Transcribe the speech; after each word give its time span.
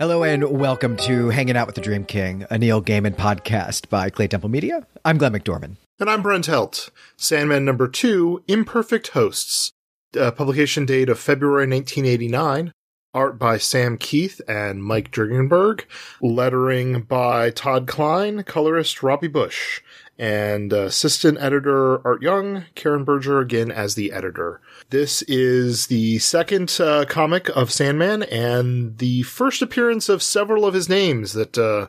Hello 0.00 0.24
and 0.24 0.58
welcome 0.58 0.96
to 0.96 1.28
Hanging 1.28 1.56
Out 1.56 1.66
with 1.66 1.76
the 1.76 1.80
Dream 1.80 2.04
King, 2.04 2.44
a 2.50 2.58
Neil 2.58 2.82
Gaiman 2.82 3.14
podcast 3.14 3.88
by 3.88 4.10
Clay 4.10 4.26
Temple 4.26 4.48
Media. 4.48 4.84
I'm 5.04 5.18
Glenn 5.18 5.32
McDorman. 5.32 5.76
And 6.00 6.10
I'm 6.10 6.20
Brent 6.20 6.46
Helt. 6.46 6.90
Sandman 7.16 7.64
number 7.64 7.86
two, 7.86 8.42
Imperfect 8.48 9.08
Hosts. 9.08 9.70
Uh, 10.18 10.32
publication 10.32 10.84
date 10.84 11.08
of 11.08 11.20
February 11.20 11.68
1989. 11.68 12.72
Art 13.14 13.38
by 13.38 13.56
Sam 13.56 13.96
Kieth 13.96 14.40
and 14.48 14.82
Mike 14.82 15.12
Dringenberg. 15.12 15.84
Lettering 16.20 17.02
by 17.02 17.50
Todd 17.50 17.86
Klein. 17.86 18.42
Colorist 18.42 19.00
Robbie 19.04 19.28
Busch. 19.28 19.80
And 20.18 20.72
uh, 20.72 20.82
assistant 20.82 21.38
editor 21.40 22.06
Art 22.06 22.22
Young. 22.22 22.64
Karen 22.74 23.04
Berger 23.04 23.40
again 23.40 23.70
as 23.70 23.94
the 23.94 24.12
editor. 24.12 24.60
This 24.90 25.22
is 25.22 25.88
the 25.88 26.18
second 26.18 26.76
uh, 26.80 27.04
comic 27.06 27.48
of 27.56 27.72
Sandman 27.72 28.22
and 28.24 28.98
the 28.98 29.22
first 29.22 29.60
appearance 29.60 30.08
of 30.08 30.22
several 30.22 30.64
of 30.64 30.74
his 30.74 30.88
names 30.88 31.32
that 31.32 31.58
uh, 31.58 31.88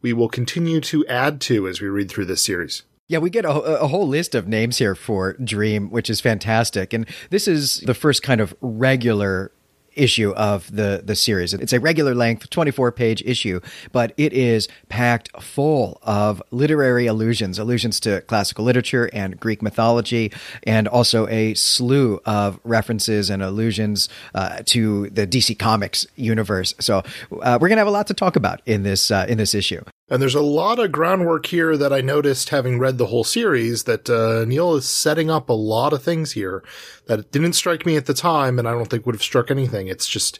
we 0.00 0.12
will 0.12 0.28
continue 0.28 0.80
to 0.82 1.06
add 1.06 1.40
to 1.42 1.68
as 1.68 1.80
we 1.80 1.88
read 1.88 2.10
through 2.10 2.26
this 2.26 2.44
series. 2.44 2.82
Yeah, 3.08 3.18
we 3.18 3.30
get 3.30 3.44
a, 3.44 3.50
a, 3.50 3.86
whole 3.86 4.08
list 4.08 4.34
of 4.34 4.48
names 4.48 4.78
here 4.78 4.96
for 4.96 5.34
Dream, 5.34 5.90
which 5.90 6.10
is 6.10 6.20
fantastic. 6.20 6.92
And 6.92 7.06
this 7.30 7.46
is 7.46 7.78
the 7.86 7.94
first 7.94 8.24
kind 8.24 8.40
of 8.40 8.52
regular 8.60 9.52
issue 9.96 10.32
of 10.32 10.74
the 10.74 11.02
the 11.04 11.16
series. 11.16 11.54
It's 11.54 11.72
a 11.72 11.80
regular 11.80 12.14
length, 12.14 12.48
24 12.50 12.92
page 12.92 13.22
issue, 13.24 13.60
but 13.92 14.12
it 14.16 14.32
is 14.32 14.68
packed 14.88 15.30
full 15.42 15.98
of 16.02 16.42
literary 16.50 17.06
allusions, 17.06 17.58
allusions 17.58 17.98
to 18.00 18.20
classical 18.22 18.64
literature 18.64 19.10
and 19.12 19.38
Greek 19.40 19.62
mythology, 19.62 20.32
and 20.64 20.86
also 20.88 21.26
a 21.28 21.54
slew 21.54 22.20
of 22.24 22.60
references 22.64 23.30
and 23.30 23.42
allusions 23.42 24.08
uh, 24.34 24.62
to 24.66 25.10
the 25.10 25.26
DC 25.26 25.58
Comics 25.58 26.06
universe. 26.16 26.74
So 26.78 27.02
uh, 27.42 27.58
we're 27.60 27.68
gonna 27.68 27.80
have 27.80 27.88
a 27.88 27.90
lot 27.90 28.06
to 28.08 28.14
talk 28.14 28.36
about 28.36 28.60
in 28.66 28.82
this 28.82 29.10
uh, 29.10 29.26
in 29.28 29.38
this 29.38 29.54
issue. 29.54 29.82
And 30.08 30.22
there's 30.22 30.36
a 30.36 30.40
lot 30.40 30.78
of 30.78 30.92
groundwork 30.92 31.46
here 31.46 31.76
that 31.76 31.92
I 31.92 32.00
noticed 32.00 32.50
having 32.50 32.78
read 32.78 32.96
the 32.96 33.06
whole 33.06 33.24
series 33.24 33.84
that 33.84 34.08
uh, 34.08 34.44
Neil 34.44 34.76
is 34.76 34.88
setting 34.88 35.30
up 35.30 35.48
a 35.48 35.52
lot 35.52 35.92
of 35.92 36.02
things 36.02 36.32
here 36.32 36.62
that 37.06 37.32
didn't 37.32 37.54
strike 37.54 37.84
me 37.84 37.96
at 37.96 38.06
the 38.06 38.14
time, 38.14 38.58
and 38.58 38.68
I 38.68 38.72
don't 38.72 38.86
think 38.86 39.04
would 39.04 39.16
have 39.16 39.22
struck 39.22 39.50
anything. 39.50 39.88
It's 39.88 40.06
just 40.06 40.38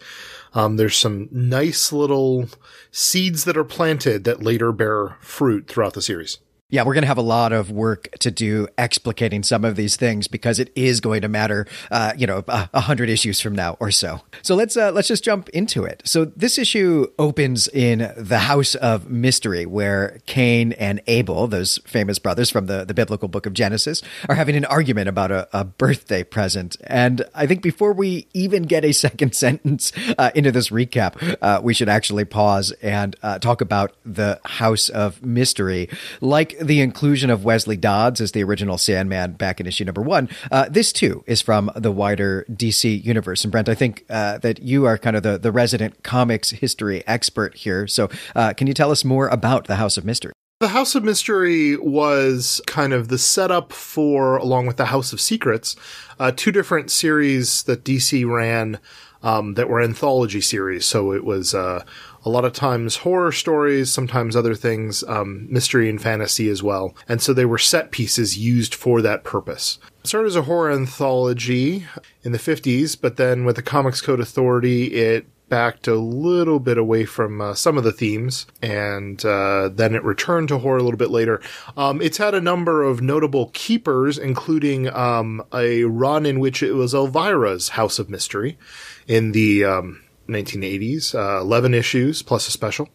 um, 0.55 0.77
there's 0.77 0.97
some 0.97 1.28
nice 1.33 1.92
little 1.92 2.48
seeds 2.92 3.44
that 3.44 3.56
are 3.56 3.64
planted 3.64 4.22
that 4.22 4.41
later 4.41 4.70
bear 4.70 5.17
fruit 5.20 5.67
throughout 5.67 5.94
the 5.94 6.03
series. 6.03 6.39
Yeah, 6.69 6.83
we're 6.83 6.95
going 6.95 7.03
to 7.03 7.09
have 7.09 7.17
a 7.17 7.22
lot 7.22 7.53
of 7.53 7.70
work 7.70 8.09
to 8.19 8.33
do 8.33 8.67
explicating 8.77 9.45
some 9.45 9.64
of 9.64 9.77
these 9.77 9.95
things 9.95 10.27
because 10.27 10.59
it 10.59 10.72
is 10.75 11.00
going 11.00 11.22
to 11.22 11.28
matter, 11.28 11.64
uh, 11.92 12.12
you 12.19 12.27
know, 12.27 12.42
a 12.48 12.81
hundred 12.81 13.09
issues 13.09 13.41
from 13.41 13.55
now 13.55 13.77
or 13.78 13.92
so. 13.92 14.22
So 14.42 14.56
let's 14.56 14.77
uh, 14.77 14.91
let's 14.91 15.06
just 15.06 15.22
jump 15.22 15.48
into 15.50 15.84
it. 15.84 16.03
So 16.05 16.25
this 16.25 16.59
issue 16.59 17.06
opens 17.20 17.69
in 17.69 18.12
the 18.17 18.41
House 18.41 18.75
of 18.75 19.09
Mystery, 19.09 19.64
where 19.64 20.19
Cain 20.27 20.72
and 20.72 21.00
Abel, 21.06 21.47
those 21.47 21.78
famous 21.87 22.19
brothers 22.19 22.50
from 22.50 22.67
the 22.67 22.84
the 22.84 22.94
biblical 22.94 23.28
book 23.28 23.47
of 23.47 23.53
Genesis, 23.53 24.03
are 24.28 24.34
having 24.34 24.56
an 24.56 24.64
argument 24.64 25.09
about 25.09 25.31
a, 25.31 25.48
a 25.53 25.64
birthday 25.64 26.25
present. 26.25 26.77
And 26.89 27.22
I 27.33 27.47
think 27.47 27.62
before 27.62 27.92
we 27.92 28.27
even 28.34 28.64
get 28.64 28.84
a 28.84 28.91
second 29.06 29.37
sentence 29.37 29.92
uh, 30.19 30.33
into 30.34 30.50
this 30.50 30.70
recap, 30.70 31.37
uh, 31.41 31.61
we 31.62 31.75
should 31.75 31.89
actually 31.89 32.25
pause 32.25 32.72
and 32.83 33.14
uh, 33.22 33.39
talk 33.39 33.61
about 33.61 33.94
the 34.05 34.41
House 34.44 34.89
of 34.89 35.25
Mystery, 35.25 35.89
like 36.20 36.56
the 36.61 36.81
inclusion 36.81 37.31
of 37.31 37.45
Wesley 37.45 37.77
Dodds 37.77 38.21
as 38.21 38.33
the 38.33 38.43
original 38.43 38.79
Sandman 38.79 39.33
back 39.33 39.61
in 39.61 39.67
issue 39.67 39.85
number 39.85 40.03
one, 40.03 40.29
uh, 40.51 40.69
this 40.71 40.93
too 40.93 41.25
is 41.27 41.43
from 41.43 41.71
the 41.75 41.93
wider 41.93 42.45
DC 42.51 43.05
universe. 43.05 43.45
And 43.45 43.53
Brent, 43.53 43.69
I 43.69 43.75
think 43.75 44.05
uh, 44.11 44.39
that 44.39 44.62
you 44.62 44.84
are 44.84 44.99
kind 44.99 45.17
of 45.17 45.23
the, 45.23 45.39
the 45.39 45.53
resident 45.53 46.03
comics 46.03 46.51
history 46.51 47.03
expert 47.07 47.55
here. 47.55 47.87
So 47.87 48.09
uh, 48.34 48.53
can 48.53 48.67
you 48.67 48.75
tell 48.75 48.91
us 48.91 49.05
more 49.05 49.29
about 49.29 49.67
the 49.67 49.77
House 49.77 49.97
of 49.97 50.05
Mystery? 50.05 50.33
The 50.59 50.69
House 50.69 50.95
of 50.95 51.05
Mystery 51.05 51.77
was 51.77 52.62
kind 52.66 52.95
of 52.95 53.09
the 53.09 53.19
setup 53.19 53.75
for, 53.75 54.39
along 54.39 54.66
with 54.66 54.78
the 54.78 54.87
House 54.87 55.12
of 55.12 55.21
Secrets, 55.21 55.77
uh, 56.19 56.33
two 56.34 56.50
different 56.50 56.91
series 56.91 57.62
that 57.65 57.84
DC 57.84 58.27
ran 58.27 58.78
um, 59.22 59.53
that 59.55 59.69
were 59.69 59.83
anthology 59.83 60.41
series. 60.41 60.87
So 60.87 61.12
it 61.12 61.25
was 61.25 61.55
uh, 61.55 61.84
a 62.26 62.28
lot 62.28 62.44
of 62.44 62.53
times 62.53 62.97
horror 62.97 63.31
stories, 63.31 63.88
sometimes 63.91 64.34
other 64.34 64.56
things, 64.56 65.04
um, 65.04 65.47
mystery 65.48 65.88
and 65.88 66.03
fantasy 66.03 66.48
as 66.50 66.60
well. 66.60 66.92
And 67.09 67.22
so 67.22 67.32
they 67.32 67.44
were 67.44 67.56
set 67.56 67.92
pieces 67.92 68.37
used 68.37 68.75
for 68.75 69.00
that 69.00 69.22
purpose. 69.22 69.78
It 70.03 70.09
started 70.09 70.26
as 70.26 70.36
a 70.36 70.42
horror 70.42 70.72
anthology 70.72 71.86
in 72.25 72.32
the 72.32 72.38
50s, 72.38 73.00
but 73.00 73.16
then 73.16 73.44
with 73.44 73.54
the 73.54 73.62
Comics 73.62 74.00
Code 74.00 74.19
Authority, 74.19 74.94
it 74.94 75.26
backed 75.48 75.86
a 75.86 75.94
little 75.94 76.59
bit 76.59 76.76
away 76.76 77.04
from 77.04 77.41
uh, 77.41 77.54
some 77.54 77.78
of 77.78 77.84
the 77.84 77.92
themes, 77.92 78.47
and 78.60 79.25
uh, 79.25 79.69
then 79.69 79.94
it 79.94 80.03
returned 80.03 80.48
to 80.48 80.59
horror 80.59 80.78
a 80.78 80.82
little 80.82 80.98
bit 80.98 81.10
later. 81.10 81.41
Um, 81.76 82.03
it's 82.03 82.19
had 82.19 82.34
a 82.34 82.41
number 82.41 82.82
of 82.82 83.00
notable 83.00 83.53
keepers, 83.54 84.19
including 84.19 84.92
um, 84.92 85.44
a 85.54 85.84
run 85.84 86.26
in 86.26 86.41
which 86.41 86.60
it 86.65 86.72
was 86.72 86.92
Elvira's 86.92 87.70
House 87.70 88.00
of 88.00 88.10
Mystery 88.10 88.59
in 89.06 89.31
the 89.31 89.65
um, 89.65 90.03
1980s, 90.28 91.14
uh, 91.14 91.41
11 91.41 91.75
issues 91.75 92.22
plus 92.22 92.48
a 92.48 92.50
special, 92.50 92.88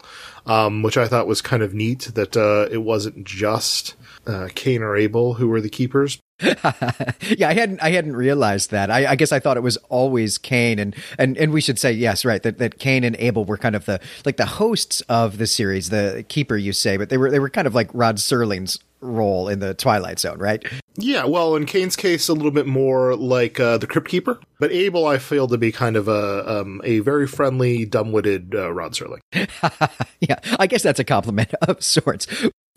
um, 0.46 0.84
which 0.84 0.98
I 0.98 1.08
thought 1.08 1.28
was 1.28 1.42
kind 1.42 1.64
of 1.64 1.74
neat 1.74 2.12
that 2.14 2.36
uh, 2.38 2.68
it 2.72 2.80
wasn't 2.80 3.26
just 3.26 3.96
uh, 4.28 4.50
Cain 4.54 4.82
or 4.82 4.96
Abel 4.96 5.36
who 5.36 5.48
were 5.48 5.62
the 5.62 5.70
keepers. 5.70 6.20
yeah, 7.38 7.50
I 7.50 7.54
hadn't 7.54 7.82
I 7.82 7.92
hadn't 7.92 8.16
realized 8.16 8.72
that. 8.72 8.90
I, 8.90 9.12
I, 9.12 9.16
guess 9.16 9.32
I 9.32 9.40
thought 9.40 9.58
it 9.58 9.62
was 9.62 9.78
always 9.90 10.38
Cain 10.38 10.80
and, 10.80 10.96
and 11.20 11.38
and 11.38 11.54
we 11.54 11.62
should 11.62 11.78
say 11.78 11.92
yes, 11.92 12.26
right, 12.26 12.42
that, 12.44 12.58
that 12.58 12.80
Cain 12.80 13.04
and 13.04 13.16
Abel 13.18 13.46
were 13.46 13.58
kind 13.58 13.76
of 13.76 13.86
the 13.86 14.00
like 14.26 14.38
the 14.38 14.46
hosts 14.46 15.02
of 15.02 15.38
the 15.38 15.48
series, 15.48 15.90
the 15.90 16.26
keeper 16.28 16.58
you 16.58 16.74
say, 16.74 16.98
but 16.98 17.10
they 17.10 17.18
were 17.18 17.30
they 17.30 17.40
were 17.40 17.50
kind 17.50 17.68
of 17.68 17.76
like 17.76 17.90
Rod 17.94 18.18
Serling's 18.18 18.80
role 19.02 19.50
in 19.50 19.60
the 19.60 19.74
Twilight 19.74 20.20
Zone, 20.20 20.40
right? 20.40 20.64
Yeah, 20.96 21.26
well, 21.26 21.56
in 21.56 21.66
Cain's 21.66 21.96
case, 21.96 22.28
a 22.28 22.34
little 22.34 22.52
bit 22.52 22.68
more 22.68 23.16
like 23.16 23.60
uh, 23.60 23.78
the 23.78 23.88
Crypt 23.88 24.08
Keeper, 24.08 24.40
but 24.60 24.72
Abel, 24.72 25.08
I 25.08 25.18
feel 25.18 25.48
to 25.48 25.58
be 25.58 25.72
kind 25.72 25.96
of 25.96 26.08
a 26.08 26.62
um, 26.62 26.82
a 26.84 27.00
very 27.00 27.28
friendly, 27.28 27.86
dumb-witted 27.86 28.56
uh, 28.56 28.72
Rod 28.72 28.94
Serling. 28.94 29.20
yeah, 30.20 30.40
I 30.60 30.68
guess 30.68 30.84
that's 30.84 31.00
a 31.00 31.04
compliment 31.04 31.54
of 31.62 31.84
sorts. 31.84 32.28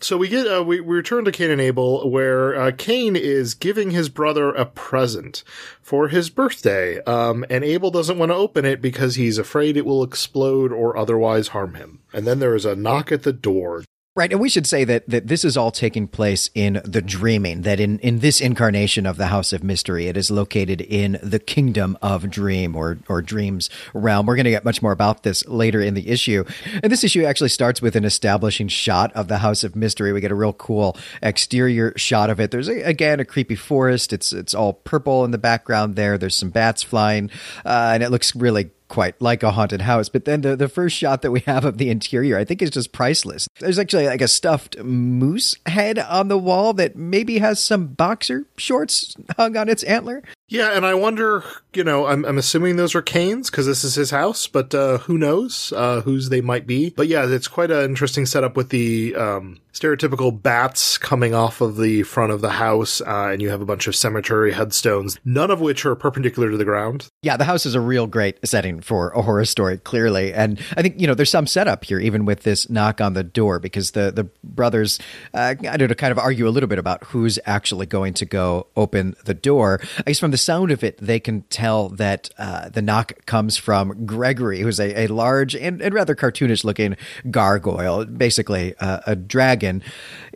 So 0.01 0.17
we 0.17 0.27
get 0.27 0.45
uh, 0.45 0.63
we, 0.63 0.81
we 0.81 0.95
return 0.95 1.25
to 1.25 1.31
Cain 1.31 1.51
and 1.51 1.61
Abel, 1.61 2.09
where 2.09 2.53
uh, 2.53 2.71
Cain 2.77 3.15
is 3.15 3.53
giving 3.53 3.91
his 3.91 4.09
brother 4.09 4.49
a 4.53 4.65
present 4.65 5.43
for 5.81 6.09
his 6.09 6.29
birthday, 6.29 7.01
um, 7.05 7.45
and 7.49 7.63
Abel 7.63 7.91
doesn't 7.91 8.17
want 8.17 8.29
to 8.29 8.35
open 8.35 8.65
it 8.65 8.81
because 8.81 9.15
he's 9.15 9.37
afraid 9.37 9.77
it 9.77 9.85
will 9.85 10.03
explode 10.03 10.71
or 10.71 10.97
otherwise 10.97 11.49
harm 11.49 11.75
him. 11.75 12.01
And 12.13 12.27
then 12.27 12.39
there 12.39 12.55
is 12.55 12.65
a 12.65 12.75
knock 12.75 13.11
at 13.11 13.23
the 13.23 13.33
door. 13.33 13.83
Right, 14.17 14.31
and 14.31 14.39
we 14.39 14.47
should 14.47 14.65
say 14.65 14.85
that 14.85 15.09
that 15.09 15.27
this 15.27 15.43
is 15.43 15.57
all 15.57 15.71
taking 15.71 16.07
place 16.07 16.49
in 16.55 16.81
the 16.85 17.01
dreaming. 17.01 17.63
That 17.63 17.81
in 17.81 17.99
in 17.99 18.19
this 18.19 18.39
incarnation 18.39 19.05
of 19.05 19.17
the 19.17 19.27
House 19.27 19.51
of 19.51 19.61
Mystery, 19.61 20.07
it 20.07 20.15
is 20.15 20.31
located 20.31 20.79
in 20.79 21.19
the 21.21 21.37
Kingdom 21.37 21.97
of 22.01 22.29
Dream 22.29 22.77
or 22.77 22.97
or 23.09 23.21
Dreams 23.21 23.69
realm. 23.93 24.25
We're 24.25 24.37
going 24.37 24.45
to 24.45 24.51
get 24.51 24.63
much 24.63 24.81
more 24.81 24.93
about 24.93 25.23
this 25.23 25.45
later 25.47 25.81
in 25.81 25.95
the 25.95 26.07
issue. 26.07 26.45
And 26.81 26.89
this 26.89 27.03
issue 27.03 27.25
actually 27.25 27.49
starts 27.49 27.81
with 27.81 27.97
an 27.97 28.05
establishing 28.05 28.69
shot 28.69 29.11
of 29.17 29.27
the 29.27 29.39
House 29.39 29.65
of 29.65 29.75
Mystery. 29.75 30.13
We 30.13 30.21
get 30.21 30.31
a 30.31 30.35
real 30.35 30.53
cool 30.53 30.95
exterior 31.21 31.91
shot 31.97 32.29
of 32.29 32.39
it. 32.39 32.51
There's 32.51 32.69
a, 32.69 32.83
again 32.83 33.19
a 33.19 33.25
creepy 33.25 33.55
forest. 33.55 34.13
It's 34.13 34.31
it's 34.31 34.53
all 34.53 34.71
purple 34.71 35.25
in 35.25 35.31
the 35.31 35.37
background 35.37 35.97
there. 35.97 36.17
There's 36.17 36.37
some 36.37 36.51
bats 36.51 36.83
flying, 36.83 37.31
uh, 37.65 37.91
and 37.93 38.01
it 38.01 38.11
looks 38.11 38.33
really 38.33 38.69
quite 38.87 39.19
like 39.21 39.43
a 39.43 39.51
haunted 39.51 39.81
house. 39.81 40.09
But 40.09 40.25
then 40.25 40.41
the, 40.41 40.55
the 40.55 40.69
first 40.69 40.95
shot 40.95 41.21
that 41.21 41.31
we 41.31 41.41
have 41.41 41.65
of 41.65 41.77
the 41.77 41.89
interior, 41.89 42.37
I 42.37 42.45
think 42.45 42.61
is 42.61 42.69
just 42.69 42.91
priceless. 42.91 43.47
There's 43.59 43.79
actually 43.79 44.07
like 44.07 44.21
a 44.21 44.27
stuffed 44.27 44.77
moose 44.79 45.55
head 45.65 45.99
on 45.99 46.27
the 46.27 46.37
wall 46.37 46.73
that 46.73 46.95
maybe 46.95 47.39
has 47.39 47.63
some 47.63 47.87
boxer 47.87 48.45
shorts 48.57 49.15
hung 49.37 49.57
on 49.57 49.69
its 49.69 49.83
antler. 49.83 50.23
Yeah, 50.47 50.75
and 50.75 50.85
I 50.85 50.93
wonder, 50.93 51.43
you 51.73 51.83
know, 51.83 52.05
I'm, 52.05 52.23
I'm 52.23 52.37
assuming 52.37 52.75
those 52.75 52.93
are 52.93 53.01
Cain's 53.01 53.49
because 53.49 53.65
this 53.65 53.83
is 53.83 53.95
his 53.95 54.11
house, 54.11 54.47
but 54.47 54.75
uh, 54.75 54.99
who 54.99 55.17
knows 55.17 55.73
uh, 55.75 56.01
whose 56.01 56.29
they 56.29 56.41
might 56.41 56.67
be. 56.67 56.91
But 56.91 57.07
yeah, 57.07 57.25
it's 57.27 57.47
quite 57.47 57.71
an 57.71 57.83
interesting 57.83 58.27
setup 58.27 58.55
with 58.55 58.69
the 58.69 59.15
um, 59.15 59.59
stereotypical 59.73 60.39
bats 60.39 60.99
coming 60.99 61.33
off 61.33 61.61
of 61.61 61.77
the 61.77 62.03
front 62.03 62.31
of 62.31 62.41
the 62.41 62.51
house, 62.51 63.01
uh, 63.01 63.29
and 63.31 63.41
you 63.41 63.49
have 63.49 63.61
a 63.61 63.65
bunch 63.65 63.87
of 63.87 63.95
cemetery 63.95 64.53
headstones, 64.53 65.19
none 65.25 65.49
of 65.49 65.61
which 65.61 65.83
are 65.83 65.95
perpendicular 65.95 66.51
to 66.51 66.57
the 66.57 66.63
ground. 66.63 67.09
Yeah, 67.23 67.37
the 67.37 67.45
house 67.45 67.65
is 67.65 67.73
a 67.73 67.81
real 67.81 68.05
great 68.05 68.37
setting 68.47 68.81
for 68.81 69.09
a 69.11 69.23
horror 69.23 69.45
story, 69.45 69.79
clearly. 69.79 70.31
And 70.31 70.59
I 70.77 70.83
think, 70.83 71.01
you 71.01 71.07
know, 71.07 71.15
there's 71.15 71.31
some 71.31 71.47
setup 71.47 71.85
here, 71.85 71.99
even 71.99 72.23
with 72.23 72.43
this 72.43 72.69
knock 72.69 73.01
on 73.01 73.13
the 73.13 73.23
door, 73.23 73.59
because 73.59 73.91
the, 73.91 74.11
the 74.11 74.25
brothers, 74.43 74.99
uh, 75.33 75.55
I 75.59 75.77
don't 75.77 75.89
know, 75.89 75.95
kind 75.95 76.11
of 76.11 76.19
argue 76.19 76.47
a 76.47 76.49
little 76.49 76.69
bit 76.69 76.77
about 76.77 77.03
who's 77.05 77.39
actually 77.47 77.87
going 77.87 78.13
to 78.13 78.25
go 78.25 78.67
open 78.75 79.15
the 79.25 79.33
door. 79.33 79.81
I 79.97 80.11
guess 80.11 80.19
from 80.19 80.34
the 80.35 80.39
sound 80.39 80.69
of 80.69 80.83
it, 80.83 80.97
they 80.97 81.17
can 81.17 81.43
tell 81.43 81.87
that 81.87 82.29
uh, 82.37 82.67
the 82.67 82.81
knock 82.81 83.25
comes 83.25 83.55
from 83.55 84.05
Gregory, 84.05 84.59
who's 84.59 84.81
a, 84.81 85.03
a 85.03 85.07
large 85.07 85.55
and, 85.55 85.81
and 85.81 85.93
rather 85.93 86.13
cartoonish 86.13 86.65
looking 86.65 86.97
gargoyle, 87.31 88.03
basically 88.03 88.75
uh, 88.81 88.99
a 89.07 89.15
dragon 89.15 89.81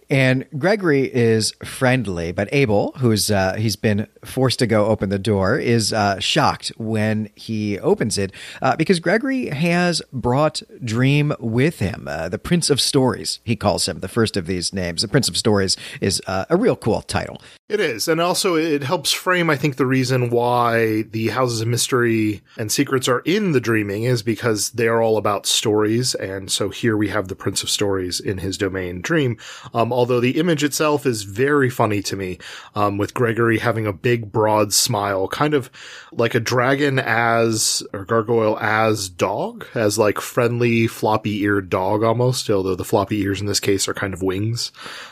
And 0.10 0.48
Gregory 0.58 1.04
is 1.14 1.54
friendly, 1.64 2.32
but 2.32 2.50
Abel, 2.52 2.94
who's 2.98 3.30
uh, 3.30 3.56
he's 3.56 3.76
been 3.76 4.08
forced 4.26 4.58
to 4.60 4.68
go 4.68 4.88
open 4.88 5.10
the 5.10 5.20
door, 5.20 5.60
is 5.60 5.94
uh, 5.94 6.20
shocked 6.20 6.70
when 6.78 7.30
he 7.36 7.78
opens 7.80 8.18
it 8.18 8.32
uh, 8.62 8.76
because 8.76 9.00
Gregory 9.00 9.50
has 9.50 10.02
brought 10.12 10.64
Dream 10.84 11.34
with 11.40 11.78
him. 11.78 12.08
Uh, 12.10 12.28
the 12.28 12.40
Prince 12.40 12.72
of 12.72 12.82
Stories, 12.82 13.40
he 13.44 13.56
calls 13.56 13.88
him, 13.88 14.00
the 14.00 14.08
first 14.08 14.36
of 14.36 14.48
these 14.48 14.74
names. 14.74 15.04
The 15.04 15.08
Prince 15.08 15.30
of 15.30 15.38
Stories 15.38 15.78
is 16.02 16.22
uh, 16.26 16.46
a 16.50 16.58
real 16.58 16.76
cool 16.76 17.04
title. 17.04 17.40
It 17.70 17.80
is. 17.80 18.08
And 18.08 18.20
also, 18.20 18.56
it 18.56 18.82
helps 18.82 19.12
frame, 19.12 19.48
I 19.48 19.56
think, 19.56 19.76
the 19.76 19.86
reason 19.86 20.32
why 20.32 21.04
the 21.04 21.28
Houses 21.28 21.62
of 21.62 21.68
Mystery 21.68 22.42
and 22.58 22.72
Secrets 22.72 23.08
are 23.08 23.20
in 23.26 23.52
the 23.52 23.62
Dreaming 23.62 24.06
is 24.06 24.24
because 24.24 24.72
they 24.72 24.88
are 24.88 25.04
all 25.04 25.18
about 25.18 25.46
stories. 25.46 26.16
And 26.16 26.52
so 26.52 26.70
here 26.70 26.98
we 26.98 27.10
have 27.10 27.28
the 27.28 27.36
Prince 27.36 27.62
of 27.62 27.70
Stories 27.70 28.20
in 28.20 28.40
his 28.40 28.58
domain 28.58 29.02
Dream. 29.02 29.38
Um, 29.72 29.92
although 30.00 30.22
the 30.22 30.40
image 30.40 30.64
itself 30.64 31.06
is 31.06 31.24
very 31.24 31.70
funny 31.70 32.02
to 32.02 32.16
me, 32.16 32.38
um, 32.74 32.98
with 32.98 33.14
Gregory 33.14 33.60
having 33.60 33.86
a 33.86 33.92
big, 33.92 34.32
broad 34.32 34.72
smile, 34.72 35.28
kind 35.28 35.54
of 35.54 35.70
like 36.14 36.34
a 36.34 36.40
dragon 36.40 37.00
as, 37.00 37.84
or 37.92 38.06
gargoyle 38.06 38.58
as 38.60 39.10
dog, 39.10 39.66
as 39.76 39.98
like 39.98 40.22
friendly, 40.22 40.88
floppy 40.88 41.42
eared 41.42 41.70
dog 41.70 42.02
almost, 42.02 42.50
although 42.50 42.76
the 42.76 42.86
floppy 42.86 43.20
ears 43.20 43.42
in 43.42 43.48
this 43.48 43.60
case 43.60 43.90
are 43.90 43.94
kind 43.94 44.14
of 44.14 44.22
wings. 44.22 44.72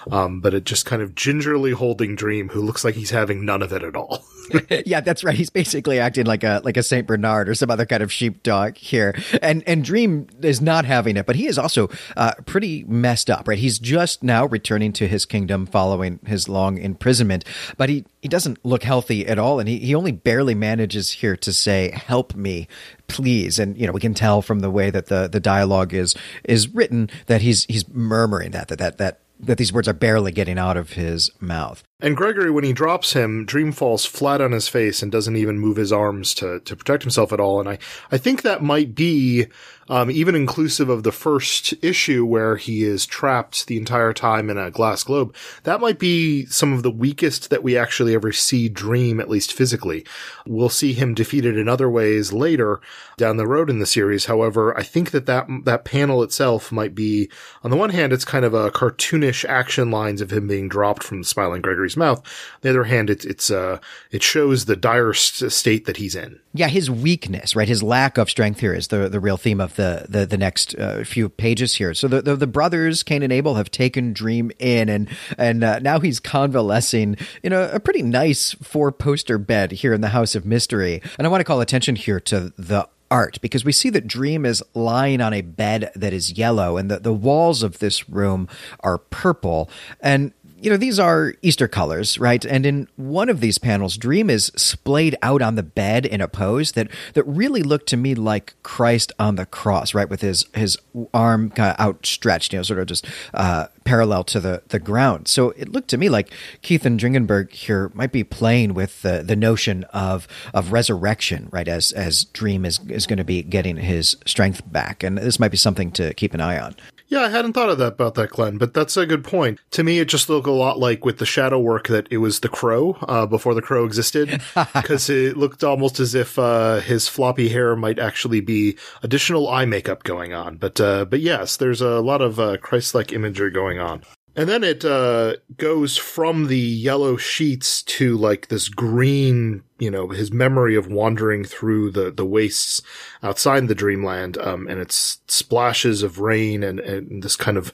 Um, 0.09 0.39
but 0.39 0.53
it 0.53 0.63
just 0.63 0.85
kind 0.85 1.01
of 1.01 1.15
gingerly 1.15 1.71
holding 1.71 2.15
Dream 2.15 2.47
who 2.47 2.61
looks 2.61 2.85
like 2.85 2.95
he's 2.95 3.11
having 3.11 3.43
none 3.43 3.61
of 3.61 3.73
it 3.73 3.83
at 3.83 3.97
all. 3.97 4.23
yeah, 4.85 5.01
that's 5.01 5.23
right. 5.23 5.35
He's 5.35 5.49
basically 5.49 5.99
acting 5.99 6.25
like 6.25 6.43
a 6.43 6.61
like 6.63 6.77
a 6.77 6.83
Saint 6.83 7.07
Bernard 7.07 7.49
or 7.49 7.55
some 7.55 7.69
other 7.69 7.85
kind 7.85 8.03
of 8.03 8.11
sheepdog 8.11 8.77
here. 8.77 9.15
And 9.41 9.63
and 9.67 9.83
Dream 9.83 10.27
is 10.41 10.61
not 10.61 10.85
having 10.85 11.17
it, 11.17 11.25
but 11.25 11.35
he 11.35 11.47
is 11.47 11.57
also 11.57 11.89
uh, 12.15 12.33
pretty 12.45 12.83
messed 12.85 13.29
up, 13.29 13.47
right? 13.47 13.57
He's 13.57 13.79
just 13.79 14.23
now 14.23 14.45
returning 14.77 14.94
to 14.94 15.07
his 15.07 15.25
kingdom 15.25 15.65
following 15.65 16.19
his 16.27 16.47
long 16.47 16.77
imprisonment, 16.77 17.44
but 17.77 17.89
he 17.89 18.06
he 18.21 18.27
doesn't 18.27 18.63
look 18.63 18.83
healthy 18.83 19.25
at 19.25 19.39
all, 19.39 19.59
and 19.59 19.68
he 19.68 19.79
he 19.79 19.95
only 19.95 20.12
barely 20.12 20.53
manages 20.53 21.12
here 21.12 21.35
to 21.38 21.51
say, 21.51 21.89
"Help 21.91 22.35
me." 22.35 22.68
Please, 23.07 23.57
and 23.57 23.75
you 23.77 23.88
know 23.88 23.94
we 23.94 24.01
can 24.01 24.13
tell 24.13 24.41
from 24.41 24.59
the 24.59 24.69
way 24.69 24.91
that 24.91 25.07
the, 25.07 25.27
the 25.27 25.39
dialogue 25.39 25.94
is 25.94 26.13
is 26.44 26.68
written 26.75 27.09
that 27.25 27.41
he's 27.41 27.65
he's 27.65 27.88
murmuring 27.89 28.51
that 28.51 28.68
that 28.68 28.77
that 28.77 28.97
that 28.97 29.19
that 29.39 29.57
these 29.57 29.71
words 29.74 29.88
are 29.88 29.94
barely 29.94 30.31
getting 30.31 30.59
out 30.59 30.77
of 30.77 30.94
his 30.94 31.31
mouth. 31.39 31.83
And 31.99 32.15
Gregory, 32.15 32.51
when 32.51 32.63
he 32.63 32.73
drops 32.73 33.13
him, 33.13 33.44
Dream 33.44 33.71
falls 33.71 34.05
flat 34.05 34.39
on 34.39 34.51
his 34.51 34.67
face 34.67 35.01
and 35.01 35.11
doesn't 35.11 35.35
even 35.35 35.57
move 35.57 35.77
his 35.77 35.91
arms 35.91 36.35
to, 36.35 36.59
to 36.59 36.75
protect 36.75 37.01
himself 37.01 37.33
at 37.33 37.39
all. 37.39 37.59
And 37.59 37.67
I, 37.67 37.79
I 38.11 38.19
think 38.19 38.44
that 38.44 38.61
might 38.61 38.94
be, 38.94 39.47
um, 39.89 40.11
even 40.11 40.35
inclusive 40.35 40.89
of 40.89 41.01
the 41.01 41.11
first 41.11 41.73
issue 41.81 42.23
where 42.23 42.57
he 42.57 42.83
is 42.83 43.07
trapped 43.07 43.65
the 43.65 43.77
entire 43.77 44.13
time 44.13 44.49
in 44.51 44.57
a 44.59 44.69
glass 44.69 45.03
globe. 45.03 45.33
That 45.63 45.81
might 45.81 45.97
be 45.97 46.45
some 46.45 46.73
of 46.73 46.83
the 46.83 46.91
weakest 46.91 47.49
that 47.49 47.63
we 47.63 47.75
actually 47.75 48.13
ever 48.13 48.31
see 48.31 48.69
Dream, 48.69 49.19
at 49.19 49.29
least 49.29 49.53
physically. 49.53 50.05
We'll 50.45 50.69
see 50.69 50.94
him 50.94 51.15
defeated 51.15 51.57
in 51.57 51.67
other 51.67 51.89
ways 51.89 52.31
later 52.31 52.79
down 53.17 53.38
the 53.38 53.47
road 53.47 53.71
in 53.71 53.79
the 53.79 53.88
series. 53.88 54.25
However, 54.25 54.77
I 54.77 54.83
think 54.83 55.11
that 55.11 55.25
that, 55.25 55.47
that 55.63 55.85
panel 55.85 56.21
itself 56.21 56.71
might 56.71 56.94
be, 56.94 57.29
on 57.63 57.71
the 57.71 57.77
one 57.77 57.89
hand, 57.89 58.13
it's 58.13 58.25
kind 58.25 58.45
of 58.45 58.53
a 58.53 58.69
cartoonish 58.69 59.45
action 59.45 59.89
lines 59.89 60.21
of 60.21 60.31
him 60.31 60.47
being 60.47 60.69
dropped 60.69 61.01
from 61.01 61.23
smiling 61.23 61.63
Gregory 61.63 61.86
mouth. 61.95 62.19
On 62.19 62.59
the 62.61 62.69
other 62.69 62.85
hand, 62.85 63.09
it's 63.09 63.23
it's 63.23 63.51
uh 63.51 63.79
it 64.11 64.23
shows 64.23 64.65
the 64.65 64.75
dire 64.75 65.13
state 65.13 65.85
that 65.85 65.97
he's 65.97 66.15
in. 66.15 66.39
Yeah, 66.53 66.67
his 66.67 66.89
weakness, 66.89 67.55
right? 67.55 67.67
His 67.67 67.83
lack 67.83 68.17
of 68.17 68.29
strength 68.29 68.59
here 68.59 68.73
is 68.73 68.87
the 68.87 69.07
the 69.07 69.19
real 69.19 69.37
theme 69.37 69.61
of 69.61 69.75
the 69.75 70.07
the, 70.09 70.25
the 70.25 70.37
next 70.37 70.75
uh, 70.75 71.03
few 71.03 71.29
pages 71.29 71.75
here. 71.75 71.93
So 71.93 72.07
the, 72.07 72.21
the, 72.21 72.35
the 72.35 72.47
brothers 72.47 73.03
Cain 73.03 73.23
and 73.23 73.31
Abel 73.31 73.55
have 73.55 73.69
taken 73.69 74.11
Dream 74.11 74.51
in, 74.59 74.89
and 74.89 75.07
and 75.37 75.63
uh, 75.63 75.79
now 75.79 75.99
he's 75.99 76.19
convalescing 76.19 77.15
in 77.43 77.53
a, 77.53 77.69
a 77.73 77.79
pretty 77.79 78.01
nice 78.01 78.53
four 78.63 78.91
poster 78.91 79.37
bed 79.37 79.71
here 79.71 79.93
in 79.93 80.01
the 80.01 80.09
House 80.09 80.35
of 80.35 80.45
Mystery. 80.45 81.01
And 81.17 81.27
I 81.27 81.29
want 81.29 81.41
to 81.41 81.45
call 81.45 81.61
attention 81.61 81.95
here 81.95 82.19
to 82.21 82.51
the 82.57 82.87
art 83.09 83.39
because 83.41 83.63
we 83.63 83.71
see 83.71 83.89
that 83.91 84.07
Dream 84.07 84.45
is 84.45 84.63
lying 84.73 85.21
on 85.21 85.33
a 85.33 85.41
bed 85.41 85.91
that 85.95 86.13
is 86.13 86.37
yellow 86.37 86.77
and 86.77 86.91
the, 86.91 86.99
the 86.99 87.13
walls 87.13 87.63
of 87.63 87.79
this 87.79 88.09
room 88.09 88.47
are 88.81 88.97
purple. 88.97 89.69
And 90.01 90.33
you 90.59 90.69
know, 90.71 90.77
these 90.77 91.00
are 91.00 91.36
Easter 91.42 91.68
colors, 91.68 92.18
right? 92.19 92.44
And 92.44 92.65
in 92.65 92.88
one 92.95 93.30
of 93.30 93.42
these 93.42 93.57
panels, 93.57 93.98
Dream 93.98 94.30
is 94.30 94.51
splayed 94.56 95.15
out 95.21 95.42
on 95.42 95.56
the 95.56 95.63
bed 95.63 96.06
in 96.06 96.19
a 96.19 96.27
pose 96.27 96.71
that 96.71 96.88
that 97.13 97.24
really 97.24 97.62
looked 97.62 97.88
to 97.89 97.98
me 97.98 98.15
like 98.15 98.56
Christ 98.63 99.12
on 99.19 99.36
the 99.36 99.45
cross, 99.45 99.94
right, 99.94 100.09
with 100.09 100.21
his 100.21 100.45
his 100.54 100.77
arm 101.13 101.51
kind 101.51 101.75
of 101.77 101.80
outstretched, 101.80 102.54
you 102.54 102.59
know, 102.59 102.63
sort 102.63 102.80
of 102.80 102.88
just 102.88 103.06
uh, 103.33 103.68
parallel 103.87 104.25
to 104.25 104.41
the 104.41 104.61
the 104.67 104.79
ground. 104.79 105.29
So 105.29 105.51
it 105.51 105.69
looked 105.69 105.87
to 105.91 105.97
me 105.97 106.09
like 106.09 106.29
Kieth 106.61 106.83
and 106.83 106.99
Dringenberg 106.99 107.51
here 107.53 107.89
might 107.93 108.11
be 108.11 108.25
playing 108.25 108.73
with 108.73 109.01
the 109.01 109.23
the 109.23 109.35
notion 109.35 109.85
of 109.85 110.27
of 110.53 110.73
resurrection, 110.73 111.47
right? 111.51 111.69
As 111.69 111.93
as 111.93 112.25
Dream 112.25 112.65
is 112.65 112.81
is 112.89 113.07
going 113.07 113.17
to 113.17 113.23
be 113.23 113.41
getting 113.43 113.77
his 113.77 114.17
strength 114.25 114.61
back, 114.69 115.03
and 115.03 115.17
this 115.17 115.39
might 115.39 115.51
be 115.51 115.57
something 115.57 115.91
to 115.91 116.13
keep 116.15 116.33
an 116.33 116.41
eye 116.41 116.59
on. 116.59 116.75
Yeah, 117.09 117.21
I 117.21 117.29
hadn't 117.29 117.53
thought 117.53 117.69
of 117.69 117.77
that 117.77 117.93
about 117.93 118.15
that, 118.15 118.31
Glenn, 118.31 118.57
but 118.57 118.73
that's 118.73 118.97
a 118.97 119.05
good 119.05 119.23
point. 119.23 119.61
To 119.71 119.83
me, 119.83 119.99
it 119.99 120.09
just 120.09 120.27
looked 120.27 120.47
a 120.47 120.51
lot 120.51 120.77
like 120.77 121.05
with 121.05 121.19
the 121.19 121.25
shadow 121.25 121.57
work 121.57 121.87
that 121.87 122.05
it 122.11 122.17
was 122.17 122.41
the 122.41 122.49
crow 122.49 122.97
uh, 123.01 123.25
before 123.25 123.53
the 123.53 123.61
crow 123.61 123.85
existed, 123.85 124.41
because 124.73 125.09
it 125.09 125.37
looked 125.37 125.63
almost 125.63 126.01
as 126.01 126.13
if 126.15 126.37
uh, 126.37 126.81
his 126.81 127.07
floppy 127.07 127.47
hair 127.47 127.77
might 127.77 127.97
actually 127.97 128.41
be 128.41 128.77
additional 129.03 129.47
eye 129.47 129.63
makeup 129.63 130.03
going 130.03 130.33
on. 130.33 130.57
But 130.57 130.81
uh, 130.81 131.05
but 131.05 131.21
yes, 131.21 131.55
there's 131.55 131.79
a 131.79 132.01
lot 132.01 132.21
of 132.21 132.41
uh, 132.41 132.57
Christ-like 132.57 133.13
imagery 133.13 133.51
going 133.51 133.76
on. 133.79 134.03
And 134.35 134.47
then 134.47 134.63
it 134.63 134.85
uh, 134.85 135.38
goes 135.57 135.97
from 135.97 136.47
the 136.47 136.59
yellow 136.59 137.18
sheets 137.18 137.81
to 137.83 138.15
like 138.18 138.50
this 138.50 138.69
green, 138.69 139.63
you 139.79 139.91
know, 139.91 140.09
his 140.09 140.31
memory 140.31 140.75
of 140.75 140.88
wandering 140.88 141.44
through 141.44 141.91
the, 141.91 142.12
the 142.12 142.25
wastes 142.25 142.81
outside 143.21 143.68
the 143.68 143.75
dreamland. 143.75 144.38
Um, 144.38 144.68
and 144.68 144.79
it's 144.79 145.19
splashes 145.27 146.03
of 146.03 146.19
rain 146.19 146.63
and, 146.63 146.79
and 146.79 147.24
this 147.24 147.35
kind 147.35 147.57
of 147.57 147.74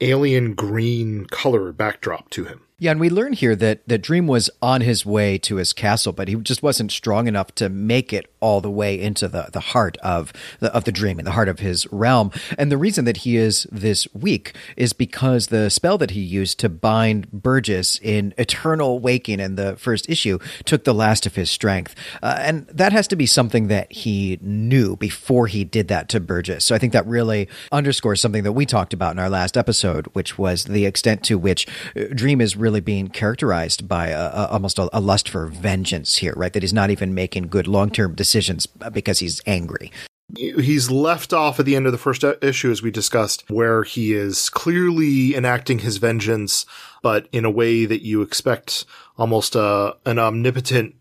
alien 0.00 0.54
green 0.54 1.26
color 1.26 1.72
backdrop 1.72 2.30
to 2.30 2.44
him. 2.44 2.60
Yeah, 2.76 2.90
and 2.90 2.98
we 2.98 3.08
learn 3.08 3.34
here 3.34 3.54
that 3.56 3.86
that 3.86 4.02
Dream 4.02 4.26
was 4.26 4.50
on 4.60 4.80
his 4.80 5.06
way 5.06 5.38
to 5.38 5.56
his 5.56 5.72
castle, 5.72 6.12
but 6.12 6.26
he 6.26 6.34
just 6.34 6.62
wasn't 6.62 6.90
strong 6.90 7.28
enough 7.28 7.54
to 7.54 7.68
make 7.68 8.12
it 8.12 8.26
all 8.40 8.60
the 8.60 8.70
way 8.70 9.00
into 9.00 9.28
the, 9.28 9.48
the 9.52 9.60
heart 9.60 9.96
of 9.98 10.32
the 10.58 10.74
of 10.74 10.82
the 10.82 10.90
dream 10.90 11.18
and 11.18 11.26
the 11.26 11.32
heart 11.32 11.48
of 11.48 11.60
his 11.60 11.90
realm. 11.92 12.32
And 12.58 12.72
the 12.72 12.76
reason 12.76 13.04
that 13.04 13.18
he 13.18 13.36
is 13.36 13.68
this 13.70 14.06
weak 14.12 14.56
is 14.76 14.92
because 14.92 15.46
the 15.46 15.70
spell 15.70 15.98
that 15.98 16.10
he 16.10 16.20
used 16.20 16.58
to 16.60 16.68
bind 16.68 17.30
Burgess 17.30 18.00
in 18.00 18.34
eternal 18.38 18.98
waking 18.98 19.38
in 19.38 19.54
the 19.54 19.76
first 19.76 20.10
issue 20.10 20.40
took 20.64 20.82
the 20.82 20.92
last 20.92 21.26
of 21.26 21.36
his 21.36 21.43
strength. 21.46 21.94
Uh, 22.22 22.36
and 22.40 22.66
that 22.68 22.92
has 22.92 23.08
to 23.08 23.16
be 23.16 23.26
something 23.26 23.68
that 23.68 23.90
he 23.92 24.38
knew 24.40 24.96
before 24.96 25.46
he 25.46 25.64
did 25.64 25.88
that 25.88 26.08
to 26.10 26.20
Burgess. 26.20 26.64
So 26.64 26.74
I 26.74 26.78
think 26.78 26.92
that 26.92 27.06
really 27.06 27.48
underscores 27.72 28.20
something 28.20 28.44
that 28.44 28.52
we 28.52 28.66
talked 28.66 28.92
about 28.92 29.12
in 29.12 29.18
our 29.18 29.30
last 29.30 29.56
episode, 29.56 30.06
which 30.12 30.38
was 30.38 30.64
the 30.64 30.86
extent 30.86 31.22
to 31.24 31.38
which 31.38 31.66
uh, 31.96 32.04
Dream 32.14 32.40
is 32.40 32.56
really 32.56 32.80
being 32.80 33.08
characterized 33.08 33.88
by 33.88 34.08
a, 34.08 34.20
a, 34.20 34.48
almost 34.50 34.78
a, 34.78 34.88
a 34.92 35.00
lust 35.00 35.28
for 35.28 35.46
vengeance 35.46 36.16
here, 36.16 36.34
right? 36.36 36.52
That 36.52 36.62
he's 36.62 36.72
not 36.72 36.90
even 36.90 37.14
making 37.14 37.48
good 37.48 37.66
long 37.66 37.90
term 37.90 38.14
decisions 38.14 38.66
because 38.66 39.18
he's 39.18 39.40
angry. 39.46 39.92
He's 40.36 40.90
left 40.90 41.32
off 41.32 41.60
at 41.60 41.66
the 41.66 41.76
end 41.76 41.86
of 41.86 41.92
the 41.92 41.98
first 41.98 42.24
issue, 42.24 42.70
as 42.70 42.82
we 42.82 42.90
discussed, 42.90 43.48
where 43.50 43.82
he 43.84 44.14
is 44.14 44.48
clearly 44.48 45.36
enacting 45.36 45.80
his 45.80 45.98
vengeance, 45.98 46.64
but 47.02 47.28
in 47.30 47.44
a 47.44 47.50
way 47.50 47.84
that 47.84 48.02
you 48.02 48.22
expect 48.22 48.86
almost 49.18 49.54
a, 49.54 49.96
an 50.06 50.18
omnipotent 50.18 50.94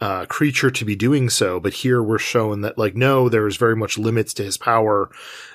uh, 0.00 0.26
creature 0.26 0.70
to 0.70 0.84
be 0.84 0.94
doing 0.94 1.28
so. 1.28 1.58
But 1.58 1.74
here 1.74 2.02
we're 2.02 2.18
shown 2.18 2.60
that, 2.60 2.78
like, 2.78 2.94
no, 2.94 3.28
there's 3.28 3.56
very 3.56 3.76
much 3.76 3.98
limits 3.98 4.32
to 4.34 4.44
his 4.44 4.56
power. 4.56 5.10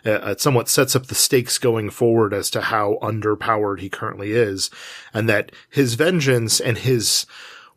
Uh, 0.06 0.32
it 0.32 0.42
somewhat 0.42 0.70
sets 0.70 0.96
up 0.96 1.08
the 1.08 1.16
stakes 1.16 1.58
going 1.58 1.90
forward 1.90 2.34
as 2.34 2.50
to 2.52 2.62
how 2.62 2.98
underpowered 3.02 3.80
he 3.80 3.90
currently 3.90 4.32
is, 4.32 4.70
and 5.14 5.30
that 5.30 5.52
his 5.70 5.94
vengeance 5.96 6.60
and 6.60 6.80
his 6.80 7.26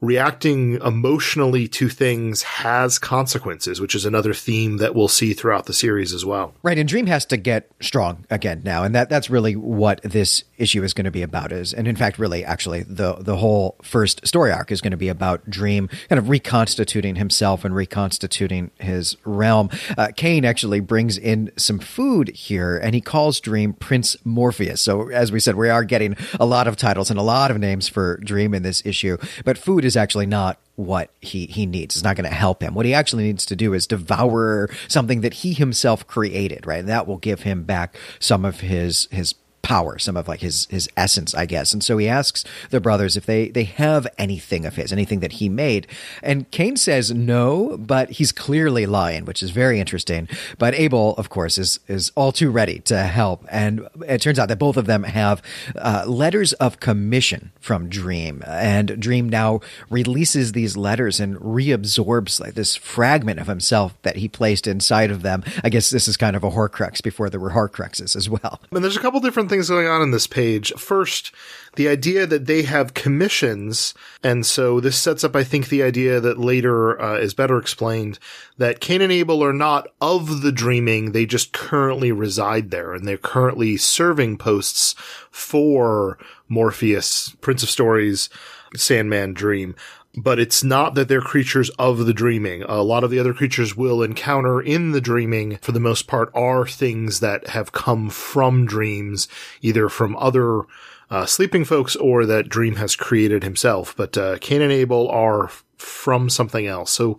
reacting 0.01 0.75
emotionally 0.83 1.67
to 1.67 1.89
things 1.89 2.43
has 2.43 2.99
consequences, 2.99 3.81
which 3.81 3.95
is 3.95 4.05
another 4.05 4.35
theme 4.35 4.77
that 4.77 4.95
we'll 4.95 5.09
see 5.09 5.33
throughout 5.33 5.67
the 5.67 5.73
series 5.73 6.13
as 6.13 6.25
well. 6.25 6.55
Right, 6.63 6.79
and 6.79 6.89
Dream 6.89 7.07
has 7.07 7.25
to 7.27 7.37
get 7.37 7.71
strong 7.81 8.27
again 8.31 8.63
now, 8.65 8.85
and 8.85 8.95
that 8.95 9.09
that's 9.09 9.31
really 9.31 9.57
what 9.57 10.03
this 10.03 10.45
issue 10.59 10.83
is 10.83 10.93
going 10.93 11.07
to 11.07 11.11
be 11.11 11.23
about. 11.23 11.53
Is 11.53 11.73
and 11.73 11.89
in 11.89 11.97
fact, 11.97 12.19
really, 12.19 12.45
actually, 12.45 12.83
the 12.83 13.15
the 13.15 13.37
whole 13.37 13.77
first 13.83 14.27
story 14.27 14.53
arc 14.53 14.71
is 14.71 14.81
going 14.81 14.91
to 14.91 14.97
be 14.97 15.09
about 15.09 15.49
Dream 15.49 15.89
kind 16.09 16.19
of 16.19 16.29
reconstituting 16.29 17.17
himself 17.17 17.65
and 17.65 17.75
reconstituting 17.75 18.71
his 18.79 19.17
realm. 19.25 19.71
Uh, 19.97 20.09
Cain 20.17 20.45
actually 20.45 20.81
brings 20.81 21.17
in 21.17 21.51
some 21.57 21.79
food 21.79 22.29
here, 22.29 22.77
and 22.77 22.95
he 22.95 23.01
calls 23.01 23.41
Dream 23.41 23.73
Prince 23.73 24.17
Morpheus. 24.25 24.81
So 24.81 25.11
as 25.11 25.33
we 25.33 25.41
said, 25.41 25.57
we 25.57 25.71
are 25.71 25.85
getting 25.85 26.17
a 26.39 26.45
lot 26.47 26.69
of 26.69 26.77
titles 26.77 27.11
and 27.11 27.19
a 27.19 27.23
lot 27.23 27.51
of 27.51 27.59
names 27.59 27.89
for 27.89 28.19
Dream 28.19 28.53
in 28.53 28.63
this 28.63 28.85
issue, 28.85 29.17
but 29.45 29.57
food 29.57 29.86
is 29.87 29.97
actually 29.97 30.27
not 30.27 30.59
what 30.77 31.11
he, 31.21 31.47
he 31.47 31.65
needs. 31.67 31.97
It's 31.97 32.05
not 32.05 32.17
going 32.17 32.29
to 32.29 32.37
help 32.37 32.63
him. 32.63 32.75
What 32.75 32.87
he 32.87 32.93
actually 32.93 33.25
needs 33.25 33.47
to 33.47 33.57
do 33.57 33.73
is 33.73 33.87
devour 33.87 34.69
something 34.89 35.23
that 35.23 35.35
he 35.35 35.55
himself 35.55 36.07
created, 36.07 36.67
right? 36.67 36.81
And 36.81 36.89
that 36.89 37.07
will 37.07 37.17
give 37.17 37.43
him 37.43 37.65
back 37.65 37.97
some 38.19 38.45
of 38.45 38.61
his 38.61 39.09
his 39.11 39.35
power, 39.67 39.99
some 39.99 40.17
of 40.17 40.29
like 40.29 40.39
his 40.39 40.69
his 40.71 40.89
essence, 40.97 41.35
I 41.35 41.45
guess. 41.45 41.73
And 41.73 41.83
so 41.83 41.99
he 41.99 42.09
asks 42.09 42.45
the 42.71 42.81
brothers 42.81 43.17
if 43.17 43.27
they 43.27 43.49
they 43.49 43.65
have 43.65 44.07
anything 44.17 44.65
of 44.65 44.77
his, 44.77 44.93
anything 44.93 45.19
that 45.19 45.33
he 45.33 45.49
made. 45.49 45.89
And 46.23 46.49
Cain 46.53 46.77
says 46.77 47.11
no, 47.11 47.77
but 47.77 48.11
he's 48.11 48.31
clearly 48.31 48.87
lying, 48.87 49.25
which 49.25 49.43
is 49.43 49.51
very 49.51 49.81
interesting. 49.81 50.29
But 50.57 50.75
Abel, 50.75 51.17
of 51.17 51.31
course, 51.31 51.59
is 51.59 51.81
is 51.89 52.13
all 52.15 52.31
too 52.31 52.49
ready 52.49 52.79
to 52.81 53.03
help. 53.03 53.45
And 53.51 53.89
it 54.07 54.21
turns 54.21 54.39
out 54.39 54.47
that 54.51 54.61
both 54.61 54.77
of 54.77 54.87
them 54.87 55.03
have 55.03 55.43
uh, 55.75 56.05
letters 56.07 56.53
of 56.55 56.79
commission 56.79 57.51
from 57.59 57.89
Dream, 57.89 58.45
and 58.47 59.01
Dream 59.01 59.29
now 59.29 59.61
releases 59.91 60.53
these 60.53 60.77
letters 60.77 61.19
and 61.19 61.37
reabsorbs 61.39 62.39
like 62.39 62.55
this 62.55 62.77
fragment 62.77 63.41
of 63.41 63.49
himself 63.49 64.01
that 64.03 64.17
he 64.19 64.29
placed 64.29 64.69
inside 64.69 65.11
of 65.11 65.23
them. 65.23 65.43
I 65.65 65.71
guess 65.71 65.91
this 65.91 66.07
is 66.07 66.17
kind 66.17 66.37
of 66.37 66.45
a 66.45 66.51
Horcrux 66.53 67.03
before 67.03 67.29
there 67.31 67.41
were 67.41 67.51
Horcruxes 67.51 68.15
as 68.15 68.31
well. 68.31 68.61
And 68.71 68.85
there's 68.85 68.97
a 68.97 69.01
couple 69.01 69.19
different 69.19 69.49
things 69.49 69.56
going 69.63 69.87
on 69.87 70.03
in 70.03 70.11
this 70.11 70.27
page. 70.27 70.73
First, 70.75 71.33
the 71.77 71.89
idea 71.89 72.27
that 72.27 72.47
they 72.47 72.63
have 72.63 72.95
commissions, 72.95 73.95
and 74.23 74.45
so 74.45 74.81
this 74.81 74.97
sets 74.97 75.25
up, 75.25 75.37
I 75.37 75.45
think, 75.45 75.69
the 75.69 75.83
idea 75.83 76.21
that 76.21 76.39
later 76.39 77.01
uh, 77.01 77.19
is 77.19 77.35
better 77.35 77.59
explained 77.59 78.19
that 78.59 78.81
Cain 78.81 79.03
and 79.03 79.13
Abel 79.13 79.43
are 79.45 79.53
not 79.53 79.89
of 80.01 80.43
the 80.43 80.53
dreaming; 80.53 81.13
they 81.13 81.27
just 81.27 81.53
currently 81.53 82.13
reside 82.13 82.71
there, 82.71 82.95
and 82.95 83.07
they're 83.07 83.19
currently 83.19 83.77
serving 83.77 84.39
posts 84.39 84.95
for 85.31 86.19
Morpheus, 86.49 87.37
Prince 87.41 87.63
of 87.63 87.71
Stories, 87.71 88.29
Sandman, 88.75 89.35
Dream 89.35 89.75
but 90.17 90.39
it's 90.39 90.65
not 90.65 90.95
that 90.95 91.09
they're 91.09 91.21
creatures 91.21 91.69
of 91.79 92.07
the 92.07 92.15
dreaming. 92.15 92.63
A 92.63 92.83
lot 92.83 93.05
of 93.05 93.11
the 93.11 93.19
other 93.19 93.35
creatures 93.35 93.77
we'll 93.77 94.03
encounter 94.03 94.61
in 94.61 94.93
the 94.93 95.01
dreaming, 95.01 95.59
for 95.59 95.73
the 95.73 95.81
most 95.81 96.07
part, 96.07 96.31
are 96.35 96.67
things 96.67 97.21
that 97.21 97.49
have 97.49 97.73
come 97.73 98.09
from 98.09 98.65
dreams, 98.65 99.29
either 99.61 99.89
from 99.91 100.17
other 100.17 100.63
uh, 101.11 101.27
sleeping 101.27 101.65
folks 101.65 101.95
or 101.97 102.25
that 102.27 102.49
Dream 102.49 102.77
has 102.77 102.97
created 102.97 103.45
himself. 103.45 103.95
But 103.95 104.17
uh, 104.17 104.39
Cain 104.41 104.63
and 104.63 104.73
Abel 104.73 105.09
are 105.11 105.51
from 105.77 106.31
something 106.31 106.67
else. 106.67 106.91
So 106.91 107.19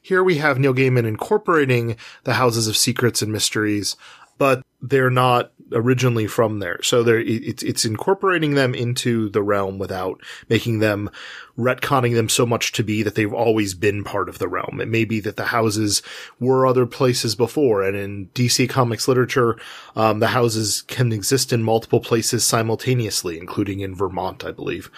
here 0.00 0.24
we 0.24 0.38
have 0.38 0.58
Neil 0.58 0.74
Gaiman 0.74 1.06
incorporating 1.06 1.96
the 2.24 2.34
Houses 2.34 2.66
of 2.66 2.76
Secrets 2.76 3.20
and 3.20 3.30
Mysteries, 3.30 3.94
but 4.38 4.62
they're 4.80 5.10
not 5.10 5.52
originally 5.72 6.26
from 6.26 6.58
there. 6.58 6.82
So 6.82 7.02
they're, 7.02 7.20
it's, 7.20 7.62
it's 7.62 7.84
incorporating 7.84 8.54
them 8.54 8.74
into 8.74 9.28
the 9.28 9.42
realm 9.42 9.78
without 9.78 10.20
making 10.48 10.78
them 10.78 11.10
retconning 11.58 12.14
them 12.14 12.28
so 12.28 12.46
much 12.46 12.72
to 12.72 12.84
be 12.84 13.02
that 13.02 13.14
they've 13.14 13.32
always 13.32 13.74
been 13.74 14.04
part 14.04 14.28
of 14.28 14.38
the 14.38 14.48
realm. 14.48 14.80
It 14.80 14.88
may 14.88 15.04
be 15.04 15.20
that 15.20 15.36
the 15.36 15.46
houses 15.46 16.02
were 16.38 16.66
other 16.66 16.86
places 16.86 17.34
before. 17.34 17.82
And 17.82 17.96
in 17.96 18.28
DC 18.28 18.68
Comics 18.68 19.08
literature, 19.08 19.58
um, 19.96 20.20
the 20.20 20.28
houses 20.28 20.82
can 20.82 21.12
exist 21.12 21.52
in 21.52 21.62
multiple 21.62 22.00
places 22.00 22.44
simultaneously, 22.44 23.38
including 23.38 23.80
in 23.80 23.94
Vermont, 23.94 24.44
I 24.44 24.52
believe. 24.52 24.90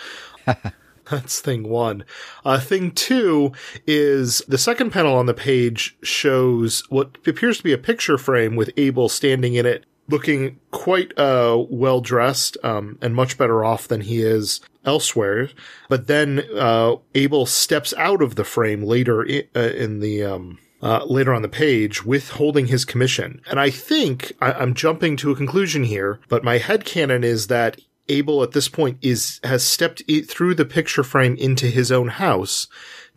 That's 1.11 1.41
thing 1.41 1.69
one. 1.69 2.05
Uh, 2.45 2.61
thing 2.61 2.93
two 2.93 3.53
is 3.87 4.43
the 4.47 4.59
second 4.59 4.91
panel 4.91 5.17
on 5.17 5.27
the 5.27 5.35
page 5.35 5.97
shows 6.03 6.85
what 6.89 7.19
appears 7.27 7.59
to 7.59 7.65
be 7.65 7.73
a 7.73 7.79
picture 7.79 8.17
frame 8.17 8.55
with 8.55 8.71
Abel 8.77 9.09
standing 9.09 9.55
in 9.55 9.67
it, 9.67 9.87
looking 10.11 10.59
quite 10.71 11.17
uh, 11.19 11.65
well 11.71 12.01
dressed 12.01 12.57
um, 12.63 12.99
and 13.01 13.15
much 13.15 13.39
better 13.39 13.65
off 13.65 13.89
than 13.89 14.03
he 14.03 14.23
is 14.23 14.61
elsewhere. 14.85 15.51
But 15.89 16.07
then 16.07 16.45
uh, 16.57 16.97
Abel 17.15 17.47
steps 17.47 17.95
out 17.97 18.23
of 18.23 18.35
the 18.35 18.45
frame 18.45 18.83
later 18.83 19.23
in, 19.23 19.45
uh, 19.55 19.61
in 19.61 20.01
the. 20.01 20.25
Um, 20.25 20.59
uh, 20.83 21.05
later 21.05 21.35
on 21.35 21.43
the 21.43 21.49
page 21.49 22.07
withholding 22.07 22.69
his 22.69 22.87
commission. 22.87 23.43
And 23.51 23.61
I 23.61 23.69
think 23.69 24.33
I, 24.41 24.63
am 24.63 24.73
jumping 24.73 25.15
to 25.19 25.31
a 25.31 25.37
conclusion 25.37 25.85
here, 25.85 26.21
but 26.31 26.43
my 26.43 26.57
head 26.57 26.87
canon 26.87 27.23
is 27.23 27.49
that 27.49 27.79
Abel 28.09 28.43
at 28.43 28.53
this 28.53 28.69
point 28.69 28.99
is 29.03 29.41
has 29.45 29.63
stepped 29.63 30.03
through 30.27 30.55
the 30.55 30.65
picture 30.65 31.05
frame 31.05 31.37
into 31.37 31.67
his 31.67 31.93
own 31.93 32.09
house 32.09 32.67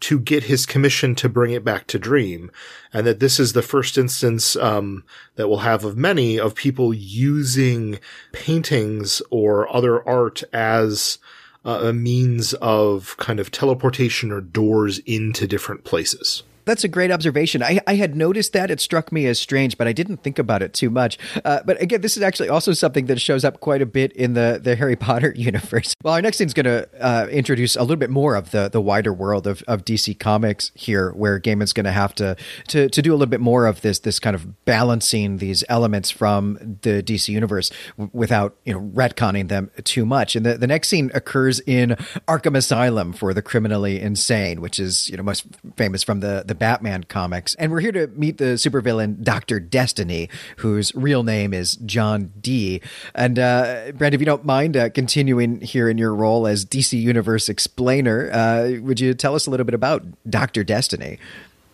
to 0.01 0.19
get 0.19 0.43
his 0.43 0.65
commission 0.65 1.15
to 1.15 1.29
bring 1.29 1.51
it 1.51 1.63
back 1.63 1.87
to 1.87 1.99
Dream, 1.99 2.51
and 2.91 3.07
that 3.07 3.19
this 3.19 3.39
is 3.39 3.53
the 3.53 3.61
first 3.61 3.97
instance 3.97 4.55
um, 4.55 5.03
that 5.35 5.47
we'll 5.47 5.59
have 5.59 5.85
of 5.85 5.97
many 5.97 6.39
of 6.39 6.55
people 6.55 6.93
using 6.93 7.99
paintings 8.31 9.21
or 9.29 9.73
other 9.73 10.07
art 10.07 10.43
as 10.51 11.19
uh, 11.65 11.79
a 11.83 11.93
means 11.93 12.53
of 12.55 13.15
kind 13.17 13.39
of 13.39 13.51
teleportation 13.51 14.31
or 14.31 14.41
doors 14.41 14.99
into 14.99 15.47
different 15.47 15.83
places. 15.83 16.43
That's 16.65 16.83
a 16.83 16.87
great 16.87 17.11
observation. 17.11 17.61
I, 17.63 17.79
I 17.87 17.95
had 17.95 18.15
noticed 18.15 18.53
that. 18.53 18.71
It 18.71 18.79
struck 18.79 19.11
me 19.11 19.25
as 19.25 19.39
strange, 19.39 19.77
but 19.77 19.87
I 19.87 19.93
didn't 19.93 20.17
think 20.23 20.39
about 20.39 20.61
it 20.61 20.73
too 20.73 20.89
much. 20.89 21.17
Uh, 21.43 21.61
but 21.65 21.81
again, 21.81 22.01
this 22.01 22.15
is 22.15 22.23
actually 22.23 22.49
also 22.49 22.73
something 22.73 23.07
that 23.07 23.19
shows 23.19 23.43
up 23.43 23.59
quite 23.59 23.81
a 23.81 23.85
bit 23.85 24.11
in 24.13 24.33
the, 24.33 24.59
the 24.61 24.75
Harry 24.75 24.95
Potter 24.95 25.33
universe. 25.35 25.93
Well, 26.03 26.13
our 26.13 26.21
next 26.21 26.37
thing 26.37 26.47
is 26.47 26.53
going 26.53 26.65
to 26.65 26.87
uh, 26.99 27.27
introduce 27.29 27.75
a 27.75 27.81
little 27.81 27.95
bit 27.97 28.09
more 28.09 28.35
of 28.35 28.51
the, 28.51 28.69
the 28.69 28.81
wider 28.81 29.13
world 29.13 29.47
of, 29.47 29.63
of 29.67 29.83
DC 29.83 30.17
Comics 30.19 30.71
here, 30.75 31.11
where 31.11 31.39
Gaiman's 31.39 31.73
going 31.73 31.85
to 31.85 31.91
have 31.91 32.15
to, 32.15 32.35
to 32.67 32.89
to 32.89 33.01
do 33.01 33.11
a 33.11 33.15
little 33.15 33.29
bit 33.29 33.41
more 33.41 33.65
of 33.65 33.81
this 33.81 33.99
this 33.99 34.19
kind 34.19 34.35
of 34.35 34.65
balancing 34.65 35.37
these 35.37 35.63
elements 35.69 36.09
from 36.09 36.77
the 36.81 37.03
DC 37.03 37.29
universe 37.29 37.71
w- 37.97 38.09
without 38.13 38.55
you 38.65 38.73
know 38.73 38.81
retconning 38.93 39.47
them 39.49 39.71
too 39.83 40.05
much. 40.05 40.35
And 40.35 40.45
the, 40.45 40.57
the 40.57 40.67
next 40.67 40.89
scene 40.89 41.11
occurs 41.13 41.59
in 41.61 41.91
Arkham 42.27 42.55
Asylum 42.55 43.13
for 43.13 43.33
the 43.33 43.41
criminally 43.41 43.99
insane, 43.99 44.61
which 44.61 44.79
is 44.79 45.09
you 45.09 45.17
know 45.17 45.23
most 45.23 45.45
famous 45.75 46.03
from 46.03 46.19
the, 46.19 46.43
the 46.45 46.52
the 46.53 46.59
Batman 46.59 47.03
comics. 47.05 47.55
And 47.55 47.71
we're 47.71 47.79
here 47.79 47.91
to 47.93 48.07
meet 48.07 48.37
the 48.37 48.55
supervillain 48.55 49.23
Dr. 49.23 49.59
Destiny, 49.59 50.29
whose 50.57 50.93
real 50.93 51.23
name 51.23 51.51
is 51.51 51.77
John 51.77 52.31
Dee. 52.39 52.79
And 53.15 53.39
uh, 53.39 53.91
Brand, 53.95 54.13
if 54.13 54.21
you 54.21 54.25
don't 54.25 54.45
mind 54.45 54.77
uh, 54.77 54.89
continuing 54.91 55.61
here 55.61 55.89
in 55.89 55.97
your 55.97 56.13
role 56.13 56.45
as 56.45 56.63
DC 56.63 56.99
Universe 56.99 57.49
explainer, 57.49 58.29
uh, 58.31 58.73
would 58.81 58.99
you 58.99 59.15
tell 59.15 59.33
us 59.33 59.47
a 59.47 59.49
little 59.49 59.65
bit 59.65 59.73
about 59.73 60.03
Dr. 60.29 60.63
Destiny? 60.63 61.17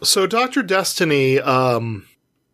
So, 0.01 0.25
Dr. 0.25 0.63
Destiny, 0.63 1.41
um, 1.41 2.07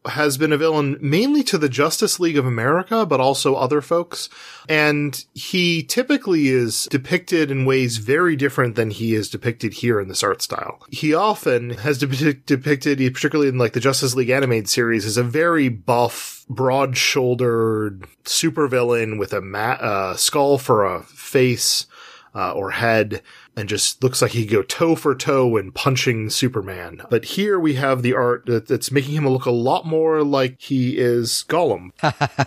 has 0.07 0.37
been 0.37 0.53
a 0.53 0.57
villain 0.57 0.97
mainly 1.01 1.43
to 1.43 1.57
the 1.57 1.69
Justice 1.69 2.19
League 2.19 2.37
of 2.37 2.45
America, 2.45 3.05
but 3.05 3.19
also 3.19 3.55
other 3.55 3.81
folks. 3.81 4.29
And 4.67 5.23
he 5.33 5.83
typically 5.83 6.47
is 6.47 6.87
depicted 6.89 7.51
in 7.51 7.65
ways 7.65 7.97
very 7.97 8.35
different 8.35 8.75
than 8.75 8.91
he 8.91 9.13
is 9.13 9.29
depicted 9.29 9.73
here 9.73 9.99
in 9.99 10.07
this 10.07 10.23
art 10.23 10.41
style. 10.41 10.79
He 10.89 11.13
often 11.13 11.71
has 11.71 11.97
depict- 11.97 12.45
depicted, 12.45 12.97
particularly 13.13 13.49
in 13.49 13.57
like 13.57 13.73
the 13.73 13.79
Justice 13.79 14.15
League 14.15 14.29
animated 14.29 14.69
series, 14.69 15.05
as 15.05 15.17
a 15.17 15.23
very 15.23 15.69
buff, 15.69 16.45
broad 16.49 16.97
shouldered 16.97 18.05
supervillain 18.23 19.19
with 19.19 19.33
a 19.33 19.41
ma- 19.41 19.77
uh, 19.79 20.15
skull 20.15 20.57
for 20.57 20.85
a 20.85 21.03
face 21.03 21.87
uh, 22.35 22.51
or 22.51 22.71
head 22.71 23.21
and 23.55 23.69
just 23.69 24.03
looks 24.03 24.21
like 24.21 24.31
he 24.31 24.45
could 24.45 24.53
go 24.53 24.61
toe 24.63 24.95
for 24.95 25.15
toe 25.15 25.55
in 25.55 25.71
punching 25.71 26.29
Superman. 26.29 27.01
But 27.09 27.25
here 27.25 27.57
we 27.57 27.75
have 27.75 28.01
the 28.01 28.13
art 28.13 28.43
that's 28.45 28.91
making 28.91 29.15
him 29.15 29.27
look 29.27 29.45
a 29.45 29.51
lot 29.51 29.85
more 29.85 30.23
like 30.23 30.61
he 30.61 30.97
is 30.97 31.45
Gollum. 31.47 31.91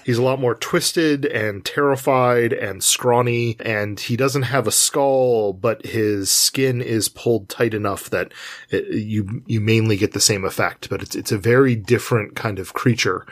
He's 0.04 0.18
a 0.18 0.22
lot 0.22 0.40
more 0.40 0.54
twisted 0.54 1.24
and 1.24 1.64
terrified 1.64 2.52
and 2.52 2.84
scrawny, 2.84 3.56
and 3.60 3.98
he 3.98 4.16
doesn't 4.16 4.42
have 4.42 4.66
a 4.66 4.72
skull, 4.72 5.54
but 5.54 5.86
his 5.86 6.30
skin 6.30 6.82
is 6.82 7.08
pulled 7.08 7.48
tight 7.48 7.72
enough 7.72 8.10
that 8.10 8.32
it, 8.68 8.86
you 8.88 9.42
you 9.46 9.60
mainly 9.60 9.96
get 9.96 10.12
the 10.12 10.20
same 10.20 10.44
effect. 10.44 10.90
But 10.90 11.02
it's 11.02 11.16
it's 11.16 11.32
a 11.32 11.38
very 11.38 11.74
different 11.74 12.36
kind 12.36 12.58
of 12.58 12.74
creature, 12.74 13.26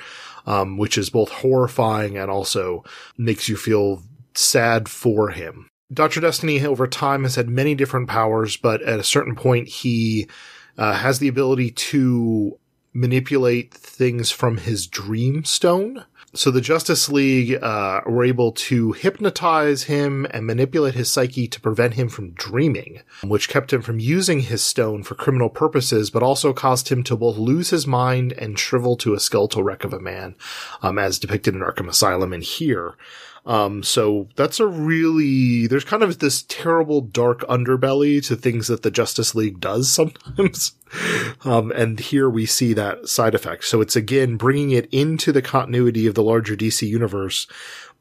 um, 0.46 0.78
which 0.78 0.96
is 0.96 1.10
both 1.10 1.30
horrifying 1.30 2.16
and 2.16 2.30
also 2.30 2.82
makes 3.18 3.50
you 3.50 3.56
feel 3.56 4.02
sad 4.34 4.88
for 4.88 5.30
him. 5.30 5.68
Dr. 5.92 6.20
Destiny 6.20 6.64
over 6.64 6.86
time 6.86 7.22
has 7.22 7.36
had 7.36 7.48
many 7.48 7.74
different 7.74 8.08
powers, 8.08 8.56
but 8.56 8.82
at 8.82 8.98
a 8.98 9.04
certain 9.04 9.36
point 9.36 9.68
he 9.68 10.26
uh, 10.76 10.94
has 10.94 11.18
the 11.18 11.28
ability 11.28 11.70
to 11.70 12.58
manipulate 12.92 13.74
things 13.74 14.30
from 14.30 14.56
his 14.56 14.86
dream 14.86 15.44
stone. 15.44 16.04
So 16.34 16.50
the 16.50 16.60
Justice 16.60 17.08
League 17.08 17.62
uh, 17.62 18.00
were 18.06 18.24
able 18.24 18.52
to 18.52 18.92
hypnotize 18.92 19.84
him 19.84 20.26
and 20.30 20.46
manipulate 20.46 20.94
his 20.94 21.10
psyche 21.10 21.46
to 21.48 21.60
prevent 21.60 21.94
him 21.94 22.08
from 22.08 22.32
dreaming, 22.32 23.00
which 23.22 23.48
kept 23.48 23.72
him 23.72 23.80
from 23.80 24.00
using 24.00 24.40
his 24.40 24.62
stone 24.62 25.02
for 25.02 25.14
criminal 25.14 25.48
purposes, 25.48 26.10
but 26.10 26.22
also 26.22 26.52
caused 26.52 26.88
him 26.88 27.02
to 27.04 27.16
both 27.16 27.38
lose 27.38 27.70
his 27.70 27.86
mind 27.86 28.32
and 28.32 28.58
shrivel 28.58 28.96
to 28.96 29.14
a 29.14 29.20
skeletal 29.20 29.62
wreck 29.62 29.84
of 29.84 29.92
a 29.92 30.00
man, 30.00 30.34
um, 30.82 30.98
as 30.98 31.18
depicted 31.18 31.54
in 31.54 31.60
Arkham 31.60 31.88
Asylum 31.88 32.32
and 32.32 32.42
here. 32.42 32.96
Um, 33.46 33.84
so 33.84 34.28
that's 34.34 34.58
a 34.58 34.66
really, 34.66 35.68
there's 35.68 35.84
kind 35.84 36.02
of 36.02 36.18
this 36.18 36.42
terrible 36.48 37.00
dark 37.00 37.40
underbelly 37.42 38.24
to 38.26 38.34
things 38.34 38.66
that 38.66 38.82
the 38.82 38.90
Justice 38.90 39.34
League 39.34 39.60
does 39.60 39.88
sometimes. 39.92 40.72
um, 41.44 41.70
and 41.72 41.98
here 41.98 42.28
we 42.28 42.44
see 42.44 42.72
that 42.72 43.08
side 43.08 43.34
effect. 43.34 43.64
So 43.64 43.80
it's 43.80 43.96
again 43.96 44.36
bringing 44.36 44.72
it 44.72 44.88
into 44.92 45.32
the 45.32 45.42
continuity 45.42 46.06
of 46.06 46.14
the 46.14 46.22
larger 46.22 46.56
DC 46.56 46.86
universe, 46.86 47.46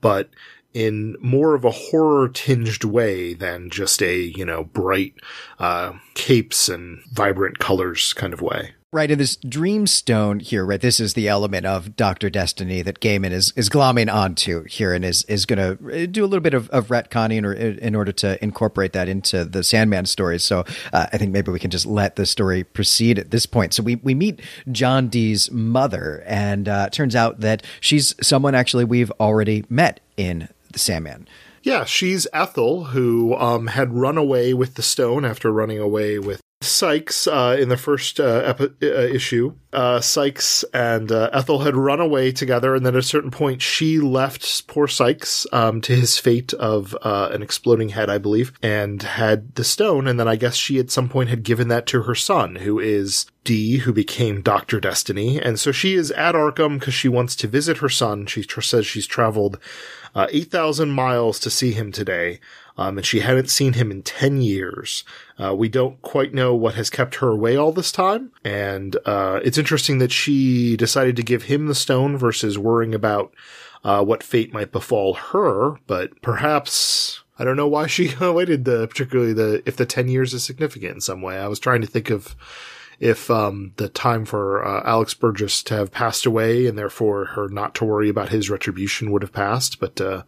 but 0.02 0.30
in 0.74 1.16
more 1.22 1.56
of 1.56 1.64
a 1.64 1.72
horror 1.72 2.28
tinged 2.28 2.84
way 2.84 3.34
than 3.34 3.70
just 3.70 4.02
a, 4.02 4.20
you 4.20 4.44
know, 4.44 4.66
bright, 4.66 5.14
uh, 5.58 5.94
capes 6.16 6.68
and 6.68 7.02
vibrant 7.14 7.60
colors 7.60 8.14
kind 8.14 8.34
of 8.34 8.42
way. 8.42 8.74
Right, 8.96 9.12
in 9.12 9.18
this 9.18 9.36
dream 9.36 9.88
stone 9.88 10.40
here, 10.40 10.66
right, 10.66 10.80
this 10.80 11.02
is 11.02 11.16
the 11.16 11.28
element 11.28 11.66
of 11.66 11.98
Doctor 11.98 12.30
Destiny 12.30 12.82
that 12.82 13.02
Gaiman 13.02 13.32
is 13.32 13.52
is 13.58 13.68
glomming 13.68 14.10
onto 14.10 14.64
here, 14.64 14.94
and 14.94 15.04
is 15.04 15.24
is 15.24 15.46
going 15.46 15.60
to 15.60 16.08
do 16.08 16.24
a 16.24 16.28
little 16.28 16.40
bit 16.40 16.54
of, 16.54 16.70
of 16.70 16.88
retconning 16.88 17.44
or, 17.44 17.52
in 17.52 17.94
order 17.94 18.14
to 18.14 18.42
incorporate 18.42 18.94
that 18.94 19.10
into 19.10 19.44
the 19.44 19.66
Sandman 19.66 20.06
stories. 20.06 20.46
So 20.46 20.64
uh, 20.94 21.08
I 21.12 21.18
think 21.18 21.34
maybe 21.34 21.52
we 21.52 21.60
can 21.60 21.72
just 21.72 21.86
let 21.86 22.16
the 22.16 22.26
story 22.26 22.64
proceed 22.64 23.20
at 23.20 23.32
this 23.32 23.46
point. 23.46 23.74
So 23.74 23.84
we 23.84 23.96
we 23.96 24.16
meet 24.16 24.40
John 24.72 25.10
Dee's 25.10 25.52
mother, 25.52 26.24
and 26.26 26.70
uh, 26.70 26.90
turns 26.90 27.18
out 27.18 27.42
that 27.42 27.64
she's 27.82 28.16
someone 28.22 28.56
actually 28.56 28.86
we've 28.86 29.12
already 29.20 29.66
met 29.68 30.00
in 30.16 30.48
the 30.72 30.80
Sandman. 30.80 31.28
Yeah, 31.64 31.84
she's 31.84 32.28
Ethel, 32.32 32.86
who 32.86 33.36
um, 33.36 33.68
had 33.68 33.94
run 33.94 34.18
away 34.18 34.54
with 34.54 34.76
the 34.76 34.84
stone 34.84 35.26
after 35.26 35.52
running 35.52 35.80
away 35.80 36.18
with 36.18 36.40
Sykes 36.66 37.28
uh, 37.28 37.56
in 37.60 37.70
the 37.70 37.78
first 37.78 38.20
uh, 38.20 38.42
epi- 38.46 38.74
uh, 38.82 38.88
issue. 38.88 39.56
Uh, 39.72 40.02
Sykes 40.02 40.64
and 40.74 41.12
uh, 41.12 41.30
Ethel 41.32 41.60
had 41.60 41.76
run 41.76 42.00
away 42.00 42.32
together, 42.32 42.76
and 42.76 42.86
then 42.86 42.96
at 42.96 43.00
a 43.00 43.04
certain 43.04 43.32
point, 43.32 43.62
she 43.62 44.00
left 44.00 44.68
poor 44.68 44.88
Sykes 44.88 45.48
um, 45.52 45.82
to 45.82 45.96
his 45.96 46.18
fate 46.18 46.54
of 46.54 46.98
an 47.04 47.42
exploding 47.42 47.90
head, 47.90 48.10
I 48.10 48.18
believe, 48.18 48.54
and 48.62 49.02
had 49.02 49.56
the 49.56 49.64
stone. 49.64 50.08
And 50.08 50.20
then 50.20 50.28
I 50.28 50.36
guess 50.36 50.56
she 50.56 50.80
at 50.80 50.92
some 50.92 51.10
point 51.10 51.30
had 51.30 51.44
given 51.44 51.68
that 51.70 51.86
to 51.88 52.04
her 52.04 52.16
son, 52.16 52.56
who 52.58 52.80
is 52.80 53.26
Dee, 53.44 53.78
who 53.78 53.94
became 53.94 54.42
Doctor 54.42 54.80
Destiny. 54.80 55.42
And 55.42 55.60
so 55.60 55.72
she 55.72 55.96
is 55.96 56.12
at 56.12 56.36
Arkham 56.36 56.80
because 56.80 56.94
she 56.94 57.10
wants 57.10 57.36
to 57.38 57.48
visit 57.48 57.78
her 57.78 57.90
son. 57.90 58.26
She 58.26 58.44
says 58.44 58.86
she's 58.86 59.08
traveled 59.08 59.60
8,000 60.16 60.90
miles 60.90 61.40
to 61.42 61.50
see 61.50 61.74
him 61.74 61.92
today 61.92 62.40
um, 62.78 62.98
and 62.98 63.06
she 63.06 63.22
hadn't 63.22 63.50
seen 63.50 63.74
him 63.74 63.92
in 63.92 64.02
10 64.02 64.42
years. 64.42 65.04
Uh, 65.38 65.56
we 65.56 65.70
don't 65.70 66.02
quite 66.02 66.34
know 66.34 66.54
what 66.56 66.76
has 66.76 66.90
kept 66.90 67.16
her 67.16 67.30
away 67.30 67.56
all 67.56 67.72
this 67.72 67.92
time, 67.92 68.32
and 68.44 68.98
uh, 69.06 69.40
it's 69.44 69.58
interesting 69.58 70.00
that 70.00 70.12
she 70.12 70.76
decided 70.78 71.16
to 71.16 71.24
give 71.24 71.44
him 71.44 71.68
the 71.68 71.76
stone 71.76 72.18
versus 72.18 72.58
worrying 72.58 72.94
about 72.94 73.34
uh, 73.84 74.04
what 74.04 74.24
fate 74.24 74.54
might 74.54 74.72
befall 74.72 75.14
her, 75.14 75.78
but 75.88 76.22
perhaps. 76.22 77.22
I 77.38 77.44
don't 77.44 77.58
know 77.58 77.68
why 77.68 77.88
she 77.88 78.16
waited 78.22 78.64
the 78.64 78.88
particularly 78.88 79.34
the 79.34 79.62
if 79.66 79.76
the 79.76 79.86
10 79.86 80.08
years 80.08 80.34
is 80.34 80.46
significant 80.46 80.96
in 80.96 81.02
some 81.02 81.22
way. 81.22 81.38
I 81.38 81.50
was 81.50 81.60
trying 81.60 81.82
to 81.82 81.88
think 81.88 82.10
of 82.10 82.34
if 83.00 83.30
um, 83.30 83.74
the 83.76 83.90
time 83.90 84.26
for 84.26 84.66
uh, 84.66 84.82
Alex 84.86 85.14
Burgess 85.14 85.62
to 85.64 85.76
have 85.76 85.92
passed 85.92 86.26
away 86.26 86.66
and 86.66 86.78
therefore 86.78 87.26
her 87.26 87.50
not 87.50 87.76
to 87.76 87.86
worry 87.86 88.10
about 88.10 88.30
his 88.30 88.50
retribution 88.50 89.12
would 89.12 89.22
have 89.22 89.34
passed, 89.34 89.80
but 89.80 90.00
uh, 90.00 90.24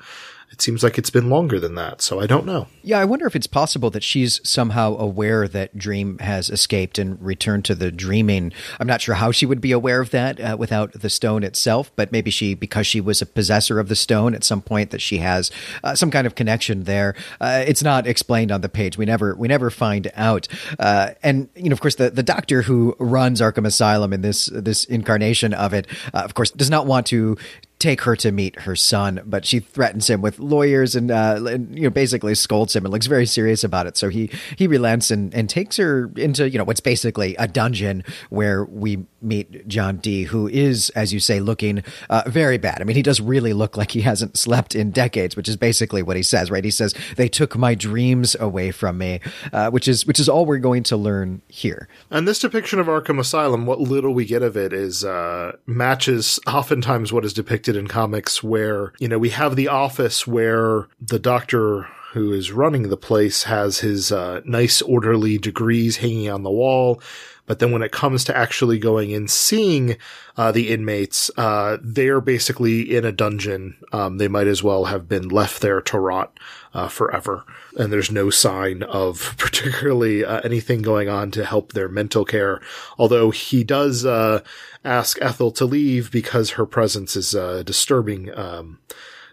it 0.49 0.61
seems 0.61 0.81
like 0.81 0.97
it's 0.97 1.09
been 1.09 1.29
longer 1.29 1.59
than 1.59 1.75
that, 1.75 2.01
so 2.01 2.21
I 2.21 2.25
don't 2.25 2.45
know. 2.45 2.67
Yeah, 2.81 2.99
I 2.99 3.05
wonder 3.05 3.27
if 3.27 3.35
it's 3.35 3.47
possible 3.47 3.89
that 3.89 4.03
she's 4.03 4.39
somehow 4.47 4.95
aware 4.97 5.45
that 5.47 5.77
Dream 5.77 6.19
has 6.19 6.49
escaped 6.49 6.97
and 6.97 7.21
returned 7.21 7.65
to 7.65 7.75
the 7.75 7.91
dreaming. 7.91 8.53
I'm 8.79 8.87
not 8.87 9.01
sure 9.01 9.15
how 9.15 9.31
she 9.31 9.45
would 9.45 9.59
be 9.59 9.73
aware 9.73 9.99
of 9.99 10.11
that 10.11 10.39
uh, 10.39 10.55
without 10.57 10.93
the 10.93 11.09
stone 11.09 11.43
itself, 11.43 11.91
but 11.97 12.13
maybe 12.13 12.31
she, 12.31 12.53
because 12.53 12.87
she 12.87 13.01
was 13.01 13.21
a 13.21 13.25
possessor 13.25 13.77
of 13.77 13.89
the 13.89 13.95
stone 13.95 14.33
at 14.33 14.45
some 14.45 14.61
point, 14.61 14.91
that 14.91 15.01
she 15.01 15.17
has 15.17 15.51
uh, 15.83 15.95
some 15.95 16.09
kind 16.09 16.25
of 16.25 16.35
connection 16.35 16.85
there. 16.85 17.13
Uh, 17.41 17.63
it's 17.67 17.83
not 17.83 18.07
explained 18.07 18.51
on 18.51 18.61
the 18.61 18.69
page. 18.69 18.97
We 18.97 19.05
never, 19.05 19.35
we 19.35 19.49
never 19.49 19.69
find 19.69 20.09
out. 20.15 20.47
Uh, 20.79 21.11
and 21.23 21.49
you 21.55 21.69
know, 21.69 21.73
of 21.73 21.81
course, 21.81 21.95
the 21.95 22.09
the 22.09 22.23
doctor 22.23 22.61
who 22.61 22.95
runs 22.99 23.41
Arkham 23.41 23.65
Asylum 23.65 24.13
in 24.13 24.21
this 24.21 24.45
this 24.47 24.85
incarnation 24.85 25.53
of 25.53 25.73
it, 25.73 25.87
uh, 26.13 26.19
of 26.19 26.33
course, 26.33 26.51
does 26.51 26.69
not 26.69 26.85
want 26.87 27.05
to 27.07 27.37
take 27.79 28.01
her 28.01 28.15
to 28.15 28.31
meet 28.31 28.61
her 28.61 28.75
son, 28.75 29.21
but 29.25 29.45
she 29.45 29.59
threatens 29.59 30.09
him 30.09 30.21
with 30.21 30.39
lawyers 30.39 30.95
and, 30.95 31.11
uh, 31.11 31.43
and, 31.47 31.75
you 31.77 31.83
know 31.83 31.89
basically 31.89 32.33
scolds 32.33 32.75
him 32.75 32.85
and 32.85 32.91
looks 32.91 33.05
very 33.07 33.25
serious 33.25 33.63
about 33.63 33.87
it. 33.87 33.97
So 33.97 34.09
he 34.09 34.31
he 34.55 34.67
relents 34.67 35.11
and, 35.11 35.33
and 35.33 35.49
takes 35.49 35.77
her 35.77 36.11
into 36.15 36.49
you 36.49 36.57
know 36.57 36.63
what's 36.63 36.79
basically 36.79 37.35
a 37.35 37.47
dungeon 37.47 38.03
where 38.29 38.65
we 38.65 39.05
meet 39.21 39.67
John 39.67 39.97
Dee, 39.97 40.23
who 40.23 40.47
is, 40.47 40.89
as 40.91 41.13
you 41.13 41.19
say, 41.19 41.39
looking 41.39 41.83
uh, 42.09 42.23
very 42.27 42.57
bad. 42.57 42.81
I 42.81 42.83
mean, 42.83 42.95
he 42.95 43.01
does 43.01 43.19
really 43.19 43.53
look 43.53 43.77
like 43.77 43.91
he 43.91 44.01
hasn't 44.01 44.37
slept 44.37 44.75
in 44.75 44.91
decades, 44.91 45.35
which 45.35 45.49
is 45.49 45.55
basically 45.55 46.03
what 46.03 46.17
he 46.17 46.23
says, 46.23 46.49
right? 46.49 46.63
He 46.63 46.71
says 46.71 46.93
they 47.15 47.27
took 47.27 47.57
my 47.57 47.75
dreams 47.75 48.35
away 48.39 48.71
from 48.71 48.97
me, 48.97 49.19
uh, 49.53 49.69
which 49.69 49.87
is 49.87 50.05
which 50.05 50.19
is 50.19 50.29
all 50.29 50.45
we're 50.45 50.57
going 50.57 50.83
to 50.83 50.97
learn 50.97 51.41
here. 51.47 51.87
And 52.09 52.27
this 52.27 52.39
depiction 52.39 52.79
of 52.79 52.87
Arkham 52.87 53.19
Asylum, 53.19 53.65
what 53.65 53.79
little 53.79 54.13
we 54.13 54.25
get 54.25 54.41
of 54.41 54.57
it 54.57 54.73
is 54.73 55.03
uh, 55.03 55.57
matches 55.65 56.39
oftentimes 56.47 57.13
what 57.13 57.25
is 57.25 57.33
depicted 57.33 57.66
in 57.75 57.87
comics, 57.87 58.41
where 58.41 58.93
you 58.99 59.07
know 59.07 59.19
we 59.19 59.29
have 59.31 59.55
the 59.55 59.67
office 59.67 60.25
where 60.25 60.87
the 61.01 61.19
Doctor 61.19 61.87
who 62.13 62.33
is 62.33 62.51
running 62.51 62.89
the 62.89 62.97
place 62.97 63.43
has 63.43 63.79
his 63.79 64.11
uh, 64.11 64.41
nice 64.45 64.81
orderly 64.81 65.37
degrees 65.37 65.97
hanging 65.97 66.29
on 66.29 66.43
the 66.43 66.49
wall 66.49 67.01
but 67.47 67.59
then 67.59 67.71
when 67.71 67.81
it 67.81 67.93
comes 67.93 68.23
to 68.25 68.37
actually 68.37 68.77
going 68.77 69.13
and 69.13 69.31
seeing 69.31 69.97
uh, 70.35 70.51
the 70.51 70.69
inmates, 70.69 71.31
uh, 71.37 71.77
they're 71.81 72.21
basically 72.21 72.95
in 72.95 73.05
a 73.05 73.11
dungeon. 73.11 73.77
Um, 73.91 74.17
they 74.17 74.27
might 74.27 74.47
as 74.47 74.61
well 74.61 74.85
have 74.85 75.07
been 75.07 75.29
left 75.29 75.61
there 75.61 75.81
to 75.81 75.97
rot 75.97 76.37
uh, 76.73 76.89
forever. 76.89 77.45
And 77.77 77.91
there's 77.91 78.11
no 78.11 78.29
sign 78.29 78.83
of 78.83 79.33
particularly 79.39 80.25
uh, 80.25 80.41
anything 80.41 80.81
going 80.81 81.07
on 81.07 81.31
to 81.31 81.45
help 81.45 81.71
their 81.71 81.89
mental 81.89 82.25
care. 82.25 82.61
Although 82.99 83.31
he 83.31 83.63
does 83.63 84.05
uh, 84.05 84.43
ask 84.83 85.17
Ethel 85.21 85.51
to 85.53 85.65
leave 85.65 86.11
because 86.11 86.51
her 86.51 86.65
presence 86.65 87.15
is 87.15 87.33
uh, 87.33 87.63
disturbing 87.63 88.37
um, 88.37 88.79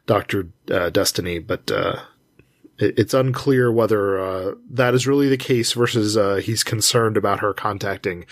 Doctor 0.06 0.44
Destiny, 0.66 1.40
but 1.40 1.70
it's 2.78 3.14
unclear 3.14 3.70
whether 3.70 4.18
uh, 4.18 4.54
that 4.70 4.94
is 4.94 5.06
really 5.06 5.28
the 5.28 5.36
case 5.36 5.72
versus 5.72 6.16
uh, 6.16 6.36
he's 6.36 6.64
concerned 6.64 7.16
about 7.16 7.40
her 7.40 7.54
contacting 7.54 8.24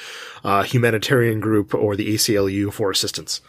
uh, 0.43 0.63
humanitarian 0.63 1.39
group 1.39 1.75
or 1.75 1.95
the 1.95 2.15
ACLU 2.15 2.73
for 2.73 2.91
assistance. 2.91 3.41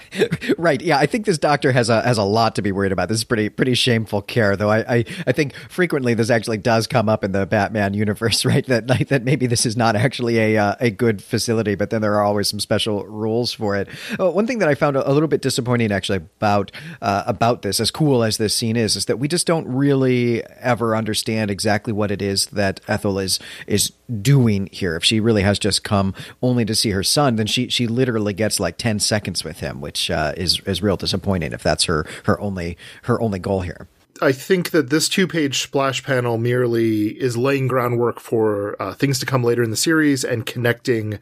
right. 0.58 0.80
Yeah, 0.80 0.98
I 0.98 1.06
think 1.06 1.26
this 1.26 1.38
doctor 1.38 1.72
has 1.72 1.88
a 1.90 2.02
has 2.02 2.18
a 2.18 2.22
lot 2.22 2.54
to 2.56 2.62
be 2.62 2.70
worried 2.70 2.92
about. 2.92 3.08
This 3.08 3.18
is 3.18 3.24
pretty 3.24 3.48
pretty 3.48 3.74
shameful 3.74 4.22
care, 4.22 4.56
though. 4.56 4.70
I 4.70 4.96
I, 4.96 5.04
I 5.26 5.32
think 5.32 5.54
frequently 5.68 6.14
this 6.14 6.30
actually 6.30 6.58
does 6.58 6.86
come 6.86 7.08
up 7.08 7.24
in 7.24 7.32
the 7.32 7.46
Batman 7.46 7.94
universe, 7.94 8.44
right? 8.44 8.64
That 8.66 8.86
like, 8.86 9.08
that 9.08 9.24
maybe 9.24 9.46
this 9.46 9.66
is 9.66 9.76
not 9.76 9.96
actually 9.96 10.38
a 10.38 10.58
uh, 10.58 10.76
a 10.78 10.90
good 10.90 11.22
facility, 11.22 11.74
but 11.74 11.90
then 11.90 12.02
there 12.02 12.14
are 12.14 12.22
always 12.22 12.48
some 12.48 12.60
special 12.60 13.04
rules 13.06 13.52
for 13.52 13.74
it. 13.74 13.88
Uh, 14.18 14.30
one 14.30 14.46
thing 14.46 14.58
that 14.60 14.68
I 14.68 14.76
found 14.76 14.96
a, 14.96 15.08
a, 15.08 15.12
little 15.12 15.28
bit 15.28 15.42
disappointing 15.42 15.90
actually 15.90 16.16
about 16.16 16.70
uh, 17.02 17.24
about 17.26 17.62
this, 17.62 17.80
as 17.80 17.90
cool 17.90 18.22
as 18.22 18.36
this 18.36 18.54
scene 18.54 18.76
is, 18.76 18.94
is 18.94 19.06
that 19.06 19.18
we 19.18 19.26
just 19.26 19.46
don't 19.46 19.66
really 19.66 20.35
ever 20.60 20.96
understand 20.96 21.50
exactly 21.50 21.92
what 21.92 22.10
it 22.10 22.22
is 22.22 22.46
that 22.46 22.80
Ethel 22.88 23.18
is 23.18 23.38
is 23.66 23.92
doing 24.22 24.68
here. 24.72 24.96
If 24.96 25.04
she 25.04 25.20
really 25.20 25.42
has 25.42 25.58
just 25.58 25.84
come 25.84 26.14
only 26.42 26.64
to 26.64 26.74
see 26.74 26.90
her 26.90 27.02
son, 27.02 27.36
then 27.36 27.46
she 27.46 27.68
she 27.68 27.86
literally 27.86 28.32
gets 28.32 28.60
like 28.60 28.78
ten 28.78 28.98
seconds 28.98 29.44
with 29.44 29.60
him, 29.60 29.80
which 29.80 30.10
uh, 30.10 30.32
is 30.36 30.60
is 30.60 30.82
real 30.82 30.96
disappointing 30.96 31.52
if 31.52 31.62
that's 31.62 31.84
her 31.84 32.06
her 32.24 32.38
only 32.40 32.76
her 33.02 33.20
only 33.20 33.38
goal 33.38 33.62
here. 33.62 33.88
I 34.20 34.32
think 34.32 34.70
that 34.70 34.90
this 34.90 35.08
two 35.08 35.26
page 35.26 35.62
splash 35.62 36.02
panel 36.02 36.38
merely 36.38 37.08
is 37.20 37.36
laying 37.36 37.68
groundwork 37.68 38.20
for 38.20 38.80
uh, 38.80 38.94
things 38.94 39.18
to 39.20 39.26
come 39.26 39.42
later 39.42 39.62
in 39.62 39.70
the 39.70 39.76
series 39.76 40.24
and 40.24 40.46
connecting 40.46 41.18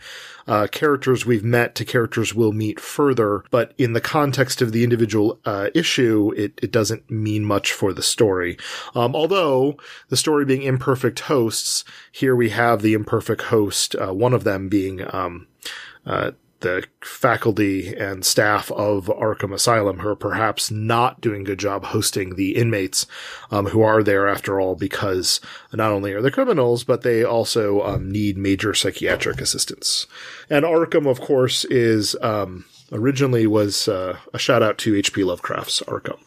uh, 0.46 0.66
characters 0.70 1.24
we've 1.24 1.44
met 1.44 1.74
to 1.76 1.84
characters 1.84 2.34
we'll 2.34 2.52
meet 2.52 2.78
further. 2.78 3.44
But 3.50 3.72
in 3.78 3.92
the 3.92 4.00
context 4.00 4.62
of 4.62 4.72
the 4.72 4.84
individual 4.84 5.40
uh, 5.44 5.70
issue, 5.74 6.32
it, 6.36 6.58
it 6.62 6.72
doesn't 6.72 7.10
mean 7.10 7.44
much 7.44 7.72
for 7.72 7.92
the 7.92 8.02
story. 8.02 8.58
Um, 8.94 9.14
although 9.14 9.76
the 10.08 10.16
story 10.16 10.44
being 10.44 10.62
imperfect 10.62 11.20
hosts, 11.20 11.84
here 12.12 12.36
we 12.36 12.50
have 12.50 12.82
the 12.82 12.94
imperfect 12.94 13.42
host, 13.42 13.94
uh, 13.96 14.12
one 14.12 14.34
of 14.34 14.44
them 14.44 14.68
being 14.68 15.02
um, 15.14 15.46
uh, 16.06 16.32
the 16.64 16.86
faculty 17.02 17.94
and 17.94 18.24
staff 18.24 18.70
of 18.72 19.06
Arkham 19.06 19.52
Asylum 19.52 19.98
who 19.98 20.08
are 20.08 20.16
perhaps 20.16 20.70
not 20.70 21.20
doing 21.20 21.42
a 21.42 21.44
good 21.44 21.58
job 21.58 21.84
hosting 21.84 22.36
the 22.36 22.56
inmates 22.56 23.06
um, 23.50 23.66
who 23.66 23.82
are 23.82 24.02
there 24.02 24.26
after 24.26 24.58
all 24.58 24.74
because 24.74 25.42
not 25.74 25.92
only 25.92 26.14
are 26.14 26.22
they 26.22 26.30
criminals, 26.30 26.82
but 26.82 27.02
they 27.02 27.22
also 27.22 27.82
um, 27.82 28.10
need 28.10 28.38
major 28.38 28.72
psychiatric 28.72 29.42
assistance. 29.42 30.06
And 30.48 30.64
Arkham, 30.64 31.06
of 31.06 31.20
course, 31.20 31.66
is 31.66 32.16
um, 32.22 32.64
originally 32.90 33.46
was 33.46 33.86
uh, 33.86 34.16
a 34.32 34.38
shout 34.38 34.62
out 34.62 34.78
to 34.78 34.96
H.P. 34.96 35.22
Lovecraft's 35.22 35.82
Arkham. 35.82 36.18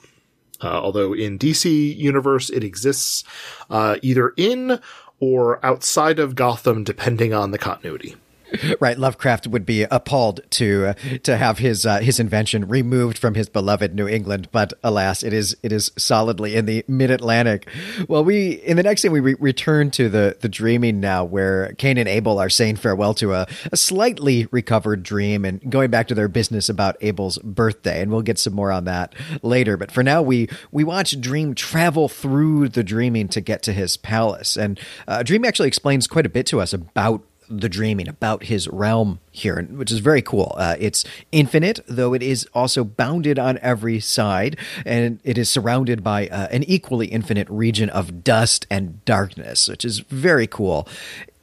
Uh, 0.61 0.67
although 0.67 1.13
in 1.13 1.39
DC 1.39 1.97
universe 1.97 2.51
it 2.51 2.63
exists 2.63 3.23
uh, 3.71 3.97
either 4.03 4.33
in 4.37 4.79
or 5.19 5.65
outside 5.65 6.19
of 6.19 6.35
Gotham, 6.35 6.83
depending 6.83 7.33
on 7.33 7.49
the 7.49 7.57
continuity. 7.57 8.15
right, 8.79 8.97
Lovecraft 8.97 9.47
would 9.47 9.65
be 9.65 9.83
appalled 9.83 10.41
to 10.51 10.87
uh, 10.87 10.93
to 11.23 11.37
have 11.37 11.57
his 11.59 11.85
uh, 11.85 11.99
his 11.99 12.19
invention 12.19 12.67
removed 12.67 13.17
from 13.17 13.35
his 13.35 13.49
beloved 13.49 13.95
New 13.95 14.07
England, 14.07 14.49
but 14.51 14.73
alas, 14.83 15.23
it 15.23 15.33
is 15.33 15.55
it 15.63 15.71
is 15.71 15.91
solidly 15.97 16.55
in 16.55 16.65
the 16.65 16.83
Mid 16.87 17.11
Atlantic. 17.11 17.67
Well, 18.07 18.23
we 18.23 18.51
in 18.51 18.77
the 18.77 18.83
next 18.83 19.01
scene 19.01 19.11
we 19.11 19.19
re- 19.19 19.35
return 19.39 19.91
to 19.91 20.09
the 20.09 20.37
the 20.39 20.49
dreaming 20.49 20.99
now, 20.99 21.23
where 21.23 21.73
Cain 21.73 21.97
and 21.97 22.07
Abel 22.07 22.39
are 22.39 22.49
saying 22.49 22.77
farewell 22.77 23.13
to 23.15 23.33
a, 23.33 23.47
a 23.71 23.77
slightly 23.77 24.47
recovered 24.51 25.03
dream 25.03 25.45
and 25.45 25.69
going 25.69 25.89
back 25.89 26.07
to 26.07 26.15
their 26.15 26.27
business 26.27 26.69
about 26.69 26.97
Abel's 27.01 27.37
birthday, 27.39 28.01
and 28.01 28.11
we'll 28.11 28.21
get 28.21 28.39
some 28.39 28.53
more 28.53 28.71
on 28.71 28.85
that 28.85 29.13
later. 29.41 29.77
But 29.77 29.91
for 29.91 30.03
now, 30.03 30.21
we 30.21 30.49
we 30.71 30.83
watch 30.83 31.19
Dream 31.19 31.55
travel 31.55 32.07
through 32.07 32.69
the 32.69 32.83
dreaming 32.83 33.27
to 33.29 33.41
get 33.41 33.61
to 33.63 33.73
his 33.73 33.97
palace, 33.97 34.57
and 34.57 34.79
uh, 35.07 35.23
Dream 35.23 35.45
actually 35.45 35.67
explains 35.67 36.07
quite 36.07 36.25
a 36.25 36.29
bit 36.29 36.45
to 36.47 36.61
us 36.61 36.73
about 36.73 37.23
the 37.49 37.69
dreaming, 37.69 38.07
about 38.07 38.43
his 38.43 38.67
realm 38.67 39.19
here, 39.31 39.61
which 39.63 39.91
is 39.91 39.99
very 39.99 40.21
cool. 40.21 40.55
Uh, 40.57 40.75
it's 40.79 41.05
infinite, 41.31 41.79
though 41.87 42.13
it 42.13 42.23
is 42.23 42.47
also 42.53 42.83
bounded 42.83 43.39
on 43.39 43.57
every 43.61 43.99
side, 43.99 44.57
and 44.85 45.19
it 45.23 45.37
is 45.37 45.49
surrounded 45.49 46.03
by 46.03 46.27
uh, 46.27 46.47
an 46.51 46.63
equally 46.63 47.07
infinite 47.07 47.49
region 47.49 47.89
of 47.89 48.23
dust 48.23 48.67
and 48.69 49.03
darkness, 49.05 49.67
which 49.67 49.85
is 49.85 49.99
very 49.99 50.47
cool. 50.47 50.87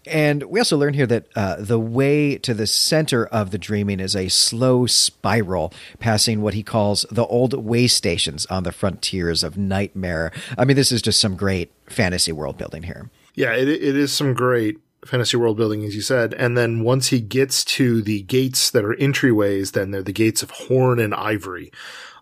And 0.07 0.43
we 0.45 0.61
also 0.61 0.77
learn 0.77 0.95
here 0.95 1.07
that 1.07 1.27
uh, 1.35 1.57
the 1.59 1.79
way 1.79 2.37
to 2.39 2.53
the 2.53 2.67
center 2.67 3.27
of 3.27 3.51
the 3.51 3.59
dreaming 3.59 4.01
is 4.01 4.15
a 4.15 4.29
slow 4.29 4.87
spiral, 4.87 5.73
passing 5.99 6.43
what 6.43 6.55
he 6.55 6.63
calls 6.63 7.07
the 7.11 7.25
old 7.27 7.55
way 7.55 7.87
stations 7.87 8.45
on 8.47 8.65
the 8.65 8.73
frontiers 8.73 9.43
of 9.43 9.57
nightmare. 9.57 10.31
I 10.59 10.65
mean, 10.65 10.77
this 10.77 10.93
is 10.93 11.01
just 11.01 11.21
some 11.21 11.37
great 11.37 11.73
fantasy 11.87 12.33
world 12.33 12.59
building 12.59 12.83
here. 12.83 13.09
Yeah, 13.35 13.55
it, 13.55 13.69
it 13.69 13.97
is 13.97 14.13
some 14.13 14.35
great 14.35 14.79
fantasy 15.07 15.37
world 15.37 15.57
building, 15.57 15.85
as 15.85 15.95
you 15.95 16.03
said. 16.03 16.35
And 16.35 16.57
then 16.57 16.83
once 16.83 17.09
he 17.09 17.21
gets 17.21 17.65
to 17.65 18.03
the 18.03 18.23
gates 18.23 18.71
that 18.71 18.85
are 18.85 18.95
entryways, 18.95 19.73
then 19.73 19.91
they're 19.91 20.03
the 20.03 20.13
gates 20.13 20.43
of 20.43 20.51
horn 20.51 20.99
and 20.99 21.15
ivory. 21.15 21.71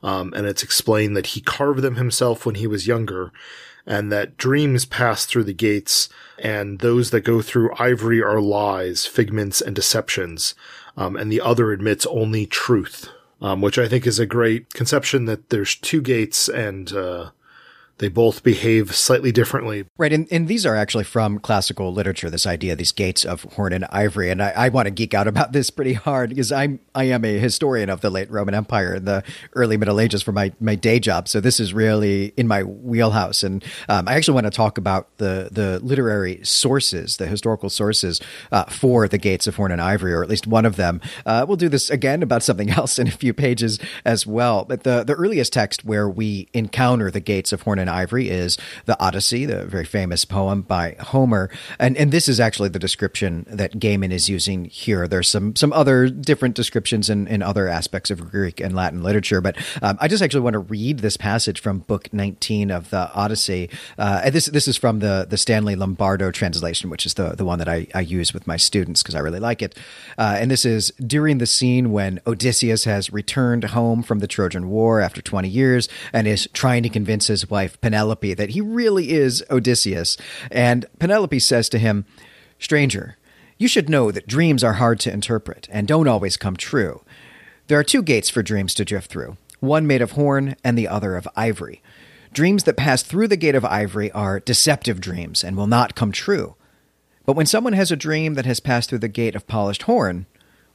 Um, 0.03 0.33
and 0.35 0.47
it's 0.47 0.62
explained 0.62 1.16
that 1.16 1.29
he 1.29 1.40
carved 1.40 1.83
them 1.83 1.97
himself 1.97 2.45
when 2.45 2.57
he 2.57 2.66
was 2.66 2.87
younger 2.87 3.33
and 3.87 4.12
that 4.12 4.37
dreams 4.37 4.85
pass 4.85 5.25
through 5.25 5.45
the 5.45 5.53
gates 5.53 6.09
and 6.38 6.79
those 6.81 7.11
that 7.11 7.23
go 7.23 7.42
through 7.42 7.75
ivory 7.79 8.23
are 8.23 8.40
lies, 8.40 9.07
figments, 9.07 9.61
and 9.61 9.75
deceptions. 9.75 10.55
Um, 10.97 11.16
and 11.16 11.33
the 11.33 11.40
other 11.40 11.73
admits 11.73 12.07
only 12.07 12.47
truth. 12.47 13.09
Um, 13.40 13.61
which 13.61 13.77
I 13.77 13.88
think 13.88 14.07
is 14.07 14.21
a 14.21 14.27
great 14.27 14.73
conception 14.73 15.25
that 15.25 15.51
there's 15.51 15.75
two 15.75 16.01
gates 16.01 16.49
and, 16.49 16.92
uh, 16.92 17.31
they 18.03 18.09
both 18.09 18.43
behave 18.43 18.95
slightly 18.97 19.31
differently. 19.31 19.85
Right. 19.97 20.12
And, 20.12 20.27
and 20.33 20.49
these 20.49 20.67
are 20.67 20.75
actually 20.75 21.05
from 21.05 21.38
classical 21.38 21.93
literature, 21.93 22.29
this 22.29 22.47
idea, 22.47 22.75
these 22.75 22.91
gates 22.91 23.25
of 23.25 23.45
horn 23.45 23.73
and 23.73 23.85
ivory. 23.91 24.29
And 24.29 24.43
I, 24.43 24.51
I 24.51 24.69
want 24.71 24.87
to 24.87 24.91
geek 24.91 25.15
out 25.15 25.29
about 25.29 25.53
this 25.53 25.71
pretty 25.71 25.93
hard 25.93 26.31
because 26.31 26.51
I'm, 26.51 26.81
I 26.97 27.05
am 27.05 27.25
a 27.25 27.38
historian 27.38 27.88
of 27.88 28.01
the 28.01 28.11
late 28.11 28.29
Roman 28.29 28.57
Empire 28.57 28.97
in 28.97 29.05
the 29.05 29.23
early 29.55 29.77
Middle 29.77 30.01
Ages 30.01 30.21
for 30.21 30.33
my, 30.33 30.53
my 30.59 30.75
day 30.75 30.99
job. 30.99 31.29
So 31.29 31.41
this 31.41 31.61
is 31.61 31.73
really 31.73 32.33
in 32.37 32.49
my 32.49 32.65
wheelhouse. 32.65 33.45
And 33.45 33.65
um, 33.88 34.09
I 34.09 34.15
actually 34.15 34.35
want 34.35 34.47
to 34.47 34.51
talk 34.51 34.79
about 34.79 35.17
the, 35.19 35.49
the 35.53 35.79
literary 35.79 36.41
sources, 36.43 37.19
the 37.19 37.29
historical 37.29 37.71
sources 37.71 38.21
uh, 38.51 38.65
for 38.65 39.07
the 39.07 39.19
gates 39.19 39.47
of 39.47 39.55
horn 39.55 39.71
and 39.71 39.81
ivory, 39.81 40.12
or 40.12 40.25
at 40.25 40.29
least 40.29 40.49
one 40.49 40.67
of 40.67 40.75
them. 40.75 41.01
Uh, 41.25 41.47
we'll 41.47 41.57
do 41.57 41.69
this 41.69 41.88
again 41.88 42.21
about 42.25 42.43
something 42.43 42.71
else 42.71 42.99
in 42.99 43.07
a 43.07 43.12
few 43.12 43.33
pages 43.33 43.79
as 44.05 44.27
well. 44.27 44.65
But 44.65 44.83
the, 44.83 45.05
the 45.05 45.15
earliest 45.15 45.53
text 45.53 45.85
where 45.85 46.09
we 46.09 46.49
encounter 46.53 47.09
the 47.09 47.21
gates 47.21 47.53
of 47.53 47.62
horn 47.62 47.79
and 47.79 47.92
ivory 47.93 48.29
is 48.29 48.59
the 48.87 48.99
Odyssey, 49.01 49.45
the 49.45 49.65
very 49.67 49.85
famous 49.85 50.25
poem 50.25 50.63
by 50.63 50.97
Homer. 50.99 51.51
And, 51.79 51.97
and 51.97 52.13
this 52.13 52.29
is 52.29 52.41
actually 52.41 52.71
the 52.71 52.79
description 52.79 53.47
that 53.49 53.79
Gaiman 53.79 54.11
is 54.11 54.29
using 54.29 54.65
here. 54.67 55.07
There's 55.07 55.29
some, 55.29 55.55
some 55.57 55.73
other 55.73 56.09
different 56.09 56.55
descriptions 56.55 57.11
in, 57.11 57.29
in 57.29 57.43
other 57.43 57.69
aspects 57.69 58.11
of 58.11 58.31
Greek 58.31 58.61
and 58.61 58.75
Latin 58.75 59.03
literature, 59.03 59.41
but 59.41 59.57
um, 59.83 59.99
I 60.01 60.09
just 60.09 60.23
actually 60.23 60.41
want 60.41 60.55
to 60.55 60.61
read 60.61 61.01
this 61.01 61.17
passage 61.17 61.61
from 61.61 61.81
book 61.81 62.13
19 62.13 62.71
of 62.71 62.91
the 62.91 63.13
Odyssey. 63.15 63.71
Uh, 63.99 64.31
this, 64.31 64.47
this 64.47 64.67
is 64.67 64.77
from 64.77 65.01
the, 65.01 65.27
the 65.29 65.37
Stanley 65.37 65.77
Lombardo 65.77 66.31
translation, 66.31 66.91
which 66.91 67.07
is 67.07 67.15
the, 67.15 67.31
the 67.31 67.45
one 67.45 67.59
that 67.59 67.69
I, 67.69 67.87
I 67.95 68.01
use 68.01 68.33
with 68.33 68.47
my 68.47 68.57
students 68.57 69.03
because 69.03 69.15
I 69.15 69.21
really 69.21 69.41
like 69.41 69.63
it. 69.63 69.79
Uh, 70.19 70.37
and 70.39 70.51
this 70.51 70.65
is 70.65 70.91
during 71.05 71.39
the 71.39 71.47
scene 71.47 71.93
when 71.93 72.21
Odysseus 72.27 72.85
has 72.85 73.13
returned 73.13 73.65
home 73.65 74.03
from 74.03 74.21
the 74.21 74.27
Trojan 74.27 74.69
War 74.69 75.01
after 75.01 75.21
20 75.21 75.49
years 75.49 75.89
and 76.13 76.27
is 76.27 76.49
trying 76.53 76.83
to 76.83 76.89
convince 76.89 77.27
his 77.27 77.49
wife 77.51 77.72
Penelope 77.81 78.35
that 78.35 78.51
he 78.51 78.61
really 78.61 79.11
is 79.11 79.45
Odysseus. 79.51 80.17
And 80.51 80.87
Penelope 80.99 81.39
says 81.39 81.69
to 81.71 81.79
him, 81.79 82.05
Stranger, 82.59 83.17
you 83.59 83.69
should 83.69 83.89
know 83.89 84.11
that 84.11 84.27
dreams 84.27 84.65
are 84.65 84.75
hard 84.75 85.01
to 85.01 85.13
interpret 85.13 85.69
and 85.71 85.87
don't 85.87 86.09
always 86.09 86.37
come 86.37 86.57
true. 86.57 87.03
There 87.69 87.79
are 87.79 87.85
two 87.85 88.03
gates 88.03 88.29
for 88.29 88.43
dreams 88.43 88.75
to 88.75 88.85
drift 88.85 89.11
through 89.11 89.37
one 89.61 89.87
made 89.87 90.03
of 90.03 90.13
horn 90.13 90.57
and 90.65 90.77
the 90.77 90.89
other 90.89 91.17
of 91.17 91.29
ivory. 91.37 91.81
Dreams 92.33 92.65
that 92.65 92.77
pass 92.77 93.03
through 93.03 93.29
the 93.29 93.37
gate 93.37 93.55
of 93.55 93.65
ivory 93.65 94.11
are 94.11 94.41
deceptive 94.41 95.01
dreams 95.01 95.45
and 95.45 95.57
will 95.57 95.69
not 95.69 95.95
come 95.95 96.11
true. 96.11 96.57
But 97.25 97.37
when 97.37 97.47
someone 97.47 97.75
has 97.75 97.93
a 97.93 97.97
dream 97.97 98.35
that 98.35 98.47
has 98.47 98.59
passed 98.59 98.91
through 98.91 98.99
the 98.99 99.09
gate 99.09 99.37
of 99.37 99.47
polished 99.47 99.83
horn, 99.83 100.27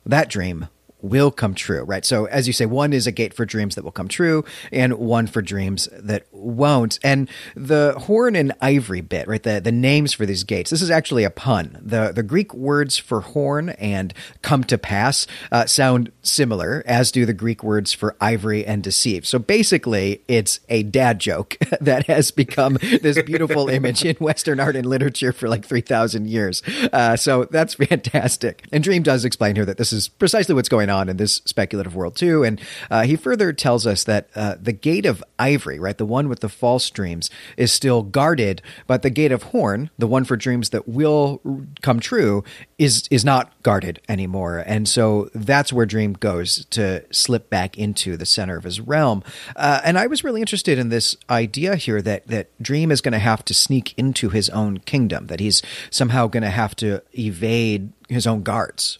that 0.06 0.30
dream 0.30 0.70
will 1.10 1.32
come 1.32 1.54
true, 1.54 1.84
right? 1.84 2.06
So, 2.06 2.26
as 2.26 2.48
you 2.48 2.54
say, 2.54 2.65
one 2.65 2.93
is 2.93 3.08
a 3.08 3.12
gate 3.12 3.34
for 3.34 3.46
dreams 3.46 3.76
that 3.76 3.84
will 3.84 3.91
come 3.91 4.08
true, 4.08 4.43
and 4.72 4.93
one 4.96 5.28
for 5.28 5.41
dreams 5.41 5.88
that 5.91 6.28
won't. 6.32 7.00
And 7.04 7.30
the 7.56 7.96
horn 7.98 8.36
and 8.36 8.54
ivory 8.62 9.02
bit, 9.02 9.28
right? 9.28 9.41
The 9.41 9.60
the 9.60 9.72
names 9.72 10.13
for 10.13 10.26
these 10.26 10.43
gates. 10.43 10.70
This 10.70 10.82
is 10.82 10.91
actually 10.91 11.24
a 11.24 11.30
pun. 11.30 11.78
the 11.82 12.12
The 12.13 12.24
Greek 12.24 12.54
words 12.54 12.98
for 12.98 13.22
horn 13.22 13.70
and 13.70 14.13
come 14.41 14.63
to 14.65 14.78
pass 14.78 15.28
uh, 15.52 15.65
sound 15.65 16.12
similar, 16.22 16.84
as 16.86 17.12
do 17.12 17.26
the 17.26 17.34
Greek 17.34 17.63
words 17.63 17.93
for 17.93 18.15
ivory 18.20 18.65
and 18.65 18.84
deceive. 18.84 19.26
So 19.26 19.39
basically, 19.39 20.22
it's 20.28 20.60
a 20.70 20.84
dad 20.84 21.20
joke 21.20 21.58
that 21.82 22.08
has 22.08 22.32
become 22.32 22.78
this 23.02 23.22
beautiful 23.24 23.70
image 23.78 24.04
in 24.04 24.15
Western 24.17 24.60
art 24.60 24.76
and 24.76 24.86
literature 24.86 25.32
for 25.32 25.48
like 25.48 25.65
three 25.65 25.82
thousand 25.82 26.28
years. 26.28 26.62
Uh, 26.91 27.15
so 27.15 27.46
that's 27.46 27.76
fantastic. 27.76 28.65
And 28.72 28.84
Dream 28.84 29.04
does 29.04 29.26
explain 29.26 29.56
here 29.56 29.65
that 29.65 29.78
this 29.78 29.93
is 29.93 30.08
precisely 30.08 30.56
what's 30.56 30.70
going 30.70 30.89
on 30.89 30.97
in 31.10 31.18
this 31.18 31.42
speculative 31.46 31.96
world 31.96 32.16
too. 32.16 32.44
And 32.44 32.60
uh, 32.90 33.04
he 33.04 33.16
further 33.16 33.54
tells 33.54 33.86
us 33.86 34.04
that 34.06 34.30
uh, 34.36 34.56
the 34.60 34.72
gate 34.72 35.06
of 35.06 35.24
ivory, 35.40 35.80
right, 35.80 35.98
the 35.98 36.06
one 36.06 36.30
with 36.30 36.40
the 36.40 36.50
false 36.50 36.90
dreams, 36.90 37.30
is 37.56 37.72
still 37.72 38.04
guarded, 38.04 38.62
but 38.88 39.02
the 39.02 39.10
gate 39.10 39.32
of 39.32 39.44
horn, 39.44 39.90
the 39.98 40.08
one 40.08 40.26
for 40.26 40.36
dreams 40.36 40.70
that 40.70 40.88
will 40.88 41.42
come 41.82 42.00
true, 42.00 42.44
is 42.78 43.08
is 43.10 43.24
not 43.24 43.52
guarded 43.64 44.00
anymore. 44.08 44.64
And 44.66 44.88
so 44.88 45.30
that's 45.34 45.74
where 45.74 45.86
Dream 45.86 46.14
goes 46.14 46.66
to 46.66 47.04
slip 47.12 47.50
back 47.50 47.78
into 47.78 48.18
the 48.18 48.26
center 48.26 48.58
of 48.58 48.64
his 48.64 48.80
realm. 48.80 49.24
Uh, 49.56 49.82
and 49.84 49.98
I 49.98 50.08
was 50.08 50.24
really 50.24 50.42
interested 50.42 50.80
in 50.80 50.90
this 50.90 51.16
idea 51.30 51.76
here 51.76 52.02
that 52.02 52.28
that 52.28 52.50
Dream 52.62 52.92
is 52.92 53.02
going 53.02 53.14
to 53.14 53.20
have 53.20 53.44
to 53.46 53.54
sneak 53.54 53.94
into 53.98 54.30
his 54.30 54.50
own 54.50 54.80
kingdom, 54.80 55.28
that 55.28 55.40
he's 55.40 55.62
somehow 55.90 56.28
going 56.28 56.44
to 56.44 56.50
have 56.50 56.76
to 56.78 57.02
evade 57.18 57.92
his 58.10 58.28
own 58.28 58.44
guards. 58.44 59.00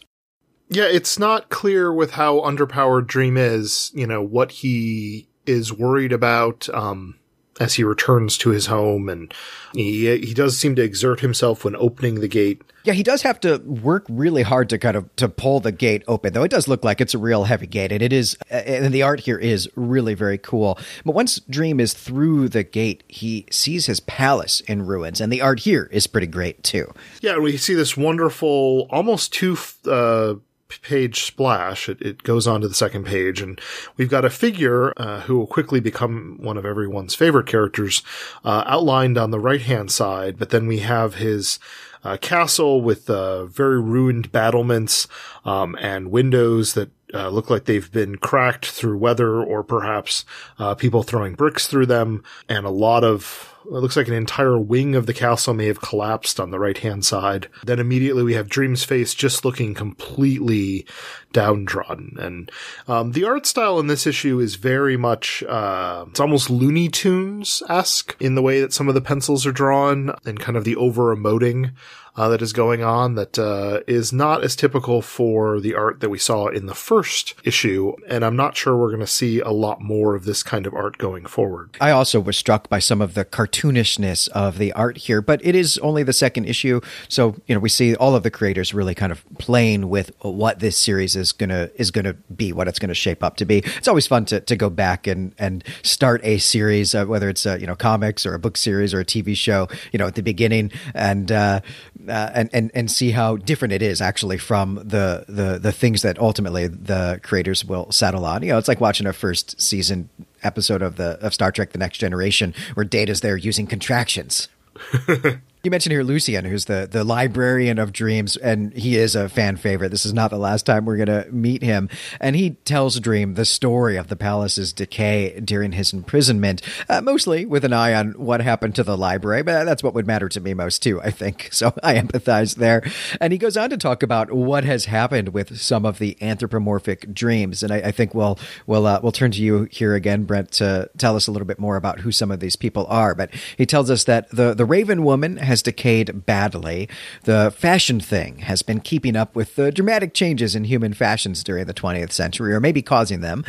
Yeah, 0.68 0.86
it's 0.86 1.18
not 1.18 1.48
clear 1.48 1.92
with 1.92 2.12
how 2.12 2.40
underpowered 2.40 3.06
Dream 3.06 3.36
is, 3.36 3.90
you 3.94 4.06
know, 4.06 4.22
what 4.22 4.52
he 4.52 5.28
is 5.46 5.72
worried 5.72 6.12
about 6.12 6.68
um, 6.74 7.18
as 7.58 7.74
he 7.74 7.84
returns 7.84 8.36
to 8.38 8.50
his 8.50 8.66
home 8.66 9.08
and 9.08 9.32
he 9.74 10.18
he 10.18 10.34
does 10.34 10.58
seem 10.58 10.76
to 10.76 10.82
exert 10.82 11.20
himself 11.20 11.64
when 11.64 11.76
opening 11.76 12.20
the 12.20 12.28
gate. 12.28 12.62
Yeah, 12.84 12.94
he 12.94 13.02
does 13.02 13.22
have 13.22 13.40
to 13.40 13.58
work 13.58 14.06
really 14.08 14.42
hard 14.42 14.68
to 14.70 14.78
kind 14.78 14.96
of 14.96 15.14
to 15.16 15.28
pull 15.28 15.60
the 15.60 15.72
gate 15.72 16.04
open. 16.06 16.32
Though 16.32 16.44
it 16.44 16.50
does 16.50 16.68
look 16.68 16.84
like 16.84 17.00
it's 17.00 17.14
a 17.14 17.18
real 17.18 17.44
heavy 17.44 17.66
gate 17.66 17.92
and 17.92 18.02
it 18.02 18.12
is 18.12 18.36
and 18.50 18.92
the 18.94 19.02
art 19.02 19.20
here 19.20 19.38
is 19.38 19.68
really 19.74 20.14
very 20.14 20.38
cool. 20.38 20.78
But 21.04 21.14
once 21.14 21.40
Dream 21.40 21.80
is 21.80 21.94
through 21.94 22.50
the 22.50 22.62
gate, 22.62 23.02
he 23.08 23.46
sees 23.50 23.86
his 23.86 24.00
palace 24.00 24.60
in 24.62 24.86
ruins 24.86 25.20
and 25.20 25.32
the 25.32 25.40
art 25.40 25.60
here 25.60 25.88
is 25.92 26.06
pretty 26.06 26.28
great 26.28 26.62
too. 26.62 26.92
Yeah, 27.20 27.38
we 27.38 27.56
see 27.56 27.74
this 27.74 27.96
wonderful 27.96 28.86
almost 28.90 29.32
two 29.32 29.56
uh 29.86 30.34
page 30.82 31.22
splash. 31.22 31.88
It, 31.88 32.00
it, 32.02 32.22
goes 32.22 32.46
on 32.46 32.60
to 32.60 32.68
the 32.68 32.74
second 32.74 33.06
page, 33.06 33.40
and 33.40 33.60
we've 33.96 34.10
got 34.10 34.24
a 34.24 34.30
figure 34.30 34.92
uh, 34.96 35.22
who 35.22 35.38
will 35.38 35.46
quickly 35.46 35.80
become 35.80 36.38
one 36.40 36.56
of 36.56 36.66
everyone's 36.66 37.14
favorite 37.14 37.46
characters 37.46 38.02
uh, 38.44 38.64
outlined 38.66 39.16
on 39.16 39.30
the 39.30 39.40
right 39.40 39.62
hand 39.62 39.90
side. 39.90 40.38
But 40.38 40.50
then 40.50 40.66
we 40.66 40.80
have 40.80 41.14
his 41.14 41.58
uh, 42.04 42.16
castle 42.18 42.80
with 42.80 43.08
uh, 43.10 43.46
very 43.46 43.80
ruined 43.80 44.30
battlements 44.30 45.08
um, 45.44 45.76
and 45.80 46.10
windows 46.10 46.74
that 46.74 46.90
uh, 47.14 47.28
look 47.28 47.48
like 47.48 47.64
they've 47.64 47.90
been 47.90 48.16
cracked 48.16 48.66
through 48.66 48.98
weather 48.98 49.42
or 49.42 49.62
perhaps 49.64 50.24
uh, 50.58 50.74
people 50.74 51.02
throwing 51.02 51.34
bricks 51.34 51.66
through 51.66 51.86
them, 51.86 52.22
and 52.48 52.66
a 52.66 52.70
lot 52.70 53.02
of 53.02 53.54
it 53.68 53.80
looks 53.80 53.96
like 53.96 54.08
an 54.08 54.14
entire 54.14 54.58
wing 54.58 54.94
of 54.94 55.06
the 55.06 55.12
castle 55.14 55.52
may 55.52 55.66
have 55.66 55.80
collapsed 55.80 56.40
on 56.40 56.50
the 56.50 56.58
right 56.58 56.78
hand 56.78 57.04
side. 57.04 57.48
Then 57.64 57.78
immediately 57.78 58.22
we 58.22 58.34
have 58.34 58.48
Dream's 58.48 58.84
face 58.84 59.14
just 59.14 59.44
looking 59.44 59.74
completely 59.74 60.86
downtrodden. 61.32 62.16
And 62.18 62.50
um, 62.86 63.12
the 63.12 63.24
art 63.24 63.44
style 63.46 63.78
in 63.78 63.86
this 63.86 64.06
issue 64.06 64.40
is 64.40 64.54
very 64.54 64.96
much, 64.96 65.42
uh, 65.42 66.06
it's 66.08 66.20
almost 66.20 66.48
Looney 66.48 66.88
Tunes 66.88 67.62
esque 67.68 68.16
in 68.20 68.34
the 68.34 68.42
way 68.42 68.60
that 68.60 68.72
some 68.72 68.88
of 68.88 68.94
the 68.94 69.02
pencils 69.02 69.44
are 69.46 69.52
drawn 69.52 70.14
and 70.24 70.40
kind 70.40 70.56
of 70.56 70.64
the 70.64 70.76
over 70.76 71.14
emoting 71.14 71.72
uh, 72.18 72.28
that 72.28 72.42
is 72.42 72.52
going 72.52 72.82
on 72.82 73.14
that 73.14 73.38
uh, 73.38 73.80
is 73.86 74.12
not 74.12 74.42
as 74.42 74.56
typical 74.56 75.00
for 75.00 75.60
the 75.60 75.76
art 75.76 76.00
that 76.00 76.10
we 76.10 76.18
saw 76.18 76.48
in 76.48 76.66
the 76.66 76.74
first 76.74 77.34
issue. 77.44 77.94
And 78.08 78.24
I'm 78.24 78.34
not 78.34 78.56
sure 78.56 78.76
we're 78.76 78.88
going 78.88 78.98
to 78.98 79.06
see 79.06 79.38
a 79.38 79.50
lot 79.50 79.80
more 79.80 80.16
of 80.16 80.24
this 80.24 80.42
kind 80.42 80.66
of 80.66 80.74
art 80.74 80.98
going 80.98 81.26
forward. 81.26 81.76
I 81.80 81.92
also 81.92 82.18
was 82.18 82.36
struck 82.36 82.68
by 82.68 82.80
some 82.80 83.00
of 83.00 83.14
the 83.14 83.24
cartoonishness 83.24 84.28
of 84.30 84.58
the 84.58 84.72
art 84.72 84.96
here, 84.96 85.22
but 85.22 85.40
it 85.44 85.54
is 85.54 85.78
only 85.78 86.02
the 86.02 86.12
second 86.12 86.46
issue. 86.46 86.80
So, 87.08 87.36
you 87.46 87.54
know, 87.54 87.60
we 87.60 87.68
see 87.68 87.94
all 87.94 88.16
of 88.16 88.24
the 88.24 88.32
creators 88.32 88.74
really 88.74 88.96
kind 88.96 89.12
of 89.12 89.24
playing 89.38 89.88
with 89.88 90.10
what 90.20 90.58
this 90.58 90.76
series 90.76 91.14
is 91.14 91.30
going 91.30 91.50
to 91.50 91.70
is 91.80 91.92
going 91.92 92.04
to 92.04 92.14
be, 92.14 92.52
what 92.52 92.66
it's 92.66 92.80
going 92.80 92.88
to 92.88 92.96
shape 92.96 93.22
up 93.22 93.36
to 93.36 93.44
be. 93.44 93.58
It's 93.58 93.86
always 93.86 94.08
fun 94.08 94.24
to, 94.26 94.40
to 94.40 94.56
go 94.56 94.70
back 94.70 95.06
and, 95.06 95.36
and 95.38 95.62
start 95.84 96.20
a 96.24 96.38
series, 96.38 96.96
uh, 96.96 97.04
whether 97.04 97.28
it's, 97.28 97.46
uh, 97.46 97.58
you 97.60 97.66
know, 97.68 97.76
comics 97.76 98.26
or 98.26 98.34
a 98.34 98.40
book 98.40 98.56
series 98.56 98.92
or 98.92 98.98
a 98.98 99.04
TV 99.04 99.36
show, 99.36 99.68
you 99.92 100.00
know, 100.00 100.08
at 100.08 100.16
the 100.16 100.22
beginning 100.22 100.72
and, 100.94 101.30
uh, 101.30 101.60
uh, 102.10 102.30
and 102.34 102.50
and 102.52 102.70
and 102.74 102.90
see 102.90 103.10
how 103.10 103.36
different 103.36 103.72
it 103.72 103.82
is 103.82 104.00
actually 104.00 104.38
from 104.38 104.76
the 104.76 105.24
the 105.28 105.58
the 105.58 105.72
things 105.72 106.02
that 106.02 106.18
ultimately 106.18 106.66
the 106.66 107.20
creators 107.22 107.64
will 107.64 107.90
settle 107.92 108.24
on. 108.24 108.42
You 108.42 108.50
know, 108.50 108.58
it's 108.58 108.68
like 108.68 108.80
watching 108.80 109.06
a 109.06 109.12
first 109.12 109.60
season 109.60 110.08
episode 110.42 110.82
of 110.82 110.96
the 110.96 111.18
of 111.20 111.34
Star 111.34 111.52
Trek: 111.52 111.72
The 111.72 111.78
Next 111.78 111.98
Generation 111.98 112.54
where 112.74 112.84
Data's 112.84 113.20
there 113.20 113.36
using 113.36 113.66
contractions. 113.66 114.48
You 115.68 115.70
mentioned 115.70 115.92
here 115.92 116.02
Lucien, 116.02 116.46
who's 116.46 116.64
the, 116.64 116.88
the 116.90 117.04
librarian 117.04 117.78
of 117.78 117.92
dreams, 117.92 118.38
and 118.38 118.72
he 118.72 118.96
is 118.96 119.14
a 119.14 119.28
fan 119.28 119.56
favorite. 119.56 119.90
This 119.90 120.06
is 120.06 120.14
not 120.14 120.30
the 120.30 120.38
last 120.38 120.64
time 120.64 120.86
we're 120.86 120.96
going 120.96 121.24
to 121.24 121.30
meet 121.30 121.60
him. 121.60 121.90
And 122.22 122.34
he 122.34 122.52
tells 122.64 122.98
Dream 123.00 123.34
the 123.34 123.44
story 123.44 123.96
of 123.96 124.08
the 124.08 124.16
palace's 124.16 124.72
decay 124.72 125.38
during 125.40 125.72
his 125.72 125.92
imprisonment, 125.92 126.62
uh, 126.88 127.02
mostly 127.02 127.44
with 127.44 127.66
an 127.66 127.74
eye 127.74 127.92
on 127.92 128.12
what 128.12 128.40
happened 128.40 128.76
to 128.76 128.82
the 128.82 128.96
library, 128.96 129.42
but 129.42 129.64
that's 129.64 129.82
what 129.82 129.92
would 129.92 130.06
matter 130.06 130.26
to 130.30 130.40
me 130.40 130.54
most, 130.54 130.82
too, 130.82 131.02
I 131.02 131.10
think. 131.10 131.50
So 131.58 131.74
I 131.82 131.94
empathize 131.94 132.54
there. 132.54 132.84
And 133.20 133.32
he 133.32 133.38
goes 133.38 133.56
on 133.56 133.70
to 133.70 133.76
talk 133.76 134.04
about 134.04 134.30
what 134.30 134.62
has 134.62 134.84
happened 134.84 135.30
with 135.30 135.58
some 135.60 135.84
of 135.84 135.98
the 135.98 136.16
anthropomorphic 136.20 137.12
dreams. 137.12 137.64
And 137.64 137.72
I, 137.72 137.78
I 137.78 137.90
think 137.90 138.14
we'll, 138.14 138.38
we'll, 138.64 138.86
uh, 138.86 139.00
we'll 139.02 139.10
turn 139.10 139.32
to 139.32 139.42
you 139.42 139.66
here 139.72 139.96
again, 139.96 140.22
Brent, 140.22 140.52
to 140.52 140.88
tell 140.96 141.16
us 141.16 141.26
a 141.26 141.32
little 141.32 141.46
bit 141.46 141.58
more 141.58 141.74
about 141.74 141.98
who 142.00 142.12
some 142.12 142.30
of 142.30 142.38
these 142.38 142.54
people 142.54 142.86
are. 142.86 143.16
But 143.16 143.34
he 143.56 143.66
tells 143.66 143.90
us 143.90 144.04
that 144.04 144.30
the, 144.30 144.54
the 144.54 144.64
Raven 144.64 145.02
woman 145.02 145.36
has 145.38 145.57
decayed 145.62 146.26
badly. 146.26 146.88
The 147.24 147.52
fashion 147.56 148.00
thing 148.00 148.38
has 148.38 148.62
been 148.62 148.80
keeping 148.80 149.16
up 149.16 149.34
with 149.34 149.56
the 149.56 149.72
dramatic 149.72 150.14
changes 150.14 150.54
in 150.54 150.64
human 150.64 150.94
fashions 150.94 151.44
during 151.44 151.66
the 151.66 151.74
20th 151.74 152.12
century, 152.12 152.52
or 152.52 152.60
maybe 152.60 152.82
causing 152.82 153.20
them. 153.20 153.44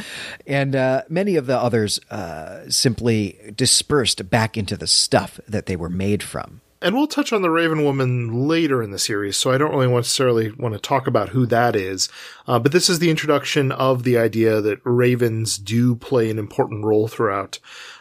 And 0.48 0.76
uh, 0.76 1.04
many 1.10 1.36
of 1.36 1.45
the 1.45 1.58
others 1.58 2.00
uh, 2.10 2.69
simply 2.69 3.54
dispersed 3.56 4.30
back 4.30 4.58
into 4.58 4.78
the 4.78 4.88
stuff 4.88 5.39
that 5.48 5.65
they 5.65 5.76
were 5.76 5.89
made 5.89 6.24
from. 6.24 6.62
And 6.82 6.95
we'll 6.95 7.08
touch 7.08 7.34
on 7.34 7.41
the 7.41 7.50
Raven 7.50 7.84
Woman 7.84 8.48
later 8.48 8.82
in 8.82 8.91
the 8.91 9.00
series, 9.00 9.36
so 9.36 9.52
I 9.52 9.58
don't 9.58 9.72
really 9.72 9.93
necessarily 9.93 10.52
want 10.52 10.76
to 10.76 10.80
talk 10.80 11.08
about 11.08 11.30
who 11.30 11.45
that 11.48 11.76
is. 11.76 12.08
Uh, 12.48 12.58
but 12.58 12.72
this 12.72 12.89
is 12.89 13.00
the 13.00 13.10
introduction 13.10 13.74
of 13.74 14.04
the 14.04 14.17
idea 14.17 14.62
that 14.62 14.80
ravens 14.86 15.58
do 15.58 15.95
play 15.95 16.30
an 16.30 16.39
important 16.39 16.86
role 16.86 17.10
throughout 17.10 17.60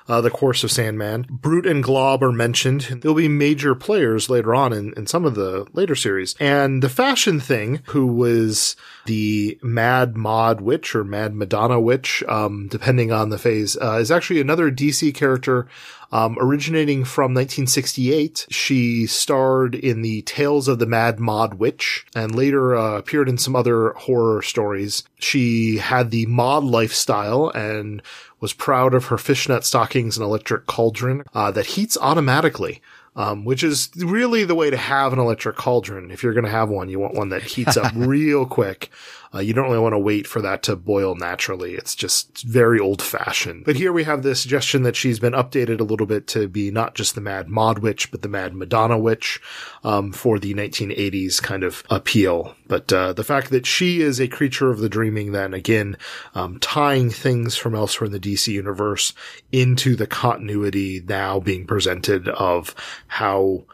uh, 0.09 0.21
the 0.21 0.31
course 0.31 0.65
of 0.65 0.71
Sandman. 0.71 1.27
Brute 1.29 1.67
and 1.67 1.83
Glob 1.83 2.23
are 2.23 2.33
mentioned. 2.33 2.83
They'll 3.03 3.15
be 3.15 3.29
major 3.29 3.75
players 3.75 4.31
later 4.31 4.55
on 4.55 4.73
in, 4.73 4.93
in 4.95 5.07
some 5.07 5.25
of 5.25 5.35
the 5.35 5.67
later 5.73 5.95
series. 5.95 6.35
And 6.41 6.83
the 6.83 6.89
fashion 6.89 7.41
thing, 7.41 7.81
who 7.87 8.07
was 8.07 8.75
the 9.07 9.59
Mad 9.63 10.17
Mod 10.17 10.61
Witch 10.61 10.95
or 10.95 11.05
Mad 11.05 11.35
Madonna 11.35 11.81
Witch, 11.81 12.23
um, 12.29 12.69
depending 12.69 13.13
on 13.13 13.29
the 13.29 13.39
phase, 13.39 13.77
uh, 13.77 13.99
is 14.01 14.11
actually 14.11 14.41
another 14.41 14.71
DC 14.71 15.15
character 15.15 15.69
um, 16.11 16.39
originating 16.41 17.05
from 17.05 17.35
1968. 17.35 18.47
She 18.51 19.07
starred 19.07 19.75
in 19.75 20.03
the 20.03 20.23
Tales 20.23 20.69
of 20.69 20.79
the 20.79 20.87
Mad 20.87 21.21
Mod 21.21 21.55
Witch 21.55 22.07
and 22.15 22.35
later 22.35 22.75
uh, 22.75 22.97
appeared 22.97 23.29
in 23.29 23.39
some 23.39 23.55
other 23.55 23.91
horror 23.91 24.43
stories. 24.43 25.03
She 25.19 25.79
had 25.79 26.11
the 26.11 26.27
mod 26.27 26.65
lifestyle 26.65 27.51
and 27.51 28.03
was 28.41 28.53
proud 28.53 28.95
of 28.95 29.07
her 29.07 29.19
fishnet 29.19 29.65
stockings 29.65 30.17
and 30.17 30.25
electric 30.25 30.67
cauldron 30.67 31.25
uh, 31.35 31.51
that 31.51 31.67
heats 31.67 31.97
automatically. 32.01 32.81
Um, 33.17 33.45
which 33.45 33.65
is 33.65 33.91
really 33.97 34.45
the 34.45 34.55
way 34.55 34.71
to 34.71 34.77
have 34.77 35.13
an 35.13 35.19
electric 35.19 35.57
cauldron. 35.57 36.13
If 36.13 36.23
you're 36.23 36.35
going 36.35 36.45
to 36.45 36.51
have 36.51 36.69
one, 36.69 36.89
you 36.89 37.01
want 37.01 37.15
one 37.15 37.31
that 37.31 37.43
heats 37.43 37.77
up 37.77 37.93
real 37.97 38.47
quick. 38.47 38.91
Uh, 39.35 39.41
you 39.41 39.53
don't 39.53 39.67
really 39.67 39.79
want 39.79 39.93
to 39.93 39.99
wait 39.99 40.27
for 40.27 40.41
that 40.41 40.63
to 40.63 40.75
boil 40.75 41.15
naturally. 41.15 41.75
It's 41.75 41.95
just 41.95 42.45
very 42.45 42.81
old 42.81 43.03
fashioned. 43.03 43.65
But 43.65 43.77
here 43.77 43.93
we 43.93 44.05
have 44.05 44.23
the 44.23 44.35
suggestion 44.35 44.85
that 44.85 44.97
she's 44.97 45.21
been 45.21 45.35
updated 45.35 45.81
a 45.81 45.85
little 45.85 46.07
bit 46.07 46.27
to 46.29 46.49
be 46.49 46.71
not 46.71 46.95
just 46.95 47.15
the 47.15 47.21
Mad 47.21 47.49
Mod 47.49 47.81
Witch, 47.81 48.11
but 48.11 48.23
the 48.23 48.29
Mad 48.29 48.55
Madonna 48.55 48.97
Witch, 48.97 49.41
um, 49.85 50.13
for 50.13 50.39
the 50.39 50.55
1980s 50.55 51.43
kind 51.43 51.63
of 51.63 51.83
appeal. 51.91 52.55
But, 52.67 52.93
uh, 52.93 53.13
the 53.13 53.25
fact 53.25 53.51
that 53.51 53.67
she 53.67 54.01
is 54.01 54.19
a 54.19 54.29
creature 54.29 54.71
of 54.71 54.79
the 54.79 54.89
dreaming 54.89 55.33
then 55.33 55.53
again, 55.53 55.97
um, 56.35 56.59
tying 56.59 57.11
things 57.11 57.57
from 57.57 57.75
elsewhere 57.75 58.07
in 58.07 58.13
the 58.13 58.21
DC 58.21 58.53
universe 58.53 59.13
into 59.53 59.95
the 59.95 60.07
continuity 60.07 61.03
now 61.07 61.39
being 61.39 61.67
presented 61.67 62.29
of 62.29 62.75
how 63.09 63.65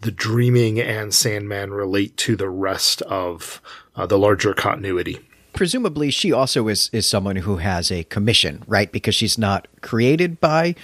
the 0.00 0.10
dreaming 0.10 0.80
and 0.80 1.14
Sandman 1.14 1.72
relate 1.72 2.16
to 2.18 2.36
the 2.36 2.48
rest 2.48 3.02
of 3.02 3.62
uh, 3.96 4.06
the 4.06 4.18
larger 4.18 4.52
continuity. 4.52 5.20
Presumably, 5.54 6.10
she 6.10 6.32
also 6.32 6.68
is 6.68 6.88
is 6.92 7.06
someone 7.06 7.36
who 7.36 7.56
has 7.56 7.90
a 7.92 8.04
commission, 8.04 8.62
right? 8.66 8.90
Because 8.90 9.14
she's 9.14 9.36
not 9.36 9.68
created 9.82 10.40
by 10.40 10.74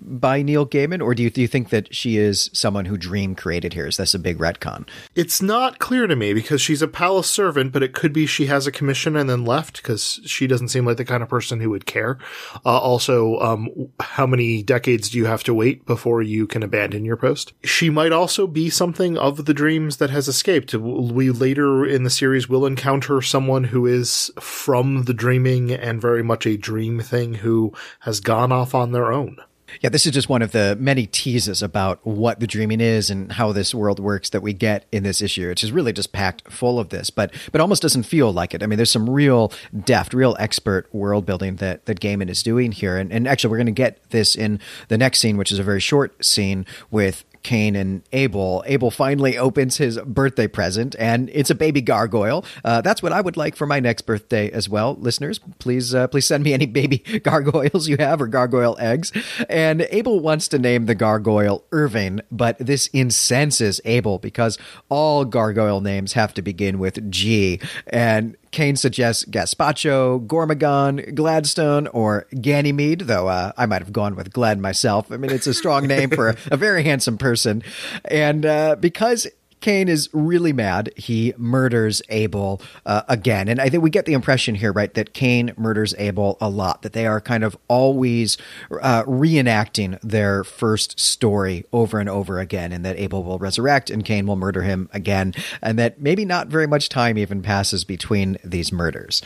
by 0.00 0.42
Neil 0.42 0.66
Gaiman, 0.66 1.02
or 1.02 1.14
do 1.14 1.22
you, 1.22 1.30
do 1.30 1.40
you 1.40 1.48
think 1.48 1.70
that 1.70 1.94
she 1.94 2.16
is 2.16 2.50
someone 2.52 2.84
who 2.84 2.96
Dream 2.96 3.34
created 3.34 3.72
here? 3.72 3.86
Is 3.86 3.96
this 3.96 4.14
a 4.14 4.18
big 4.18 4.38
retcon? 4.38 4.88
It's 5.14 5.42
not 5.42 5.78
clear 5.78 6.06
to 6.06 6.16
me 6.16 6.32
because 6.32 6.60
she's 6.60 6.82
a 6.82 6.88
palace 6.88 7.28
servant, 7.28 7.72
but 7.72 7.82
it 7.82 7.92
could 7.92 8.12
be 8.12 8.26
she 8.26 8.46
has 8.46 8.66
a 8.66 8.72
commission 8.72 9.16
and 9.16 9.28
then 9.28 9.44
left 9.44 9.78
because 9.78 10.20
she 10.24 10.46
doesn't 10.46 10.68
seem 10.68 10.84
like 10.84 10.96
the 10.96 11.04
kind 11.04 11.22
of 11.22 11.28
person 11.28 11.60
who 11.60 11.70
would 11.70 11.86
care. 11.86 12.18
Uh, 12.64 12.78
also, 12.78 13.38
um, 13.40 13.68
how 14.00 14.26
many 14.26 14.62
decades 14.62 15.10
do 15.10 15.18
you 15.18 15.26
have 15.26 15.42
to 15.44 15.54
wait 15.54 15.84
before 15.86 16.22
you 16.22 16.46
can 16.46 16.62
abandon 16.62 17.04
your 17.04 17.16
post? 17.16 17.52
She 17.64 17.90
might 17.90 18.12
also 18.12 18.46
be 18.46 18.70
something 18.70 19.18
of 19.18 19.44
the 19.44 19.54
dreams 19.54 19.96
that 19.98 20.10
has 20.10 20.28
escaped. 20.28 20.74
We 20.74 21.30
later 21.30 21.84
in 21.84 22.04
the 22.04 22.10
series 22.10 22.48
will 22.48 22.66
encounter 22.66 23.20
someone 23.20 23.64
who 23.64 23.86
is 23.86 24.30
from 24.40 25.04
the 25.04 25.14
dreaming 25.14 25.72
and 25.72 26.00
very 26.00 26.22
much 26.22 26.46
a 26.46 26.56
dream 26.56 27.00
thing 27.00 27.34
who 27.34 27.72
has 28.00 28.20
gone 28.20 28.52
off 28.52 28.74
on 28.74 28.92
their 28.92 29.12
own. 29.12 29.38
Yeah, 29.80 29.90
this 29.90 30.06
is 30.06 30.12
just 30.12 30.28
one 30.28 30.42
of 30.42 30.52
the 30.52 30.76
many 30.78 31.06
teases 31.06 31.62
about 31.62 32.04
what 32.06 32.40
the 32.40 32.46
dreaming 32.46 32.80
is 32.80 33.10
and 33.10 33.32
how 33.32 33.52
this 33.52 33.74
world 33.74 34.00
works 34.00 34.30
that 34.30 34.40
we 34.40 34.52
get 34.52 34.86
in 34.92 35.02
this 35.02 35.20
issue. 35.20 35.50
It's 35.50 35.60
just 35.60 35.72
really 35.72 35.92
just 35.92 36.12
packed 36.12 36.50
full 36.50 36.78
of 36.78 36.88
this, 36.88 37.10
but 37.10 37.32
but 37.52 37.60
almost 37.60 37.82
doesn't 37.82 38.04
feel 38.04 38.32
like 38.32 38.54
it. 38.54 38.62
I 38.62 38.66
mean, 38.66 38.76
there's 38.76 38.90
some 38.90 39.08
real 39.08 39.52
deft, 39.84 40.14
real 40.14 40.36
expert 40.38 40.92
world 40.92 41.26
building 41.26 41.56
that 41.56 41.86
that 41.86 42.00
Gaiman 42.00 42.28
is 42.28 42.42
doing 42.42 42.72
here, 42.72 42.96
and 42.96 43.12
and 43.12 43.28
actually 43.28 43.50
we're 43.50 43.58
going 43.58 43.66
to 43.66 43.72
get 43.72 44.10
this 44.10 44.34
in 44.34 44.60
the 44.88 44.98
next 44.98 45.20
scene, 45.20 45.36
which 45.36 45.52
is 45.52 45.58
a 45.58 45.62
very 45.62 45.80
short 45.80 46.24
scene 46.24 46.66
with 46.90 47.24
Cain 47.42 47.76
and 47.76 48.02
Abel. 48.12 48.62
Abel 48.66 48.90
finally 48.90 49.38
opens 49.38 49.76
his 49.76 49.98
birthday 49.98 50.46
present, 50.46 50.94
and 50.98 51.30
it's 51.32 51.50
a 51.50 51.54
baby 51.54 51.80
gargoyle. 51.80 52.44
Uh, 52.64 52.80
that's 52.80 53.02
what 53.02 53.12
I 53.12 53.20
would 53.20 53.36
like 53.36 53.56
for 53.56 53.66
my 53.66 53.80
next 53.80 54.02
birthday 54.02 54.50
as 54.50 54.68
well, 54.68 54.96
listeners. 54.98 55.40
Please, 55.58 55.94
uh, 55.94 56.08
please 56.08 56.26
send 56.26 56.44
me 56.44 56.52
any 56.52 56.66
baby 56.66 56.98
gargoyles 57.22 57.88
you 57.88 57.96
have 57.98 58.20
or 58.20 58.26
gargoyle 58.26 58.76
eggs. 58.78 59.12
And 59.48 59.86
Abel 59.90 60.20
wants 60.20 60.48
to 60.48 60.58
name 60.58 60.86
the 60.86 60.94
gargoyle 60.94 61.64
Irving, 61.72 62.20
but 62.30 62.58
this 62.58 62.88
incenses 62.88 63.80
Abel 63.84 64.18
because 64.18 64.58
all 64.88 65.24
gargoyle 65.24 65.80
names 65.80 66.12
have 66.14 66.34
to 66.34 66.42
begin 66.42 66.78
with 66.78 67.10
G, 67.10 67.60
and 67.86 68.36
Cain 68.50 68.76
suggests 68.76 69.24
Gazpacho, 69.24 70.26
Gormagon, 70.26 71.14
Gladstone, 71.14 71.86
or 71.88 72.26
Ganymede, 72.40 73.00
though 73.00 73.28
uh, 73.28 73.52
I 73.56 73.66
might 73.66 73.82
have 73.82 73.92
gone 73.92 74.16
with 74.16 74.32
Glad 74.32 74.58
myself. 74.58 75.10
I 75.12 75.16
mean, 75.16 75.30
it's 75.30 75.46
a 75.46 75.54
strong 75.54 75.86
name 75.86 76.10
for 76.10 76.30
a, 76.30 76.36
a, 76.52 76.56
very 76.56 76.82
handsome 76.82 77.18
person. 77.18 77.62
And 78.04 78.44
uh, 78.46 78.76
because 78.76 79.26
Cain 79.60 79.88
is 79.88 80.08
really 80.12 80.52
mad. 80.52 80.92
He 80.96 81.34
murders 81.36 82.02
Abel 82.08 82.62
uh, 82.86 83.02
again. 83.08 83.48
And 83.48 83.60
I 83.60 83.68
think 83.68 83.82
we 83.82 83.90
get 83.90 84.06
the 84.06 84.12
impression 84.12 84.54
here, 84.54 84.72
right, 84.72 84.92
that 84.94 85.14
Cain 85.14 85.52
murders 85.56 85.94
Abel 85.98 86.38
a 86.40 86.48
lot, 86.48 86.82
that 86.82 86.92
they 86.92 87.06
are 87.06 87.20
kind 87.20 87.44
of 87.44 87.56
always 87.68 88.36
uh, 88.80 89.04
reenacting 89.04 89.98
their 90.02 90.44
first 90.44 90.98
story 91.00 91.64
over 91.72 91.98
and 91.98 92.08
over 92.08 92.38
again, 92.38 92.72
and 92.72 92.84
that 92.84 92.98
Abel 92.98 93.24
will 93.24 93.38
resurrect 93.38 93.90
and 93.90 94.04
Cain 94.04 94.26
will 94.26 94.36
murder 94.36 94.62
him 94.62 94.88
again, 94.92 95.34
and 95.62 95.78
that 95.78 96.00
maybe 96.00 96.24
not 96.24 96.48
very 96.48 96.66
much 96.66 96.88
time 96.88 97.18
even 97.18 97.42
passes 97.42 97.84
between 97.84 98.38
these 98.44 98.72
murders 98.72 99.22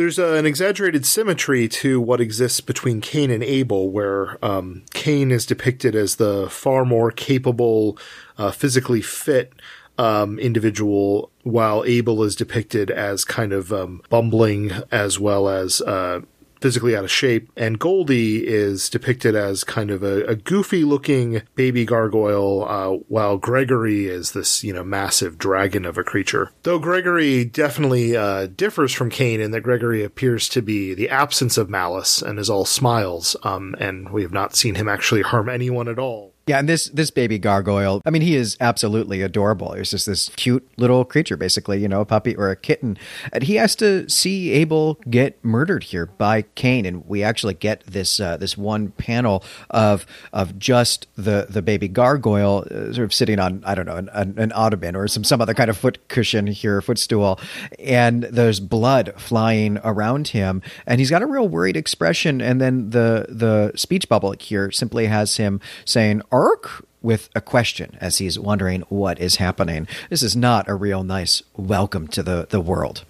there's 0.00 0.18
a, 0.18 0.32
an 0.32 0.46
exaggerated 0.46 1.04
symmetry 1.04 1.68
to 1.68 2.00
what 2.00 2.22
exists 2.22 2.62
between 2.62 3.02
Cain 3.02 3.30
and 3.30 3.42
Abel, 3.44 3.90
where 3.90 4.42
um, 4.42 4.82
Cain 4.94 5.30
is 5.30 5.44
depicted 5.44 5.94
as 5.94 6.16
the 6.16 6.48
far 6.48 6.86
more 6.86 7.10
capable, 7.10 7.98
uh, 8.38 8.50
physically 8.50 9.02
fit 9.02 9.52
um, 9.98 10.38
individual, 10.38 11.30
while 11.42 11.84
Abel 11.86 12.22
is 12.22 12.34
depicted 12.34 12.90
as 12.90 13.26
kind 13.26 13.52
of 13.52 13.74
um, 13.74 14.00
bumbling 14.08 14.72
as 14.90 15.20
well 15.20 15.50
as 15.50 15.82
uh, 15.82 16.22
physically 16.60 16.96
out 16.96 17.04
of 17.04 17.10
shape. 17.10 17.50
And 17.56 17.78
Goldie 17.78 18.46
is 18.46 18.88
depicted 18.88 19.34
as 19.34 19.64
kind 19.64 19.90
of 19.90 20.02
a, 20.02 20.24
a 20.24 20.34
goofy 20.34 20.84
looking 20.84 21.42
baby 21.54 21.84
gargoyle, 21.84 22.66
uh, 22.68 22.90
while 23.08 23.38
Gregory 23.38 24.06
is 24.06 24.32
this, 24.32 24.62
you 24.64 24.72
know, 24.72 24.84
massive 24.84 25.38
dragon 25.38 25.84
of 25.84 25.98
a 25.98 26.04
creature. 26.04 26.50
Though 26.62 26.78
Gregory 26.78 27.44
definitely 27.44 28.16
uh, 28.16 28.46
differs 28.46 28.92
from 28.92 29.10
Cain 29.10 29.40
in 29.40 29.50
that 29.52 29.62
Gregory 29.62 30.04
appears 30.04 30.48
to 30.50 30.62
be 30.62 30.94
the 30.94 31.08
absence 31.08 31.56
of 31.56 31.70
malice 31.70 32.22
and 32.22 32.38
is 32.38 32.50
all 32.50 32.64
smiles, 32.64 33.36
um, 33.42 33.74
and 33.78 34.10
we 34.10 34.22
have 34.22 34.32
not 34.32 34.54
seen 34.54 34.74
him 34.74 34.88
actually 34.88 35.22
harm 35.22 35.48
anyone 35.48 35.88
at 35.88 35.98
all. 35.98 36.29
Yeah, 36.46 36.58
and 36.58 36.68
this 36.68 36.86
this 36.86 37.10
baby 37.10 37.38
gargoyle, 37.38 38.02
I 38.04 38.10
mean, 38.10 38.22
he 38.22 38.34
is 38.34 38.56
absolutely 38.60 39.22
adorable. 39.22 39.74
He's 39.74 39.90
just 39.90 40.06
this 40.06 40.30
cute 40.30 40.68
little 40.78 41.04
creature, 41.04 41.36
basically, 41.36 41.80
you 41.80 41.86
know, 41.86 42.00
a 42.00 42.04
puppy 42.04 42.34
or 42.34 42.50
a 42.50 42.56
kitten. 42.56 42.98
And 43.32 43.44
he 43.44 43.54
has 43.56 43.76
to 43.76 44.08
see 44.08 44.50
Abel 44.50 44.98
get 45.08 45.42
murdered 45.44 45.84
here 45.84 46.06
by 46.06 46.42
Cain, 46.56 46.86
and 46.86 47.06
we 47.06 47.22
actually 47.22 47.54
get 47.54 47.84
this 47.86 48.18
uh, 48.18 48.36
this 48.36 48.56
one 48.56 48.90
panel 48.92 49.44
of 49.68 50.06
of 50.32 50.58
just 50.58 51.06
the 51.14 51.46
the 51.48 51.62
baby 51.62 51.88
gargoyle 51.88 52.66
uh, 52.70 52.92
sort 52.92 53.04
of 53.04 53.14
sitting 53.14 53.38
on 53.38 53.62
I 53.64 53.74
don't 53.74 53.86
know 53.86 53.96
an, 53.96 54.08
an, 54.36 54.50
ottoman 54.52 54.96
or 54.96 55.06
some 55.08 55.22
some 55.22 55.40
other 55.40 55.54
kind 55.54 55.70
of 55.70 55.76
foot 55.76 56.08
cushion 56.08 56.46
here, 56.46 56.80
footstool, 56.80 57.38
and 57.78 58.24
there's 58.24 58.60
blood 58.60 59.12
flying 59.18 59.78
around 59.84 60.28
him, 60.28 60.62
and 60.86 61.00
he's 61.00 61.10
got 61.10 61.22
a 61.22 61.26
real 61.26 61.46
worried 61.46 61.76
expression. 61.76 62.40
And 62.40 62.60
then 62.60 62.90
the 62.90 63.26
the 63.28 63.72
speech 63.76 64.08
bubble 64.08 64.34
here 64.40 64.70
simply 64.70 65.06
has 65.06 65.36
him 65.36 65.60
saying 65.84 66.22
arc 66.30 66.84
with 67.02 67.30
a 67.34 67.40
question 67.40 67.96
as 68.00 68.18
he's 68.18 68.38
wondering 68.38 68.82
what 68.88 69.18
is 69.18 69.36
happening. 69.36 69.88
This 70.10 70.22
is 70.22 70.36
not 70.36 70.68
a 70.68 70.74
real 70.74 71.02
nice 71.02 71.42
welcome 71.56 72.08
to 72.08 72.22
the, 72.22 72.46
the 72.50 72.60
world. 72.60 73.04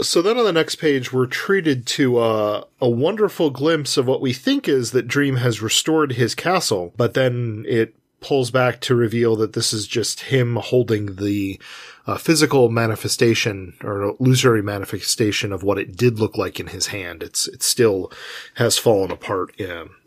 So 0.00 0.20
then 0.20 0.36
on 0.36 0.44
the 0.44 0.52
next 0.52 0.74
page, 0.74 1.12
we're 1.12 1.26
treated 1.26 1.86
to 1.86 2.18
uh, 2.18 2.64
a 2.80 2.88
wonderful 2.88 3.50
glimpse 3.50 3.96
of 3.96 4.06
what 4.06 4.20
we 4.20 4.32
think 4.34 4.68
is 4.68 4.90
that 4.90 5.08
Dream 5.08 5.36
has 5.36 5.62
restored 5.62 6.12
his 6.12 6.34
castle, 6.34 6.92
but 6.96 7.14
then 7.14 7.64
it 7.66 7.94
pulls 8.20 8.50
back 8.50 8.80
to 8.80 8.94
reveal 8.94 9.36
that 9.36 9.54
this 9.54 9.72
is 9.72 9.86
just 9.86 10.20
him 10.20 10.56
holding 10.56 11.16
the 11.16 11.60
uh, 12.06 12.18
physical 12.18 12.68
manifestation 12.68 13.74
or 13.82 14.14
illusory 14.20 14.62
manifestation 14.62 15.52
of 15.52 15.62
what 15.62 15.78
it 15.78 15.96
did 15.96 16.18
look 16.18 16.36
like 16.36 16.60
in 16.60 16.68
his 16.68 16.88
hand. 16.88 17.22
It's 17.22 17.48
it 17.48 17.62
still 17.62 18.12
has 18.54 18.78
fallen 18.78 19.10
apart. 19.10 19.58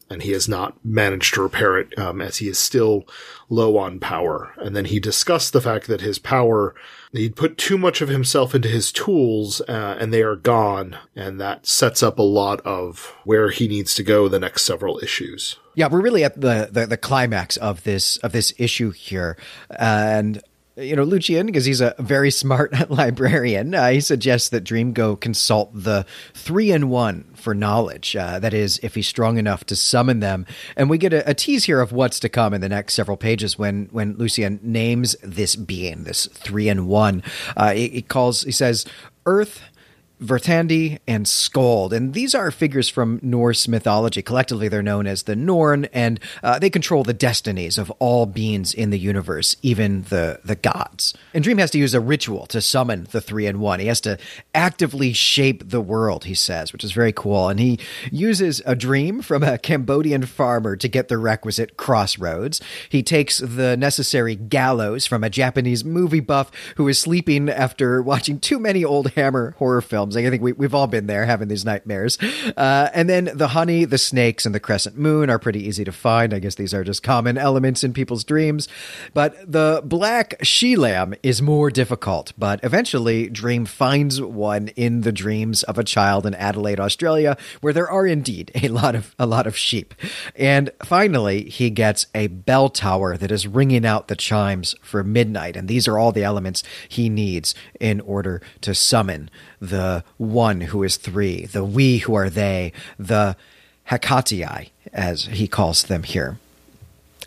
And 0.09 0.23
he 0.23 0.31
has 0.31 0.49
not 0.49 0.83
managed 0.83 1.33
to 1.35 1.41
repair 1.41 1.77
it 1.77 1.97
um, 1.97 2.21
as 2.21 2.37
he 2.37 2.47
is 2.47 2.57
still 2.57 3.07
low 3.49 3.77
on 3.77 3.99
power. 3.99 4.53
And 4.57 4.75
then 4.75 4.85
he 4.85 4.99
discussed 4.99 5.53
the 5.53 5.61
fact 5.61 5.87
that 5.87 6.01
his 6.01 6.19
power, 6.19 6.73
he'd 7.11 7.35
put 7.35 7.57
too 7.57 7.77
much 7.77 8.01
of 8.01 8.09
himself 8.09 8.55
into 8.55 8.67
his 8.67 8.91
tools 8.91 9.61
uh, 9.61 9.97
and 9.99 10.11
they 10.11 10.23
are 10.23 10.35
gone. 10.35 10.97
And 11.15 11.39
that 11.39 11.67
sets 11.67 12.01
up 12.01 12.19
a 12.19 12.23
lot 12.23 12.61
of 12.61 13.15
where 13.23 13.49
he 13.49 13.67
needs 13.67 13.93
to 13.95 14.03
go 14.03 14.27
the 14.27 14.39
next 14.39 14.63
several 14.63 14.99
issues. 14.99 15.57
Yeah, 15.75 15.87
we're 15.87 16.01
really 16.01 16.23
at 16.23 16.39
the, 16.39 16.69
the, 16.71 16.87
the 16.87 16.97
climax 16.97 17.55
of 17.57 17.83
this 17.83 18.17
of 18.17 18.33
this 18.33 18.53
issue 18.57 18.89
here, 18.89 19.37
and 19.69 20.41
you 20.79 20.95
know, 20.95 21.03
Lucien, 21.03 21.45
because 21.45 21.65
he's 21.65 21.81
a 21.81 21.95
very 21.99 22.31
smart 22.39 22.89
librarian, 22.89 23.73
uh, 23.73 23.89
he 23.89 23.99
suggests 23.99 24.49
that 24.49 24.63
Dream 24.63 24.93
go 24.93 25.15
consult 25.15 25.71
the 25.73 26.05
three 26.33 26.71
in 26.71 26.89
one 26.89 27.25
for 27.35 27.53
knowledge. 27.53 28.15
Uh, 28.15 28.39
that 28.39 28.53
is, 28.53 28.79
if 28.83 28.95
he's 28.95 29.07
strong 29.07 29.37
enough 29.37 29.65
to 29.65 29.75
summon 29.75 30.19
them. 30.19 30.45
And 30.75 30.89
we 30.89 30.97
get 30.97 31.13
a, 31.13 31.29
a, 31.29 31.33
tease 31.33 31.63
here 31.63 31.79
of 31.79 31.91
what's 31.91 32.19
to 32.21 32.29
come 32.29 32.53
in 32.53 32.61
the 32.61 32.69
next 32.69 32.93
several 32.93 33.17
pages 33.17 33.57
when 33.57 33.87
when 33.91 34.17
Lucien 34.17 34.59
names 34.61 35.15
this 35.23 35.55
being, 35.55 36.03
this 36.03 36.27
three 36.27 36.69
in 36.69 36.87
one. 36.87 37.23
Uh, 37.55 37.71
he, 37.73 37.89
he 37.89 38.01
calls, 38.01 38.43
he 38.43 38.51
says, 38.51 38.85
Earth 39.25 39.61
Verdandi 40.21 40.99
and 41.07 41.25
Skuld. 41.25 41.93
And 41.93 42.13
these 42.13 42.35
are 42.35 42.51
figures 42.51 42.89
from 42.89 43.19
Norse 43.21 43.67
mythology. 43.67 44.21
Collectively, 44.21 44.67
they're 44.67 44.81
known 44.81 45.07
as 45.07 45.23
the 45.23 45.35
Norn, 45.35 45.85
and 45.85 46.19
uh, 46.43 46.59
they 46.59 46.69
control 46.69 47.03
the 47.03 47.13
destinies 47.13 47.77
of 47.77 47.89
all 47.99 48.25
beings 48.25 48.73
in 48.73 48.89
the 48.89 48.99
universe, 48.99 49.55
even 49.61 50.03
the, 50.03 50.39
the 50.43 50.55
gods. 50.55 51.13
And 51.33 51.43
Dream 51.43 51.57
has 51.59 51.71
to 51.71 51.77
use 51.77 51.93
a 51.93 52.01
ritual 52.01 52.45
to 52.47 52.61
summon 52.61 53.07
the 53.11 53.21
three 53.21 53.45
in 53.45 53.59
one. 53.59 53.79
He 53.79 53.87
has 53.87 54.01
to 54.01 54.17
actively 54.53 55.13
shape 55.13 55.69
the 55.69 55.81
world, 55.81 56.25
he 56.25 56.33
says, 56.33 56.73
which 56.73 56.83
is 56.83 56.91
very 56.91 57.13
cool. 57.13 57.47
And 57.47 57.59
he 57.59 57.79
uses 58.11 58.61
a 58.65 58.75
dream 58.75 59.21
from 59.21 59.43
a 59.43 59.57
Cambodian 59.57 60.25
farmer 60.25 60.75
to 60.75 60.87
get 60.87 61.07
the 61.07 61.17
requisite 61.17 61.77
crossroads. 61.77 62.61
He 62.89 63.03
takes 63.03 63.37
the 63.37 63.77
necessary 63.77 64.35
gallows 64.35 65.05
from 65.05 65.23
a 65.23 65.29
Japanese 65.29 65.85
movie 65.85 66.19
buff 66.19 66.51
who 66.75 66.87
is 66.87 66.99
sleeping 66.99 67.49
after 67.49 68.01
watching 68.01 68.39
too 68.39 68.59
many 68.59 68.83
old 68.83 69.11
Hammer 69.11 69.55
horror 69.59 69.81
films 69.81 70.08
films. 70.13 70.27
I 70.27 70.29
think 70.29 70.43
we, 70.43 70.53
we've 70.53 70.73
all 70.73 70.87
been 70.87 71.07
there 71.07 71.25
having 71.25 71.47
these 71.47 71.65
nightmares. 71.65 72.17
Uh, 72.57 72.89
and 72.93 73.09
then 73.09 73.29
the 73.33 73.49
honey, 73.49 73.85
the 73.85 73.97
snakes, 73.97 74.45
and 74.45 74.53
the 74.53 74.59
crescent 74.59 74.97
moon 74.97 75.29
are 75.29 75.39
pretty 75.39 75.65
easy 75.65 75.83
to 75.83 75.91
find. 75.91 76.33
I 76.33 76.39
guess 76.39 76.55
these 76.55 76.73
are 76.73 76.83
just 76.83 77.03
common 77.03 77.37
elements 77.37 77.83
in 77.83 77.93
people's 77.93 78.23
dreams. 78.23 78.67
But 79.13 79.51
the 79.51 79.81
black 79.83 80.35
she 80.41 80.75
lamb 80.75 81.13
is 81.23 81.41
more 81.41 81.69
difficult. 81.69 82.33
But 82.37 82.59
eventually, 82.63 83.29
Dream 83.29 83.65
finds 83.65 84.21
one 84.21 84.69
in 84.69 85.01
the 85.01 85.11
dreams 85.11 85.63
of 85.63 85.77
a 85.77 85.83
child 85.83 86.25
in 86.25 86.33
Adelaide, 86.35 86.79
Australia, 86.79 87.37
where 87.61 87.73
there 87.73 87.89
are 87.89 88.05
indeed 88.05 88.51
a 88.55 88.67
lot 88.69 88.95
of 88.95 89.15
a 89.19 89.25
lot 89.25 89.47
of 89.47 89.57
sheep. 89.57 89.93
And 90.35 90.71
finally, 90.83 91.49
he 91.49 91.69
gets 91.69 92.07
a 92.13 92.27
bell 92.27 92.69
tower 92.69 93.17
that 93.17 93.31
is 93.31 93.47
ringing 93.47 93.85
out 93.85 94.07
the 94.07 94.15
chimes 94.15 94.75
for 94.81 95.03
midnight. 95.03 95.55
And 95.55 95.67
these 95.67 95.87
are 95.87 95.97
all 95.97 96.11
the 96.11 96.23
elements 96.23 96.63
he 96.87 97.09
needs 97.09 97.55
in 97.79 98.01
order 98.01 98.41
to 98.61 98.73
summon 98.73 99.29
the 99.59 100.03
one 100.17 100.61
who 100.61 100.83
is 100.83 100.97
three, 100.97 101.45
the 101.45 101.63
we 101.63 101.99
who 101.99 102.15
are 102.15 102.29
they, 102.29 102.73
the 102.97 103.35
Hecateae, 103.89 104.69
as 104.93 105.25
he 105.25 105.47
calls 105.47 105.83
them 105.83 106.03
here. 106.03 106.39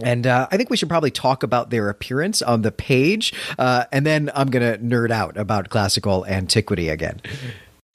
And 0.02 0.26
uh, 0.26 0.48
I 0.50 0.56
think 0.56 0.70
we 0.70 0.76
should 0.76 0.88
probably 0.88 1.10
talk 1.10 1.42
about 1.42 1.70
their 1.70 1.88
appearance 1.90 2.40
on 2.40 2.62
the 2.62 2.72
page, 2.72 3.34
uh, 3.58 3.84
and 3.92 4.06
then 4.06 4.30
I'm 4.34 4.48
going 4.50 4.72
to 4.72 4.78
nerd 4.82 5.10
out 5.10 5.36
about 5.36 5.68
classical 5.68 6.24
antiquity 6.26 6.88
again 6.88 7.20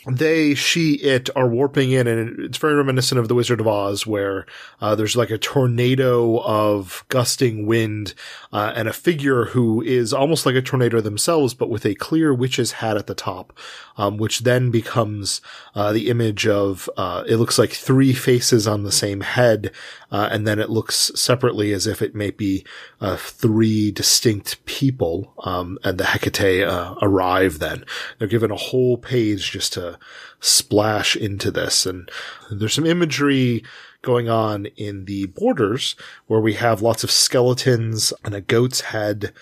they, 0.10 0.54
she, 0.56 0.94
it 0.96 1.30
are 1.36 1.48
warping 1.48 1.92
in, 1.92 2.08
and 2.08 2.40
it's 2.40 2.58
very 2.58 2.76
reminiscent 2.76 3.20
of 3.20 3.28
the 3.28 3.36
Wizard 3.36 3.60
of 3.60 3.68
Oz, 3.68 4.08
where 4.08 4.46
uh, 4.80 4.96
there's 4.96 5.18
like 5.18 5.30
a 5.30 5.38
tornado 5.38 6.40
of 6.40 7.04
gusting 7.10 7.66
wind, 7.66 8.14
uh, 8.54 8.72
and 8.76 8.88
a 8.88 8.94
figure 8.94 9.46
who 9.46 9.82
is 9.82 10.14
almost 10.14 10.46
like 10.46 10.56
a 10.56 10.62
tornado 10.62 11.02
themselves, 11.02 11.54
but 11.54 11.70
with 11.70 11.86
a 11.86 11.96
clear 11.96 12.34
witch's 12.34 12.74
hat 12.74 12.96
at 12.96 13.08
the 13.08 13.16
top, 13.16 13.52
um, 13.98 14.18
which 14.18 14.42
then 14.42 14.72
becomes 14.72 15.42
uh, 15.76 15.92
the 15.92 16.10
image 16.10 16.48
of 16.48 16.90
uh, 16.96 17.24
it 17.28 17.36
looks 17.36 17.60
like 17.60 17.72
three 17.72 18.14
faces 18.14 18.68
on 18.68 18.84
the 18.84 18.92
same 18.92 19.22
head, 19.22 19.72
uh, 20.12 20.30
and 20.32 20.48
then 20.48 20.60
it 20.60 20.70
looks 20.70 21.12
separately 21.16 21.74
as 21.74 21.86
if 21.86 22.02
it 22.02 22.16
may 22.16 22.32
be 22.32 22.66
uh, 23.02 23.18
three 23.18 23.92
distinct 23.92 24.64
people, 24.66 25.34
um, 25.44 25.78
and 25.84 25.98
the 25.98 26.06
Hecate 26.06 26.64
arrive. 27.02 27.60
Then 27.60 27.84
they're 28.18 28.28
given 28.28 28.52
a 28.52 28.56
whole 28.56 28.98
page 28.98 29.52
just 29.52 29.74
to 29.74 29.97
splash 30.40 31.16
into 31.16 31.52
this. 31.52 31.86
And 31.86 32.10
there's 32.52 32.74
some 32.74 32.86
imagery 32.86 33.64
going 34.02 34.30
on 34.30 34.68
in 34.78 35.06
the 35.06 35.26
borders 35.28 35.96
where 36.28 36.40
we 36.40 36.54
have 36.54 36.82
lots 36.82 37.04
of 37.04 37.12
skeletons 37.12 38.14
and 38.24 38.34
a 38.34 38.42
goat's 38.42 38.82
head 38.82 39.34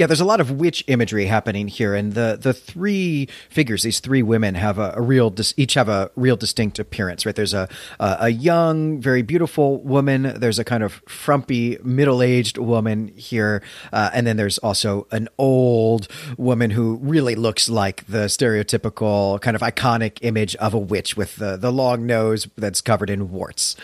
yeah, 0.00 0.06
there's 0.06 0.22
a 0.22 0.24
lot 0.24 0.40
of 0.40 0.52
witch 0.52 0.82
imagery 0.86 1.26
happening 1.26 1.68
here, 1.68 1.94
and 1.94 2.14
the 2.14 2.38
the 2.40 2.54
three 2.54 3.28
figures, 3.50 3.82
these 3.82 4.00
three 4.00 4.22
women, 4.22 4.54
have 4.54 4.78
a, 4.78 4.94
a 4.96 5.02
real 5.02 5.28
dis- 5.28 5.52
each 5.58 5.74
have 5.74 5.90
a 5.90 6.10
real 6.16 6.36
distinct 6.36 6.78
appearance. 6.78 7.26
Right? 7.26 7.36
There's 7.36 7.52
a, 7.52 7.68
a, 7.98 8.16
a 8.20 8.28
young, 8.30 8.98
very 8.98 9.20
beautiful 9.20 9.82
woman. 9.82 10.22
There's 10.22 10.58
a 10.58 10.64
kind 10.64 10.82
of 10.82 11.02
frumpy, 11.06 11.76
middle 11.84 12.22
aged 12.22 12.56
woman 12.56 13.08
here, 13.08 13.62
uh, 13.92 14.08
and 14.14 14.26
then 14.26 14.38
there's 14.38 14.56
also 14.56 15.06
an 15.10 15.28
old 15.36 16.08
woman 16.38 16.70
who 16.70 16.96
really 17.02 17.34
looks 17.34 17.68
like 17.68 18.06
the 18.06 18.24
stereotypical 18.24 19.38
kind 19.42 19.54
of 19.54 19.60
iconic 19.60 20.16
image 20.22 20.56
of 20.56 20.72
a 20.72 20.78
witch 20.78 21.14
with 21.14 21.36
the 21.36 21.58
the 21.58 21.70
long 21.70 22.06
nose 22.06 22.48
that's 22.56 22.80
covered 22.80 23.10
in 23.10 23.30
warts. 23.30 23.76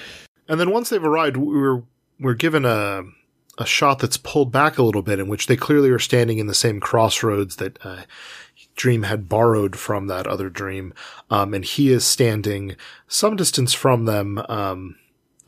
And 0.48 0.59
then 0.59 0.70
once 0.70 0.88
they've 0.88 1.05
arrived, 1.05 1.37
we're 1.37 1.83
we're 2.18 2.33
given 2.33 2.64
a 2.64 3.02
a 3.58 3.66
shot 3.66 3.98
that's 3.98 4.16
pulled 4.16 4.52
back 4.52 4.78
a 4.78 4.82
little 4.82 5.02
bit 5.02 5.18
in 5.18 5.28
which 5.28 5.46
they 5.46 5.56
clearly 5.56 5.90
are 5.90 5.98
standing 5.98 6.38
in 6.38 6.46
the 6.46 6.54
same 6.54 6.80
crossroads 6.80 7.56
that 7.56 7.78
uh, 7.84 8.02
Dream 8.74 9.04
had 9.04 9.28
borrowed 9.28 9.76
from 9.76 10.06
that 10.06 10.26
other 10.26 10.50
dream. 10.50 10.92
Um, 11.30 11.54
and 11.54 11.64
he 11.64 11.90
is 11.90 12.04
standing 12.04 12.76
some 13.08 13.36
distance 13.36 13.72
from 13.72 14.04
them. 14.04 14.42
Um, 14.48 14.96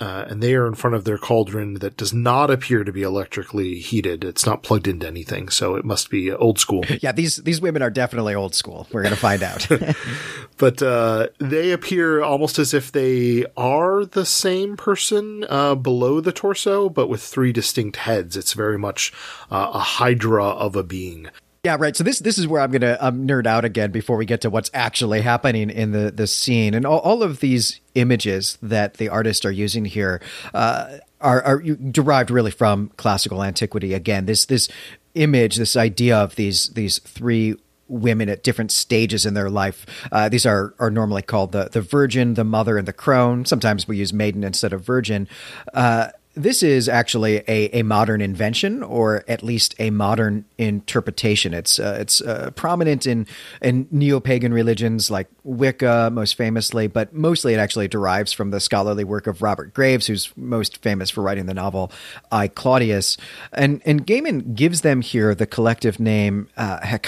uh, 0.01 0.27
and 0.29 0.43
they 0.43 0.55
are 0.55 0.67
in 0.67 0.75
front 0.75 0.95
of 0.95 1.05
their 1.05 1.19
cauldron 1.19 1.75
that 1.75 1.97
does 1.97 2.13
not 2.13 2.51
appear 2.51 2.85
to 2.85 2.93
be 2.93 3.03
electrically 3.03 3.79
heated. 3.81 4.25
It's 4.25 4.47
not 4.47 4.63
plugged 4.63 4.87
into 4.87 5.07
anything, 5.07 5.49
so 5.49 5.75
it 5.75 5.85
must 5.85 6.11
be 6.11 6.33
old 6.33 6.59
school. 6.59 6.85
Yeah, 7.01 7.13
these 7.13 7.37
these 7.37 7.61
women 7.61 7.81
are 7.83 7.91
definitely 7.91 8.35
old 8.35 8.57
school. 8.57 8.89
We're 8.91 9.03
going 9.03 9.15
to 9.15 9.21
find 9.21 9.43
out. 9.43 9.69
but 10.57 10.83
uh, 10.83 11.29
they 11.39 11.71
appear 11.71 12.23
almost 12.23 12.59
as 12.59 12.75
if 12.75 12.91
they 12.91 13.45
are 13.57 14.05
the 14.05 14.27
same 14.27 14.77
person 14.77 15.45
uh, 15.49 15.77
below 15.77 16.21
the 16.21 16.33
torso, 16.33 16.89
but 16.89 17.09
with 17.09 17.23
three 17.23 17.53
distinct 17.53 17.99
heads. 17.99 18.37
It's 18.37 18.53
very 18.53 18.79
much 18.79 19.13
uh, 19.51 19.71
a 19.75 19.79
hydra 19.79 20.45
of 20.45 20.75
a 20.75 20.83
being. 20.83 21.29
Yeah, 21.69 21.77
right. 21.79 21.95
So 21.95 22.03
this 22.03 22.19
this 22.21 22.39
is 22.39 22.49
where 22.49 22.63
I'm 22.63 22.73
to 22.73 23.07
um, 23.07 23.29
nerd 23.29 23.47
out 23.47 23.63
again 23.63 23.91
before 23.91 24.17
we 24.17 24.25
get 24.25 24.41
to 24.41 24.49
what's 24.49 24.71
actually 24.73 25.21
happening 25.21 25.69
in 25.69 25.93
the 25.93 26.11
the 26.11 26.27
scene, 26.27 26.73
and 26.73 26.87
all, 26.87 27.01
all 27.01 27.23
of 27.23 27.41
these 27.41 27.81
images 27.95 28.57
that 28.63 28.95
the 28.95 29.11
artists 29.11 29.45
are 29.45 29.53
using 29.53 29.85
here 29.85 30.23
uh, 30.55 30.97
are, 31.21 31.43
are 31.43 31.61
derived 31.61 32.31
really 32.31 32.51
from 32.51 32.91
classical 32.97 33.45
antiquity. 33.45 33.93
Again, 33.93 34.25
this 34.25 34.47
this 34.47 34.71
image, 35.15 35.57
this 35.57 35.77
idea 35.77 36.17
of 36.17 36.37
these 36.37 36.71
these 36.71 37.01
three 37.01 37.55
women 37.87 38.31
at 38.31 38.43
different 38.43 38.73
stages 38.73 39.27
in 39.27 39.35
their 39.35 39.51
life. 39.51 39.85
Uh, 40.11 40.31
these 40.31 40.47
are 40.47 40.75
are 40.79 40.91
normally 40.91 41.21
called 41.21 41.53
the 41.53 41.69
the 41.71 41.83
virgin, 41.83 42.33
the 42.33 42.45
mother, 42.45 42.79
and 42.79 42.89
the 42.89 42.95
crone. 42.95 43.45
Sometimes 43.45 43.87
we 43.87 43.99
use 43.99 44.11
maiden 44.15 44.43
instead 44.43 44.73
of 44.73 44.81
virgin. 44.81 45.29
Uh, 45.75 46.09
this 46.39 46.63
is 46.63 46.89
actually 46.89 47.39
a, 47.49 47.79
a 47.79 47.83
modern 47.83 48.21
invention, 48.21 48.83
or 48.83 49.25
at 49.29 49.43
least 49.43 49.75
a 49.79 49.91
modern 49.91 50.45
interpretation. 50.57 51.53
It's 51.53 51.79
uh, 51.79 51.99
it's 52.01 52.21
uh, 52.21 52.51
prominent 52.55 53.07
in 53.07 53.27
in 53.61 53.89
neo 53.91 54.21
pagan 54.21 54.55
religions 54.55 55.11
like 55.11 55.29
Wicca, 55.43 56.11
most 56.13 56.37
famously, 56.37 56.87
but 56.87 57.13
mostly 57.13 57.55
it 57.55 57.59
actually 57.59 57.89
derives 57.89 58.33
from 58.33 58.51
the 58.51 58.61
scholarly 58.61 59.05
work 59.05 59.27
of 59.27 59.43
Robert 59.43 59.75
Graves, 59.75 60.07
who's 60.07 60.33
most 60.37 60.81
famous 60.83 61.11
for 61.11 61.23
writing 61.23 61.47
the 61.47 61.55
novel 61.55 61.91
I 62.31 62.49
Claudius. 62.49 63.17
And 63.53 63.83
and 63.85 64.07
Gaiman 64.07 64.55
gives 64.55 64.83
them 64.83 65.01
here 65.01 65.35
the 65.35 65.47
collective 65.47 65.99
name 65.99 66.49
uh, 66.57 66.99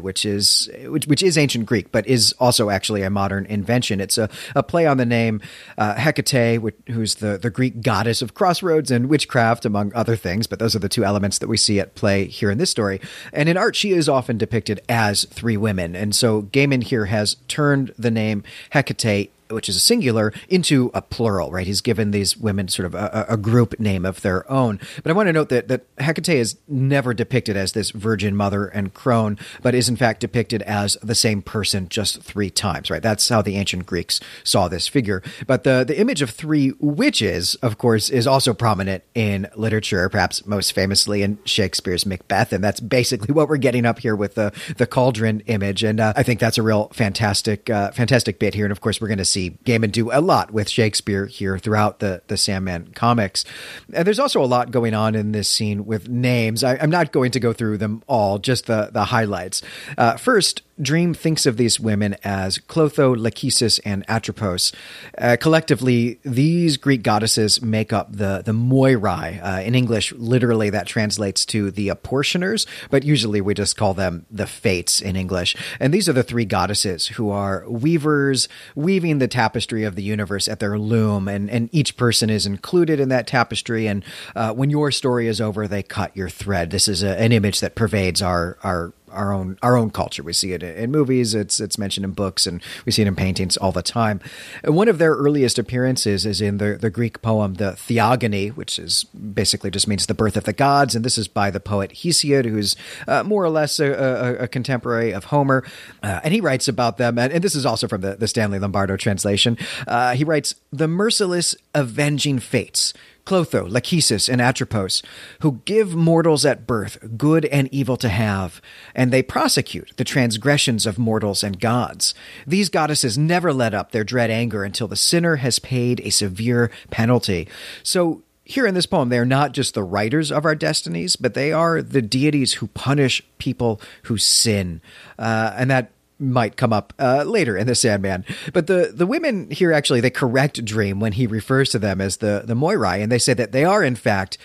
which 0.00 0.24
is 0.24 0.70
which, 0.86 1.06
which 1.06 1.22
is 1.22 1.36
ancient 1.36 1.66
Greek, 1.66 1.92
but 1.92 2.06
is 2.06 2.32
also 2.38 2.70
actually 2.70 3.02
a 3.02 3.10
modern 3.10 3.46
invention. 3.46 4.00
It's 4.00 4.18
a, 4.18 4.30
a 4.54 4.62
play 4.62 4.86
on 4.86 4.96
the 4.96 5.06
name 5.06 5.40
uh, 5.76 5.94
Hecate, 5.94 6.60
which, 6.60 6.76
who's 6.88 7.16
the 7.16 7.36
the 7.36 7.50
Greek 7.50 7.82
goddess 7.82 8.22
of 8.22 8.34
cross 8.34 8.61
crossroads 8.62 8.92
and 8.92 9.08
witchcraft, 9.08 9.64
among 9.64 9.92
other 9.92 10.14
things, 10.14 10.46
but 10.46 10.60
those 10.60 10.76
are 10.76 10.78
the 10.78 10.88
two 10.88 11.04
elements 11.04 11.38
that 11.38 11.48
we 11.48 11.56
see 11.56 11.80
at 11.80 11.96
play 11.96 12.26
here 12.26 12.48
in 12.48 12.58
this 12.58 12.70
story. 12.70 13.00
And 13.32 13.48
in 13.48 13.56
art, 13.56 13.74
she 13.74 13.90
is 13.90 14.08
often 14.08 14.38
depicted 14.38 14.80
as 14.88 15.24
three 15.24 15.56
women. 15.56 15.96
And 15.96 16.14
so 16.14 16.42
Gaiman 16.42 16.84
here 16.84 17.06
has 17.06 17.38
turned 17.48 17.92
the 17.98 18.10
name 18.10 18.44
Hecate 18.70 19.32
which 19.52 19.68
is 19.68 19.76
a 19.76 19.80
singular, 19.80 20.32
into 20.48 20.90
a 20.94 21.02
plural, 21.02 21.50
right? 21.50 21.66
He's 21.66 21.80
given 21.80 22.10
these 22.10 22.36
women 22.36 22.68
sort 22.68 22.86
of 22.86 22.94
a, 22.94 23.26
a, 23.28 23.36
group 23.36 23.78
name 23.78 24.04
of 24.04 24.22
their 24.22 24.50
own. 24.50 24.80
But 25.02 25.10
I 25.10 25.14
want 25.14 25.28
to 25.28 25.32
note 25.32 25.48
that, 25.50 25.68
that 25.68 25.84
Hecate 25.98 26.28
is 26.28 26.56
never 26.68 27.12
depicted 27.12 27.56
as 27.56 27.72
this 27.72 27.90
virgin 27.90 28.36
mother 28.36 28.66
and 28.66 28.94
crone, 28.94 29.38
but 29.62 29.74
is 29.74 29.88
in 29.88 29.96
fact 29.96 30.20
depicted 30.20 30.62
as 30.62 30.96
the 31.02 31.14
same 31.14 31.42
person 31.42 31.88
just 31.88 32.22
three 32.22 32.50
times, 32.50 32.90
right? 32.90 33.02
That's 33.02 33.28
how 33.28 33.42
the 33.42 33.56
ancient 33.56 33.86
Greeks 33.86 34.20
saw 34.44 34.68
this 34.68 34.88
figure. 34.88 35.22
But 35.46 35.64
the, 35.64 35.84
the 35.86 35.98
image 35.98 36.22
of 36.22 36.30
three 36.30 36.72
witches, 36.78 37.54
of 37.56 37.78
course, 37.78 38.10
is 38.10 38.26
also 38.26 38.54
prominent 38.54 39.04
in 39.14 39.48
literature, 39.56 40.08
perhaps 40.08 40.46
most 40.46 40.72
famously 40.72 41.22
in 41.22 41.38
Shakespeare's 41.44 42.06
Macbeth. 42.06 42.52
And 42.52 42.62
that's 42.62 42.80
basically 42.80 43.34
what 43.34 43.48
we're 43.48 43.56
getting 43.56 43.86
up 43.86 43.98
here 43.98 44.16
with 44.16 44.34
the, 44.34 44.52
the 44.76 44.86
cauldron 44.86 45.40
image. 45.46 45.82
And 45.82 46.00
uh, 46.00 46.12
I 46.16 46.22
think 46.22 46.40
that's 46.40 46.58
a 46.58 46.62
real 46.62 46.88
fantastic, 46.92 47.68
uh, 47.68 47.90
fantastic 47.90 48.38
bit 48.38 48.54
here. 48.54 48.64
And 48.64 48.72
of 48.72 48.80
course, 48.80 49.00
we're 49.00 49.08
going 49.08 49.18
to 49.18 49.24
see 49.24 49.41
see 49.42 49.58
Gaiman 49.64 49.92
do 49.92 50.10
a 50.12 50.20
lot 50.20 50.52
with 50.52 50.68
Shakespeare 50.68 51.26
here 51.26 51.58
throughout 51.58 51.98
the, 51.98 52.22
the 52.28 52.36
Sandman 52.36 52.92
comics. 52.94 53.44
And 53.92 54.06
there's 54.06 54.18
also 54.18 54.42
a 54.42 54.46
lot 54.46 54.70
going 54.70 54.94
on 54.94 55.14
in 55.14 55.32
this 55.32 55.48
scene 55.48 55.86
with 55.86 56.08
names. 56.08 56.62
I, 56.64 56.74
am 56.76 56.90
not 56.90 57.12
going 57.12 57.30
to 57.32 57.40
go 57.40 57.52
through 57.52 57.78
them 57.78 58.02
all, 58.06 58.38
just 58.38 58.66
the, 58.66 58.90
the 58.92 59.04
highlights. 59.06 59.62
Uh, 59.98 60.16
first, 60.16 60.62
Dream 60.80 61.12
thinks 61.12 61.44
of 61.44 61.56
these 61.56 61.78
women 61.78 62.16
as 62.24 62.58
Clotho, 62.58 63.14
Lachesis, 63.14 63.78
and 63.84 64.04
Atropos. 64.08 64.72
Uh, 65.18 65.36
collectively, 65.38 66.18
these 66.24 66.76
Greek 66.78 67.02
goddesses 67.02 67.60
make 67.60 67.92
up 67.92 68.10
the, 68.10 68.42
the 68.44 68.52
Moirai. 68.52 69.40
Uh, 69.42 69.60
in 69.60 69.74
English, 69.74 70.12
literally, 70.12 70.70
that 70.70 70.86
translates 70.86 71.44
to 71.46 71.70
the 71.70 71.90
apportioners, 71.90 72.66
but 72.90 73.02
usually 73.04 73.40
we 73.40 73.52
just 73.52 73.76
call 73.76 73.92
them 73.92 74.24
the 74.30 74.46
Fates 74.46 75.02
in 75.02 75.14
English. 75.14 75.54
And 75.78 75.92
these 75.92 76.08
are 76.08 76.14
the 76.14 76.22
three 76.22 76.46
goddesses 76.46 77.08
who 77.08 77.30
are 77.30 77.64
weavers, 77.68 78.48
weaving 78.74 79.18
the 79.18 79.28
tapestry 79.28 79.84
of 79.84 79.94
the 79.94 80.02
universe 80.02 80.48
at 80.48 80.58
their 80.58 80.78
loom, 80.78 81.28
and, 81.28 81.50
and 81.50 81.68
each 81.72 81.96
person 81.96 82.30
is 82.30 82.46
included 82.46 82.98
in 82.98 83.10
that 83.10 83.26
tapestry. 83.26 83.86
And 83.86 84.04
uh, 84.34 84.52
when 84.54 84.70
your 84.70 84.90
story 84.90 85.28
is 85.28 85.40
over, 85.40 85.68
they 85.68 85.82
cut 85.82 86.16
your 86.16 86.30
thread. 86.30 86.70
This 86.70 86.88
is 86.88 87.02
a, 87.02 87.20
an 87.20 87.32
image 87.32 87.60
that 87.60 87.74
pervades 87.74 88.22
our, 88.22 88.56
our 88.62 88.92
our 89.12 89.32
own 89.32 89.58
our 89.62 89.76
own 89.76 89.90
culture. 89.90 90.22
We 90.22 90.32
see 90.32 90.52
it 90.52 90.62
in 90.62 90.90
movies. 90.90 91.34
It's 91.34 91.60
it's 91.60 91.78
mentioned 91.78 92.04
in 92.04 92.12
books, 92.12 92.46
and 92.46 92.62
we 92.84 92.92
see 92.92 93.02
it 93.02 93.08
in 93.08 93.16
paintings 93.16 93.56
all 93.56 93.72
the 93.72 93.82
time. 93.82 94.20
And 94.62 94.74
one 94.74 94.88
of 94.88 94.98
their 94.98 95.14
earliest 95.14 95.58
appearances 95.58 96.26
is 96.26 96.40
in 96.40 96.58
the 96.58 96.76
the 96.80 96.90
Greek 96.90 97.22
poem 97.22 97.54
the 97.54 97.72
Theogony, 97.72 98.48
which 98.48 98.78
is 98.78 99.04
basically 99.04 99.70
just 99.70 99.88
means 99.88 100.06
the 100.06 100.14
birth 100.14 100.36
of 100.36 100.44
the 100.44 100.52
gods. 100.52 100.94
And 100.94 101.04
this 101.04 101.18
is 101.18 101.28
by 101.28 101.50
the 101.50 101.60
poet 101.60 101.92
Hesiod, 101.92 102.44
who's 102.44 102.76
uh, 103.06 103.22
more 103.22 103.44
or 103.44 103.50
less 103.50 103.78
a, 103.78 103.92
a, 103.92 104.44
a 104.44 104.48
contemporary 104.48 105.12
of 105.12 105.24
Homer. 105.24 105.64
Uh, 106.02 106.20
and 106.24 106.32
he 106.32 106.40
writes 106.40 106.68
about 106.68 106.98
them, 106.98 107.18
and, 107.18 107.32
and, 107.32 107.42
this 107.42 107.54
is 107.54 107.66
also 107.66 107.88
from 107.88 108.00
the, 108.00 108.14
the 108.16 108.28
Stanley 108.28 108.58
Lombardo 108.58 108.96
translation. 108.96 109.58
Uh, 109.86 110.14
he 110.14 110.24
writes 110.24 110.54
the 110.72 110.88
merciless 110.88 111.54
avenging 111.74 112.38
fates 112.38 112.94
Clotho, 113.24 113.68
Lachesis, 113.68 114.28
and 114.28 114.40
Atropos, 114.40 115.02
who 115.40 115.60
give 115.64 115.94
mortals 115.94 116.44
at 116.44 116.66
birth 116.66 116.98
good 117.16 117.44
and 117.46 117.68
evil 117.72 117.96
to 117.98 118.08
have, 118.08 118.60
and 118.94 119.12
they 119.12 119.22
prosecute 119.22 119.92
the 119.96 120.04
transgressions 120.04 120.86
of 120.86 120.98
mortals 120.98 121.44
and 121.44 121.60
gods. 121.60 122.14
These 122.46 122.68
goddesses 122.68 123.16
never 123.16 123.52
let 123.52 123.74
up 123.74 123.92
their 123.92 124.04
dread 124.04 124.30
anger 124.30 124.64
until 124.64 124.88
the 124.88 124.96
sinner 124.96 125.36
has 125.36 125.58
paid 125.58 126.00
a 126.00 126.10
severe 126.10 126.70
penalty. 126.90 127.48
So, 127.82 128.22
here 128.44 128.66
in 128.66 128.74
this 128.74 128.86
poem, 128.86 129.08
they 129.08 129.18
are 129.18 129.24
not 129.24 129.52
just 129.52 129.74
the 129.74 129.84
writers 129.84 130.32
of 130.32 130.44
our 130.44 130.56
destinies, 130.56 131.14
but 131.14 131.34
they 131.34 131.52
are 131.52 131.80
the 131.80 132.02
deities 132.02 132.54
who 132.54 132.66
punish 132.68 133.22
people 133.38 133.80
who 134.04 134.18
sin. 134.18 134.80
Uh, 135.16 135.54
and 135.56 135.70
that 135.70 135.92
might 136.22 136.56
come 136.56 136.72
up 136.72 136.92
uh, 136.98 137.24
later 137.26 137.56
in 137.56 137.66
the 137.66 137.74
Sandman. 137.74 138.24
But 138.52 138.66
the 138.66 138.92
the 138.94 139.06
women 139.06 139.50
here 139.50 139.72
actually 139.72 140.00
they 140.00 140.10
correct 140.10 140.64
Dream 140.64 141.00
when 141.00 141.12
he 141.12 141.26
refers 141.26 141.70
to 141.70 141.78
them 141.78 142.00
as 142.00 142.18
the 142.18 142.42
the 142.44 142.54
Moirai, 142.54 143.02
and 143.02 143.10
they 143.10 143.18
say 143.18 143.34
that 143.34 143.52
they 143.52 143.64
are 143.64 143.82
in 143.82 143.96
fact 143.96 144.38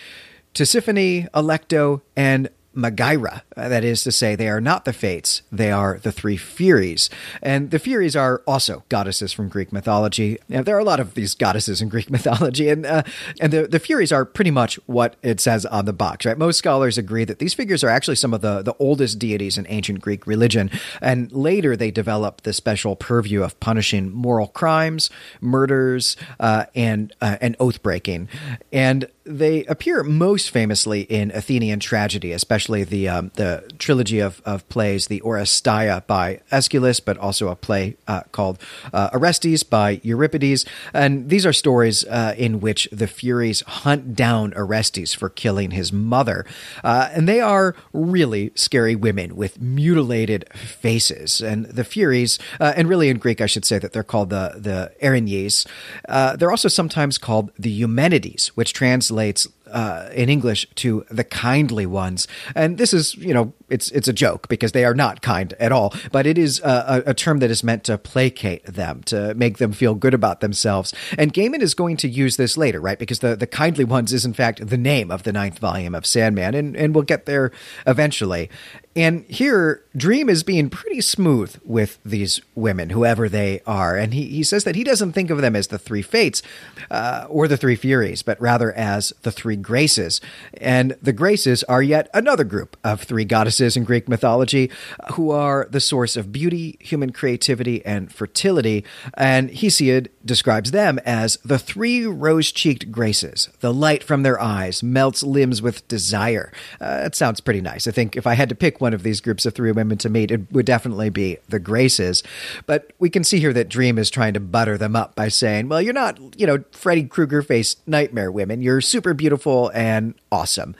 Tisiphone, 0.54 1.30
Alecto, 1.30 2.00
and 2.16 2.50
Megaira. 2.78 3.42
That 3.56 3.82
is 3.82 4.04
to 4.04 4.12
say, 4.12 4.36
they 4.36 4.48
are 4.48 4.60
not 4.60 4.84
the 4.84 4.92
Fates, 4.92 5.42
they 5.50 5.72
are 5.72 5.98
the 5.98 6.12
three 6.12 6.36
Furies. 6.36 7.10
And 7.42 7.70
the 7.72 7.78
Furies 7.78 8.14
are 8.14 8.42
also 8.46 8.84
goddesses 8.88 9.32
from 9.32 9.48
Greek 9.48 9.72
mythology. 9.72 10.38
Now, 10.48 10.62
there 10.62 10.76
are 10.76 10.80
a 10.80 10.84
lot 10.84 11.00
of 11.00 11.14
these 11.14 11.34
goddesses 11.34 11.82
in 11.82 11.88
Greek 11.88 12.08
mythology, 12.18 12.68
and, 12.68 12.86
uh, 12.86 13.02
and 13.40 13.52
the, 13.52 13.66
the 13.66 13.80
Furies 13.80 14.12
are 14.12 14.24
pretty 14.24 14.52
much 14.52 14.76
what 14.86 15.16
it 15.22 15.40
says 15.40 15.66
on 15.66 15.86
the 15.86 15.92
box, 15.92 16.24
right? 16.24 16.38
Most 16.38 16.58
scholars 16.58 16.96
agree 16.96 17.24
that 17.24 17.40
these 17.40 17.54
figures 17.54 17.82
are 17.82 17.88
actually 17.88 18.16
some 18.16 18.32
of 18.32 18.40
the, 18.40 18.62
the 18.62 18.74
oldest 18.78 19.18
deities 19.18 19.58
in 19.58 19.66
ancient 19.68 20.00
Greek 20.00 20.26
religion. 20.26 20.70
And 21.02 21.32
later 21.32 21.76
they 21.76 21.90
developed 21.90 22.44
the 22.44 22.52
special 22.52 22.94
purview 22.94 23.42
of 23.42 23.58
punishing 23.58 24.12
moral 24.12 24.48
crimes, 24.48 25.10
murders, 25.40 26.16
uh, 26.38 26.66
and, 26.74 27.12
uh, 27.20 27.38
and 27.40 27.56
oath 27.58 27.82
breaking. 27.82 28.28
And 28.72 29.08
they 29.28 29.64
appear 29.66 30.02
most 30.02 30.50
famously 30.50 31.02
in 31.02 31.30
Athenian 31.32 31.80
tragedy, 31.80 32.32
especially 32.32 32.82
the 32.82 33.08
um, 33.08 33.30
the 33.34 33.62
trilogy 33.78 34.20
of, 34.20 34.40
of 34.44 34.66
plays, 34.68 35.08
the 35.08 35.20
Oresteia 35.20 36.06
by 36.06 36.40
Aeschylus, 36.50 36.98
but 37.00 37.18
also 37.18 37.48
a 37.48 37.56
play 37.56 37.96
uh, 38.06 38.22
called 38.32 38.58
uh, 38.92 39.10
Orestes 39.12 39.62
by 39.62 40.00
Euripides. 40.02 40.64
And 40.94 41.28
these 41.28 41.44
are 41.44 41.52
stories 41.52 42.04
uh, 42.04 42.34
in 42.38 42.60
which 42.60 42.88
the 42.90 43.06
Furies 43.06 43.60
hunt 43.60 44.14
down 44.16 44.54
Orestes 44.54 45.14
for 45.14 45.28
killing 45.28 45.72
his 45.72 45.92
mother. 45.92 46.46
Uh, 46.82 47.10
and 47.12 47.28
they 47.28 47.40
are 47.40 47.76
really 47.92 48.50
scary 48.54 48.96
women 48.96 49.36
with 49.36 49.60
mutilated 49.60 50.48
faces. 50.54 51.40
And 51.40 51.66
the 51.66 51.84
Furies, 51.84 52.38
uh, 52.60 52.72
and 52.76 52.88
really 52.88 53.08
in 53.10 53.18
Greek, 53.18 53.40
I 53.40 53.46
should 53.46 53.64
say 53.64 53.78
that 53.78 53.92
they're 53.92 54.02
called 54.02 54.30
the, 54.30 54.54
the 54.56 54.92
Erinyes. 55.02 55.66
Uh, 56.08 56.36
they're 56.36 56.50
also 56.50 56.68
sometimes 56.68 57.18
called 57.18 57.50
the 57.58 57.70
Eumenides, 57.70 58.48
which 58.56 58.72
translates 58.72 59.17
translates 59.18 59.48
uh, 59.70 60.08
in 60.14 60.28
English 60.28 60.66
to 60.74 61.04
the 61.10 61.24
kindly 61.24 61.84
ones. 61.84 62.26
And 62.54 62.78
this 62.78 62.94
is, 62.94 63.14
you 63.16 63.34
know, 63.34 63.52
it's 63.68 63.90
it's 63.90 64.08
a 64.08 64.12
joke 64.14 64.48
because 64.48 64.72
they 64.72 64.84
are 64.84 64.94
not 64.94 65.20
kind 65.20 65.52
at 65.60 65.72
all. 65.72 65.92
But 66.10 66.26
it 66.26 66.38
is 66.38 66.60
a, 66.60 67.02
a, 67.06 67.14
term 67.14 67.40
that 67.40 67.50
is 67.50 67.62
meant 67.62 67.84
to 67.84 67.98
placate 67.98 68.64
them, 68.64 69.02
to 69.04 69.34
make 69.34 69.58
them 69.58 69.72
feel 69.72 69.94
good 69.94 70.14
about 70.14 70.40
themselves. 70.40 70.94
And 71.18 71.34
Gaiman 71.34 71.60
is 71.60 71.74
going 71.74 71.98
to 71.98 72.08
use 72.08 72.36
this 72.36 72.56
later, 72.56 72.80
right? 72.80 72.98
Because 72.98 73.18
the, 73.18 73.36
the 73.36 73.46
kindly 73.46 73.84
ones 73.84 74.12
is 74.12 74.24
in 74.24 74.32
fact 74.32 74.66
the 74.66 74.78
name 74.78 75.10
of 75.10 75.24
the 75.24 75.32
ninth 75.32 75.58
volume 75.58 75.94
of 75.94 76.06
Sandman, 76.06 76.54
and 76.54 76.76
and 76.76 76.94
we'll 76.94 77.04
get 77.04 77.26
there 77.26 77.50
eventually. 77.86 78.48
And 78.96 79.24
here, 79.28 79.84
Dream 79.98 80.28
is 80.28 80.44
being 80.44 80.70
pretty 80.70 81.00
smooth 81.00 81.58
with 81.64 81.98
these 82.04 82.40
women, 82.54 82.90
whoever 82.90 83.28
they 83.28 83.60
are. 83.66 83.96
And 83.96 84.14
he, 84.14 84.28
he 84.28 84.44
says 84.44 84.62
that 84.64 84.76
he 84.76 84.84
doesn't 84.84 85.12
think 85.12 85.30
of 85.30 85.40
them 85.40 85.56
as 85.56 85.66
the 85.66 85.78
three 85.78 86.02
fates 86.02 86.42
uh, 86.90 87.26
or 87.28 87.48
the 87.48 87.56
three 87.56 87.74
furies, 87.74 88.22
but 88.22 88.40
rather 88.40 88.72
as 88.72 89.12
the 89.22 89.32
three 89.32 89.56
graces. 89.56 90.20
And 90.54 90.96
the 91.02 91.12
graces 91.12 91.64
are 91.64 91.82
yet 91.82 92.08
another 92.14 92.44
group 92.44 92.76
of 92.84 93.02
three 93.02 93.24
goddesses 93.24 93.76
in 93.76 93.84
Greek 93.84 94.08
mythology 94.08 94.70
who 95.14 95.30
are 95.32 95.66
the 95.70 95.80
source 95.80 96.16
of 96.16 96.32
beauty, 96.32 96.76
human 96.80 97.10
creativity, 97.10 97.84
and 97.84 98.12
fertility. 98.12 98.84
And 99.14 99.50
Hesiod 99.50 100.08
describes 100.24 100.70
them 100.70 101.00
as 101.04 101.38
the 101.44 101.58
three 101.58 102.06
rose 102.06 102.52
cheeked 102.52 102.92
graces. 102.92 103.48
The 103.60 103.74
light 103.74 104.04
from 104.04 104.22
their 104.22 104.40
eyes 104.40 104.82
melts 104.82 105.24
limbs 105.24 105.60
with 105.60 105.86
desire. 105.88 106.52
Uh, 106.80 107.02
that 107.02 107.16
sounds 107.16 107.40
pretty 107.40 107.60
nice. 107.60 107.88
I 107.88 107.90
think 107.90 108.16
if 108.16 108.26
I 108.26 108.34
had 108.34 108.48
to 108.50 108.54
pick 108.54 108.80
one 108.80 108.94
of 108.94 109.02
these 109.02 109.20
groups 109.20 109.44
of 109.44 109.54
three 109.54 109.72
women 109.72 109.87
to 109.96 110.08
meet, 110.08 110.30
it 110.30 110.52
would 110.52 110.66
definitely 110.66 111.10
be 111.10 111.38
the 111.48 111.58
Graces. 111.58 112.22
But 112.66 112.92
we 112.98 113.10
can 113.10 113.24
see 113.24 113.40
here 113.40 113.52
that 113.52 113.68
Dream 113.68 113.98
is 113.98 114.10
trying 114.10 114.34
to 114.34 114.40
butter 114.40 114.76
them 114.76 114.94
up 114.94 115.14
by 115.14 115.28
saying, 115.28 115.68
well, 115.68 115.80
you're 115.80 115.92
not, 115.92 116.18
you 116.38 116.46
know, 116.46 116.64
Freddy 116.72 117.04
Krueger 117.04 117.42
faced 117.42 117.86
nightmare 117.88 118.30
women. 118.30 118.62
You're 118.62 118.80
super 118.80 119.14
beautiful 119.14 119.70
and 119.74 120.14
awesome. 120.30 120.74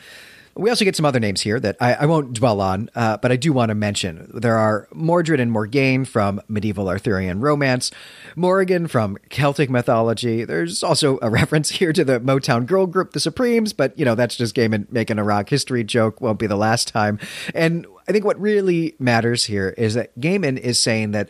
We 0.59 0.71
also 0.71 0.85
get 0.85 0.97
some 0.97 1.07
other 1.07 1.21
names 1.21 1.41
here 1.41 1.61
that 1.61 1.77
I, 1.81 1.95
I 1.95 2.07
won't 2.07 2.33
dwell 2.33 2.61
on, 2.61 2.91
uh, 2.97 3.17
but 3.19 3.31
I 3.31 3.37
do 3.37 3.53
want 3.53 3.69
to 3.69 3.77
mention. 3.77 4.29
There 4.35 4.57
are 4.57 4.89
Mordred 4.93 5.39
and 5.39 5.53
Morgaine 5.53 6.05
from 6.05 6.41
medieval 6.49 6.89
Arthurian 6.89 7.39
romance, 7.39 7.93
Morrigan 8.35 8.89
from 8.89 9.19
Celtic 9.31 9.71
mythology. 9.71 10.45
There's 10.45 10.83
also 10.83 11.21
a 11.23 11.31
reference 11.39 11.71
here 11.71 11.93
to 11.93 12.05
the 12.05 12.19
Motown 12.19 12.67
girl 12.67 12.87
group, 12.87 13.13
the 13.13 13.21
Supremes, 13.21 13.73
but 13.73 13.97
you 13.97 14.05
know 14.05 14.17
that's 14.17 14.35
just 14.35 14.57
Gaiman 14.57 14.91
making 14.91 15.21
a 15.21 15.25
rock 15.25 15.49
history 15.49 15.85
joke. 15.85 16.21
Won't 16.21 16.41
be 16.41 16.49
the 16.49 16.57
last 16.57 16.89
time. 16.89 17.21
And 17.55 17.87
I 18.09 18.13
think 18.13 18.25
what 18.25 18.41
really 18.41 18.97
matters 18.99 19.45
here 19.45 19.75
is 19.79 19.95
that 19.95 20.19
Gaiman 20.19 20.59
is 20.59 20.81
saying 20.81 21.13
that 21.13 21.29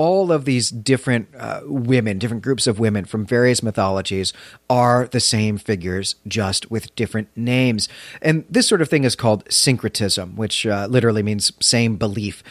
all 0.00 0.32
of 0.32 0.46
these 0.46 0.70
different 0.70 1.28
uh, 1.36 1.60
women, 1.66 2.18
different 2.18 2.42
groups 2.42 2.66
of 2.66 2.78
women 2.78 3.04
from 3.04 3.26
various 3.26 3.62
mythologies 3.62 4.32
are 4.70 5.06
the 5.08 5.20
same 5.20 5.58
figures, 5.58 6.14
just 6.26 6.70
with 6.70 6.94
different 6.96 7.28
names. 7.36 7.86
And 8.22 8.46
this 8.48 8.66
sort 8.66 8.80
of 8.80 8.88
thing 8.88 9.04
is 9.04 9.14
called 9.14 9.44
syncretism, 9.52 10.36
which 10.36 10.64
uh, 10.64 10.86
literally 10.88 11.22
means 11.22 11.52
same 11.60 11.98
belief. 11.98 12.42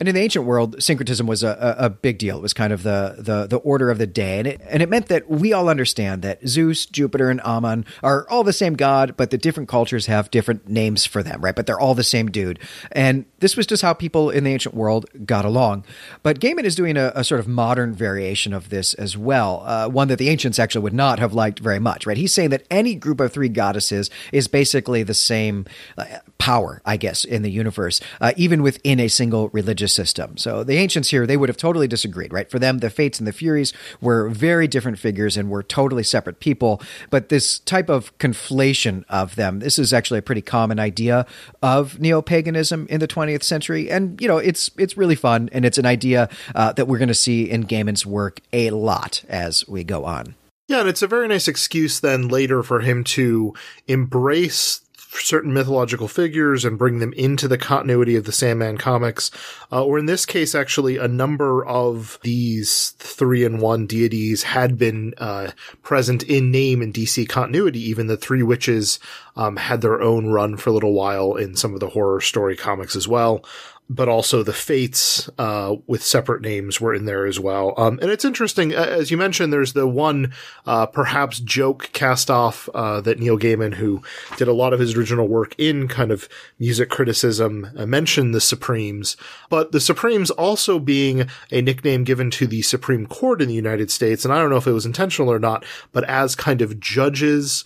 And 0.00 0.08
in 0.08 0.16
the 0.16 0.20
ancient 0.20 0.44
world, 0.44 0.82
syncretism 0.82 1.24
was 1.24 1.44
a, 1.44 1.76
a, 1.78 1.88
big 1.88 2.18
deal. 2.18 2.38
It 2.38 2.42
was 2.42 2.52
kind 2.52 2.72
of 2.72 2.82
the, 2.82 3.14
the, 3.16 3.46
the 3.46 3.58
order 3.58 3.92
of 3.92 3.98
the 3.98 4.06
day. 4.08 4.40
And 4.40 4.48
it, 4.48 4.60
and 4.68 4.82
it 4.82 4.88
meant 4.88 5.06
that 5.06 5.30
we 5.30 5.52
all 5.52 5.68
understand 5.68 6.22
that 6.22 6.48
Zeus, 6.48 6.84
Jupiter, 6.84 7.30
and 7.30 7.40
Ammon 7.44 7.84
are 8.02 8.28
all 8.28 8.42
the 8.42 8.52
same 8.52 8.74
god, 8.74 9.16
but 9.16 9.30
the 9.30 9.38
different 9.38 9.68
cultures 9.68 10.06
have 10.06 10.32
different 10.32 10.68
names 10.68 11.06
for 11.06 11.22
them, 11.22 11.42
right? 11.42 11.54
But 11.54 11.66
they're 11.66 11.78
all 11.78 11.94
the 11.94 12.02
same 12.02 12.28
dude. 12.28 12.58
And 12.90 13.24
this 13.38 13.56
was 13.56 13.68
just 13.68 13.82
how 13.82 13.94
people 13.94 14.30
in 14.30 14.42
the 14.42 14.50
ancient 14.50 14.74
world 14.74 15.06
got 15.24 15.44
along. 15.44 15.84
But 16.24 16.40
Gaiman 16.40 16.64
is 16.64 16.74
doing 16.74 16.87
doing 16.94 17.04
a, 17.04 17.12
a, 17.14 17.24
sort 17.24 17.38
of 17.38 17.46
modern 17.46 17.92
variation 17.92 18.54
of 18.54 18.70
this 18.70 18.94
as 18.94 19.16
well, 19.16 19.62
uh, 19.66 19.88
one 19.88 20.08
that 20.08 20.18
the 20.18 20.28
ancients 20.28 20.58
actually 20.58 20.82
would 20.82 20.94
not 20.94 21.18
have 21.18 21.34
liked 21.34 21.58
very 21.58 21.78
much, 21.78 22.06
right? 22.06 22.16
He's 22.16 22.32
saying 22.32 22.50
that 22.50 22.64
any 22.70 22.94
group 22.94 23.20
of 23.20 23.32
three 23.32 23.48
goddesses 23.48 24.10
is 24.32 24.48
basically 24.48 25.02
the 25.02 25.14
same 25.14 25.66
uh, 25.98 26.04
power, 26.38 26.80
I 26.86 26.96
guess, 26.96 27.24
in 27.24 27.42
the 27.42 27.50
universe, 27.50 28.00
uh, 28.20 28.32
even 28.36 28.62
within 28.62 29.00
a 29.00 29.08
single 29.08 29.48
religious 29.50 29.92
system. 29.92 30.38
So 30.38 30.64
the 30.64 30.78
ancients 30.78 31.10
here, 31.10 31.26
they 31.26 31.36
would 31.36 31.48
have 31.48 31.58
totally 31.58 31.88
disagreed, 31.88 32.32
right? 32.32 32.50
For 32.50 32.58
them, 32.58 32.78
the 32.78 32.90
Fates 32.90 33.18
and 33.18 33.26
the 33.26 33.32
Furies 33.32 33.72
were 34.00 34.30
very 34.30 34.66
different 34.66 34.98
figures 34.98 35.36
and 35.36 35.50
were 35.50 35.62
totally 35.62 36.02
separate 36.02 36.40
people. 36.40 36.80
But 37.10 37.28
this 37.28 37.58
type 37.58 37.90
of 37.90 38.16
conflation 38.18 39.04
of 39.10 39.36
them, 39.36 39.58
this 39.58 39.78
is 39.78 39.92
actually 39.92 40.18
a 40.18 40.22
pretty 40.22 40.42
common 40.42 40.78
idea 40.78 41.26
of 41.62 42.00
neo 42.00 42.22
paganism 42.22 42.86
in 42.88 43.00
the 43.00 43.08
20th 43.08 43.42
century. 43.42 43.90
And, 43.90 44.18
you 44.20 44.28
know, 44.28 44.38
it's, 44.38 44.70
it's 44.78 44.96
really 44.96 45.16
fun 45.16 45.50
and 45.52 45.64
it's 45.64 45.76
an 45.76 45.86
idea 45.86 46.30
uh, 46.54 46.72
that 46.78 46.86
we're 46.86 46.98
going 46.98 47.08
to 47.08 47.14
see 47.14 47.50
in 47.50 47.64
Gaiman's 47.64 48.06
work 48.06 48.40
a 48.52 48.70
lot 48.70 49.24
as 49.28 49.66
we 49.68 49.84
go 49.84 50.04
on. 50.04 50.36
Yeah, 50.68 50.80
and 50.80 50.88
it's 50.88 51.02
a 51.02 51.06
very 51.06 51.28
nice 51.28 51.48
excuse 51.48 51.98
then 51.98 52.28
later 52.28 52.62
for 52.62 52.80
him 52.80 53.02
to 53.04 53.54
embrace 53.86 54.82
certain 55.10 55.52
mythological 55.52 56.06
figures 56.06 56.64
and 56.64 56.78
bring 56.78 56.98
them 56.98 57.12
into 57.14 57.48
the 57.48 57.58
continuity 57.58 58.14
of 58.14 58.24
the 58.24 58.32
Sandman 58.32 58.78
comics. 58.78 59.30
Uh, 59.72 59.84
or 59.84 59.98
in 59.98 60.06
this 60.06 60.26
case, 60.26 60.54
actually, 60.54 60.98
a 60.98 61.08
number 61.08 61.64
of 61.64 62.18
these 62.22 62.90
three 62.98 63.44
in 63.44 63.58
one 63.58 63.86
deities 63.86 64.42
had 64.42 64.78
been 64.78 65.14
uh, 65.18 65.50
present 65.82 66.22
in 66.22 66.50
name 66.50 66.82
in 66.82 66.92
DC 66.92 67.28
continuity. 67.28 67.80
Even 67.80 68.06
the 68.06 68.16
three 68.16 68.42
witches 68.42 69.00
um, 69.36 69.56
had 69.56 69.80
their 69.80 70.00
own 70.00 70.26
run 70.26 70.56
for 70.56 70.70
a 70.70 70.72
little 70.72 70.92
while 70.92 71.34
in 71.34 71.56
some 71.56 71.74
of 71.74 71.80
the 71.80 71.88
horror 71.88 72.20
story 72.20 72.56
comics 72.56 72.94
as 72.94 73.08
well 73.08 73.42
but 73.90 74.08
also 74.08 74.42
the 74.42 74.52
fates 74.52 75.30
uh, 75.38 75.74
with 75.86 76.02
separate 76.02 76.42
names 76.42 76.80
were 76.80 76.94
in 76.94 77.06
there 77.06 77.24
as 77.24 77.40
well. 77.40 77.72
Um, 77.78 77.98
and 78.02 78.10
it's 78.10 78.24
interesting, 78.24 78.72
as 78.72 79.10
you 79.10 79.16
mentioned, 79.16 79.52
there's 79.52 79.72
the 79.72 79.86
one 79.86 80.34
uh, 80.66 80.86
perhaps 80.86 81.40
joke 81.40 81.90
cast 81.94 82.30
off 82.30 82.68
uh, 82.74 83.00
that 83.00 83.18
Neil 83.18 83.38
Gaiman, 83.38 83.74
who 83.74 84.02
did 84.36 84.46
a 84.46 84.52
lot 84.52 84.74
of 84.74 84.80
his 84.80 84.94
original 84.94 85.26
work 85.26 85.54
in 85.56 85.88
kind 85.88 86.10
of 86.10 86.28
music 86.58 86.90
criticism, 86.90 87.70
uh, 87.76 87.86
mentioned 87.86 88.34
the 88.34 88.40
Supremes. 88.40 89.16
But 89.48 89.72
the 89.72 89.80
Supremes 89.80 90.30
also 90.30 90.78
being 90.78 91.28
a 91.50 91.62
nickname 91.62 92.04
given 92.04 92.30
to 92.32 92.46
the 92.46 92.62
Supreme 92.62 93.06
Court 93.06 93.40
in 93.40 93.48
the 93.48 93.54
United 93.54 93.90
States, 93.90 94.24
and 94.24 94.34
I 94.34 94.38
don't 94.38 94.50
know 94.50 94.56
if 94.56 94.66
it 94.66 94.72
was 94.72 94.86
intentional 94.86 95.32
or 95.32 95.38
not, 95.38 95.64
but 95.92 96.04
as 96.04 96.34
kind 96.34 96.60
of 96.60 96.78
judges 96.78 97.64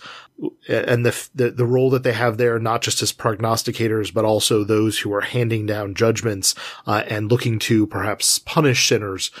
and 0.67 1.05
the, 1.05 1.29
the, 1.33 1.51
the 1.51 1.65
role 1.65 1.89
that 1.91 2.03
they 2.03 2.13
have 2.13 2.37
there, 2.37 2.59
not 2.59 2.81
just 2.81 3.01
as 3.01 3.13
prognosticators, 3.13 4.13
but 4.13 4.25
also 4.25 4.63
those 4.63 4.99
who 4.99 5.13
are 5.13 5.21
handing 5.21 5.65
down 5.65 5.93
judgments 5.93 6.55
uh, 6.87 7.03
and 7.07 7.31
looking 7.31 7.59
to 7.59 7.87
perhaps 7.87 8.39
punish 8.39 8.87
sinners. 8.87 9.31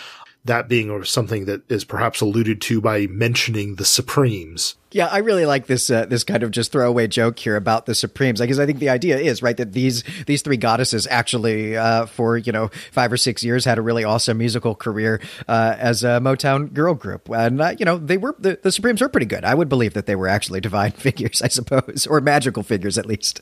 That 0.45 0.67
being 0.67 1.03
something 1.05 1.45
that 1.45 1.69
is 1.71 1.85
perhaps 1.85 2.19
alluded 2.19 2.59
to 2.61 2.81
by 2.81 3.07
mentioning 3.07 3.75
the 3.75 3.85
Supremes. 3.85 4.75
Yeah, 4.93 5.07
I 5.07 5.19
really 5.19 5.47
like 5.47 5.65
this 5.65 5.89
uh, 5.89 6.05
this 6.05 6.23
kind 6.23 6.43
of 6.43 6.51
just 6.51 6.71
throwaway 6.71 7.07
joke 7.07 7.39
here 7.39 7.55
about 7.55 7.87
the 7.87 7.95
Supremes, 7.95 8.39
because 8.39 8.59
I 8.59 8.67
think 8.67 8.77
the 8.77 8.89
idea 8.89 9.17
is 9.17 9.41
right 9.41 9.57
that 9.57 9.73
these 9.73 10.03
these 10.27 10.43
three 10.43 10.55
goddesses 10.55 11.07
actually 11.09 11.75
uh, 11.75 12.05
for 12.05 12.37
you 12.37 12.51
know 12.51 12.69
five 12.91 13.11
or 13.11 13.17
six 13.17 13.43
years 13.43 13.65
had 13.65 13.79
a 13.79 13.81
really 13.81 14.03
awesome 14.03 14.37
musical 14.37 14.75
career 14.75 15.19
uh, 15.47 15.75
as 15.79 16.03
a 16.03 16.19
Motown 16.19 16.71
girl 16.73 16.93
group, 16.93 17.27
and 17.29 17.59
uh, 17.59 17.73
you 17.79 17.85
know 17.85 17.97
they 17.97 18.17
were 18.17 18.35
the, 18.37 18.59
the 18.61 18.71
Supremes 18.71 19.01
were 19.01 19.09
pretty 19.09 19.25
good. 19.25 19.43
I 19.43 19.55
would 19.55 19.67
believe 19.67 19.95
that 19.95 20.05
they 20.05 20.15
were 20.15 20.27
actually 20.27 20.61
divine 20.61 20.91
figures, 20.97 21.41
I 21.41 21.47
suppose, 21.47 22.05
or 22.05 22.21
magical 22.21 22.61
figures 22.61 22.99
at 22.99 23.07
least. 23.07 23.41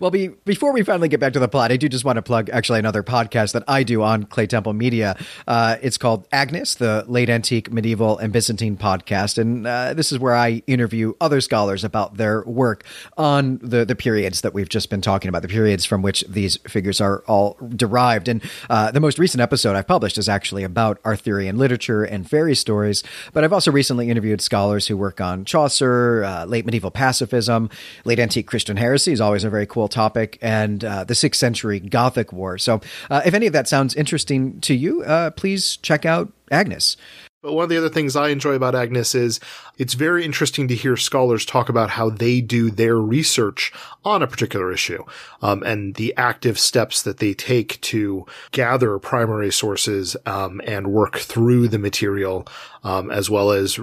well, 0.00 0.12
be, 0.12 0.28
before 0.28 0.72
we 0.72 0.84
finally 0.84 1.08
get 1.08 1.18
back 1.18 1.32
to 1.32 1.40
the 1.40 1.48
plot, 1.48 1.72
I 1.72 1.78
do 1.78 1.88
just 1.88 2.04
want 2.04 2.16
to 2.16 2.22
plug 2.22 2.48
actually 2.50 2.78
another 2.78 3.02
podcast 3.02 3.54
that 3.54 3.64
I 3.66 3.82
do 3.82 4.02
on 4.02 4.22
Clay 4.22 4.46
Temple 4.46 4.72
Media. 4.72 5.18
Uh, 5.48 5.78
it's 5.82 5.98
called 5.98 6.28
Agnes, 6.30 6.76
the 6.76 7.04
late 7.08 7.28
antique, 7.28 7.72
medieval, 7.72 8.18
and 8.18 8.32
Byzantine 8.32 8.76
podcast, 8.76 9.36
and 9.38 9.66
uh, 9.66 9.92
this 9.92 10.12
is 10.12 10.20
where 10.20 10.36
I 10.36 10.62
interview 10.76 11.14
other 11.20 11.40
scholars 11.40 11.82
about 11.84 12.16
their 12.16 12.44
work 12.44 12.84
on 13.16 13.58
the, 13.72 13.84
the 13.84 13.96
periods 13.96 14.42
that 14.42 14.52
we've 14.54 14.68
just 14.68 14.90
been 14.90 15.00
talking 15.00 15.28
about, 15.30 15.42
the 15.42 15.48
periods 15.60 15.84
from 15.84 16.02
which 16.02 16.20
these 16.28 16.58
figures 16.68 17.00
are 17.00 17.24
all 17.26 17.56
derived. 17.84 18.28
And 18.28 18.42
uh, 18.68 18.90
the 18.90 19.00
most 19.00 19.18
recent 19.18 19.40
episode 19.40 19.74
I've 19.76 19.86
published 19.86 20.18
is 20.18 20.28
actually 20.28 20.64
about 20.64 21.00
Arthurian 21.04 21.56
literature 21.56 22.04
and 22.04 22.28
fairy 22.28 22.54
stories. 22.54 23.02
But 23.32 23.42
I've 23.44 23.52
also 23.52 23.72
recently 23.72 24.10
interviewed 24.10 24.40
scholars 24.40 24.86
who 24.86 24.96
work 24.96 25.20
on 25.20 25.44
Chaucer, 25.44 26.24
uh, 26.24 26.44
late 26.44 26.66
medieval 26.66 26.90
pacifism, 26.90 27.70
late 28.04 28.18
antique 28.18 28.46
Christian 28.46 28.76
heresy 28.76 29.12
is 29.12 29.20
always 29.20 29.44
a 29.44 29.50
very 29.50 29.66
cool 29.66 29.88
topic, 29.88 30.38
and 30.42 30.84
uh, 30.84 31.04
the 31.04 31.14
sixth 31.14 31.40
century 31.40 31.80
Gothic 31.80 32.32
War. 32.32 32.58
So 32.58 32.80
uh, 33.10 33.22
if 33.24 33.34
any 33.34 33.46
of 33.46 33.52
that 33.54 33.68
sounds 33.68 33.94
interesting 33.94 34.60
to 34.60 34.74
you, 34.74 35.02
uh, 35.02 35.30
please 35.30 35.78
check 35.78 36.04
out 36.04 36.32
Agnes. 36.50 36.96
But 37.42 37.52
one 37.52 37.64
of 37.64 37.68
the 37.68 37.76
other 37.76 37.90
things 37.90 38.16
I 38.16 38.28
enjoy 38.28 38.54
about 38.54 38.74
Agnes 38.74 39.14
is 39.14 39.40
it's 39.76 39.94
very 39.94 40.24
interesting 40.24 40.68
to 40.68 40.74
hear 40.74 40.96
scholars 40.96 41.44
talk 41.44 41.68
about 41.68 41.90
how 41.90 42.08
they 42.08 42.40
do 42.40 42.70
their 42.70 42.96
research 42.96 43.72
on 44.04 44.22
a 44.22 44.26
particular 44.26 44.72
issue 44.72 45.04
um, 45.42 45.62
and 45.62 45.94
the 45.96 46.14
active 46.16 46.58
steps 46.58 47.02
that 47.02 47.18
they 47.18 47.34
take 47.34 47.80
to 47.82 48.24
gather 48.52 48.98
primary 48.98 49.52
sources 49.52 50.16
um, 50.24 50.60
and 50.66 50.88
work 50.88 51.18
through 51.18 51.68
the 51.68 51.78
material, 51.78 52.48
um, 52.86 53.10
as 53.10 53.28
well 53.28 53.50
as 53.50 53.80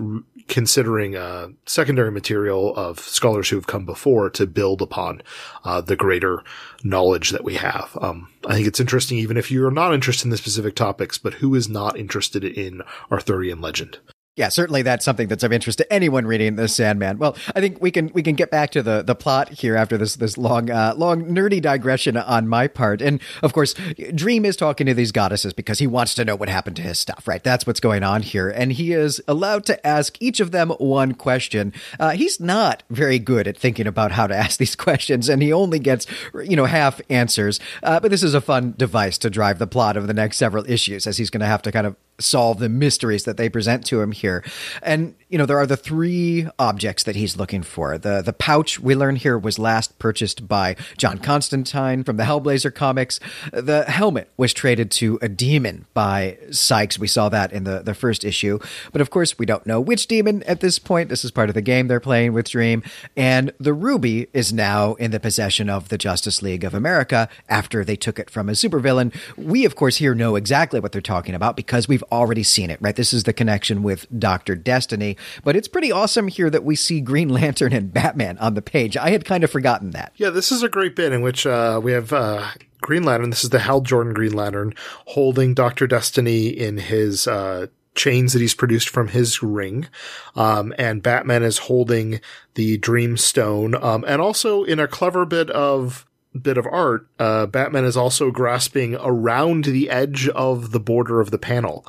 considering 0.47 1.17
uh, 1.17 1.49
secondary 1.65 2.09
material 2.09 2.73
of 2.77 2.99
scholars 2.99 3.49
who 3.49 3.57
have 3.57 3.67
come 3.67 3.85
before 3.85 4.29
to 4.29 4.47
build 4.47 4.81
upon 4.81 5.21
uh, 5.65 5.81
the 5.81 5.97
greater 5.97 6.41
knowledge 6.85 7.31
that 7.31 7.43
we 7.43 7.55
have. 7.55 7.97
Um, 8.01 8.29
I 8.47 8.55
think 8.55 8.67
it's 8.67 8.79
interesting, 8.79 9.17
even 9.17 9.35
if 9.35 9.51
you're 9.51 9.71
not 9.71 9.93
interested 9.93 10.27
in 10.27 10.31
the 10.31 10.37
specific 10.37 10.73
topics, 10.73 11.17
but 11.17 11.35
who 11.35 11.53
is 11.53 11.67
not 11.67 11.99
interested 11.99 12.45
in 12.45 12.81
Arthurian 13.11 13.59
legend? 13.59 13.99
Yeah, 14.36 14.49
certainly 14.49 14.81
that's 14.81 15.05
something 15.05 15.27
that's 15.27 15.43
of 15.43 15.53
interest 15.53 15.77
to 15.77 15.93
anyone 15.93 16.25
reading 16.25 16.55
the 16.55 16.67
Sandman. 16.67 17.19
Well, 17.19 17.38
I 17.55 17.59
think 17.59 17.79
we 17.79 17.91
can 17.91 18.09
we 18.15 18.23
can 18.23 18.34
get 18.34 18.49
back 18.49 18.71
to 18.71 18.81
the 18.81 19.03
the 19.03 19.13
plot 19.13 19.49
here 19.49 19.75
after 19.75 19.95
this 19.95 20.15
this 20.15 20.39
long 20.39 20.71
uh, 20.71 20.95
long 20.97 21.25
nerdy 21.25 21.61
digression 21.61 22.17
on 22.17 22.47
my 22.47 22.67
part. 22.67 22.99
And 22.99 23.21
of 23.43 23.53
course, 23.53 23.75
Dream 24.15 24.43
is 24.43 24.55
talking 24.55 24.88
to 24.88 24.95
these 24.95 25.11
goddesses 25.11 25.53
because 25.53 25.77
he 25.77 25.86
wants 25.86 26.15
to 26.15 26.25
know 26.25 26.36
what 26.36 26.49
happened 26.49 26.77
to 26.77 26.81
his 26.81 26.97
stuff. 26.97 27.27
Right, 27.27 27.43
that's 27.43 27.67
what's 27.67 27.79
going 27.79 28.01
on 28.01 28.23
here, 28.23 28.49
and 28.49 28.73
he 28.73 28.93
is 28.93 29.21
allowed 29.27 29.65
to 29.65 29.86
ask 29.86 30.19
each 30.19 30.39
of 30.39 30.49
them 30.49 30.71
one 30.71 31.13
question. 31.13 31.71
Uh, 31.99 32.11
he's 32.11 32.39
not 32.39 32.81
very 32.89 33.19
good 33.19 33.47
at 33.47 33.55
thinking 33.55 33.86
about 33.86 34.13
how 34.13 34.25
to 34.25 34.36
ask 34.36 34.57
these 34.57 34.75
questions, 34.75 35.29
and 35.29 35.43
he 35.43 35.53
only 35.53 35.77
gets 35.77 36.07
you 36.43 36.55
know 36.55 36.65
half 36.65 36.99
answers. 37.07 37.59
Uh, 37.84 37.99
but 37.99 38.09
this 38.09 38.23
is 38.23 38.34
a 38.34 38.41
fun 38.41 38.73
device 38.77 39.19
to 39.19 39.29
drive 39.29 39.59
the 39.59 39.67
plot 39.67 39.95
of 39.95 40.07
the 40.07 40.13
next 40.13 40.38
several 40.38 40.67
issues, 40.67 41.05
as 41.05 41.17
he's 41.17 41.29
going 41.29 41.41
to 41.41 41.45
have 41.45 41.61
to 41.61 41.71
kind 41.71 41.86
of 41.86 41.95
solve 42.20 42.59
the 42.59 42.70
mysteries 42.70 43.24
that 43.24 43.38
they 43.38 43.49
present 43.49 43.86
to 43.88 44.01
him 44.01 44.11
here. 44.11 44.43
And 44.82 45.16
you 45.34 45.39
know, 45.39 45.47
there 45.47 45.57
are 45.57 45.65
the 45.65 45.75
three 45.75 46.47
objects 46.59 47.01
that 47.01 47.15
he's 47.15 47.38
looking 47.38 47.63
for. 47.63 47.97
The 47.97 48.21
the 48.21 48.34
pouch 48.34 48.79
we 48.79 48.93
learn 48.93 49.15
here 49.15 49.36
was 49.36 49.57
last 49.57 49.97
purchased 49.97 50.47
by 50.47 50.75
John 50.95 51.17
Constantine 51.17 52.03
from 52.03 52.17
the 52.17 52.23
Hellblazer 52.23 52.71
comics. 52.71 53.19
The 53.51 53.84
helmet 53.86 54.29
was 54.38 54.53
traded 54.53 54.91
to 54.91 55.17
a 55.23 55.29
demon 55.29 55.88
by 55.95 56.38
Sykes. 56.51 56.99
We 56.99 57.07
saw 57.07 57.29
that 57.29 57.51
in 57.51 57.63
the, 57.63 57.79
the 57.79 57.95
first 57.95 58.23
issue. 58.23 58.59
But 58.91 59.01
of 59.01 59.09
course, 59.09 59.39
we 59.39 59.47
don't 59.47 59.65
know 59.65 59.81
which 59.81 60.05
demon 60.05 60.43
at 60.43 60.59
this 60.59 60.77
point. 60.77 61.09
This 61.09 61.25
is 61.25 61.31
part 61.31 61.49
of 61.49 61.55
the 61.55 61.63
game 61.63 61.88
they're 61.88 61.99
playing 61.99 62.34
with 62.34 62.47
Dream. 62.47 62.84
And 63.17 63.53
the 63.59 63.73
ruby 63.73 64.27
is 64.34 64.53
now 64.53 64.93
in 64.95 65.09
the 65.09 65.19
possession 65.19 65.67
of 65.67 65.89
the 65.89 65.97
Justice 65.97 66.43
League 66.43 66.63
of 66.63 66.75
America 66.75 67.27
after 67.49 67.84
they 67.84 67.95
took 67.95 68.19
it 68.19 68.29
from 68.29 68.49
a 68.49 68.51
supervillain. 68.51 69.11
We, 69.36 69.65
of 69.65 69.75
course, 69.75 69.97
here 69.97 70.13
know 70.13 70.36
exactly 70.36 70.79
what 70.79 70.91
they're 70.91 71.01
talking 71.01 71.34
about 71.34 71.55
because 71.55 71.88
we've 71.88 72.03
already 72.11 72.43
seen 72.43 72.69
it, 72.69 72.79
right? 72.79 72.95
This 72.95 73.13
is 73.13 73.23
the 73.23 73.34
connection 73.34 73.81
with 73.81 74.05
Dr. 74.19 74.55
Destiny 74.55 75.17
But 75.43 75.55
it's 75.55 75.67
pretty 75.67 75.91
awesome 75.91 76.28
here 76.28 76.49
that 76.49 76.63
we 76.63 76.76
see 76.76 77.01
Green 77.01 77.30
Lantern 77.30 77.74
and 77.74 77.93
Batman 77.93 78.38
on 78.39 78.53
the 78.53 78.61
page. 78.61 78.97
I 78.97 79.09
had 79.09 79.26
kind 79.26 79.43
of 79.43 79.51
forgotten 79.51 79.91
that. 79.91 80.13
Yeah, 80.17 80.30
this 80.30 80.51
is 80.51 80.63
a 80.63 80.69
great 80.69 80.95
bit 80.95 81.11
in 81.11 81.21
which 81.21 81.45
uh, 81.45 81.80
we 81.84 81.91
have 81.91 82.13
uh, 82.13 82.47
Green 82.82 83.03
Lantern. 83.03 83.30
This 83.30 83.43
is 83.43 83.49
the 83.49 83.59
Hal 83.59 83.82
Jordan 83.82 84.13
Green 84.13 84.34
Lantern 84.34 84.74
holding 85.07 85.53
Doctor 85.53 85.88
Destiny 85.88 86.47
in 86.47 86.78
his. 86.78 87.28
Uh, 87.28 87.67
chains 87.95 88.34
that 88.34 88.41
he's 88.41 88.55
produced 88.55 88.89
from 88.89 89.09
his 89.09 89.43
ring. 89.43 89.88
Um, 90.36 90.74
and 90.80 91.03
Batman 91.03 91.43
is 91.43 91.59
holding 91.59 92.21
the 92.55 92.78
Dream 92.78 93.17
Stone. 93.17 93.76
Um, 93.76 94.03
and 94.07 94.19
also 94.19 94.63
in 94.63 94.80
a 94.80 94.88
clever 94.88 95.26
bit 95.26 95.51
of 95.51 96.07
bit 96.41 96.57
of 96.57 96.65
art, 96.65 97.07
uh, 97.19 97.45
Batman 97.45 97.86
is 97.86 97.95
also 97.95 98.32
grasping 98.32 98.95
around 98.95 99.65
the 99.65 99.89
edge 99.89 100.28
of 100.30 100.71
the 100.71 100.80
border 100.80 101.21
of 101.21 101.32
the 101.32 101.38
panel. 101.38 101.86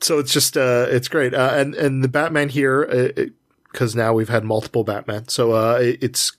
So 0.00 0.18
it's 0.18 0.32
just, 0.32 0.56
uh, 0.56 0.86
it's 0.88 1.08
great. 1.08 1.34
Uh, 1.34 1.52
and, 1.54 1.74
and 1.74 2.04
the 2.04 2.08
Batman 2.08 2.48
here, 2.48 3.30
because 3.72 3.94
uh, 3.94 3.98
now 3.98 4.12
we've 4.12 4.28
had 4.28 4.44
multiple 4.44 4.84
Batman. 4.84 5.28
So, 5.28 5.52
uh, 5.52 5.78
it's 5.80 6.32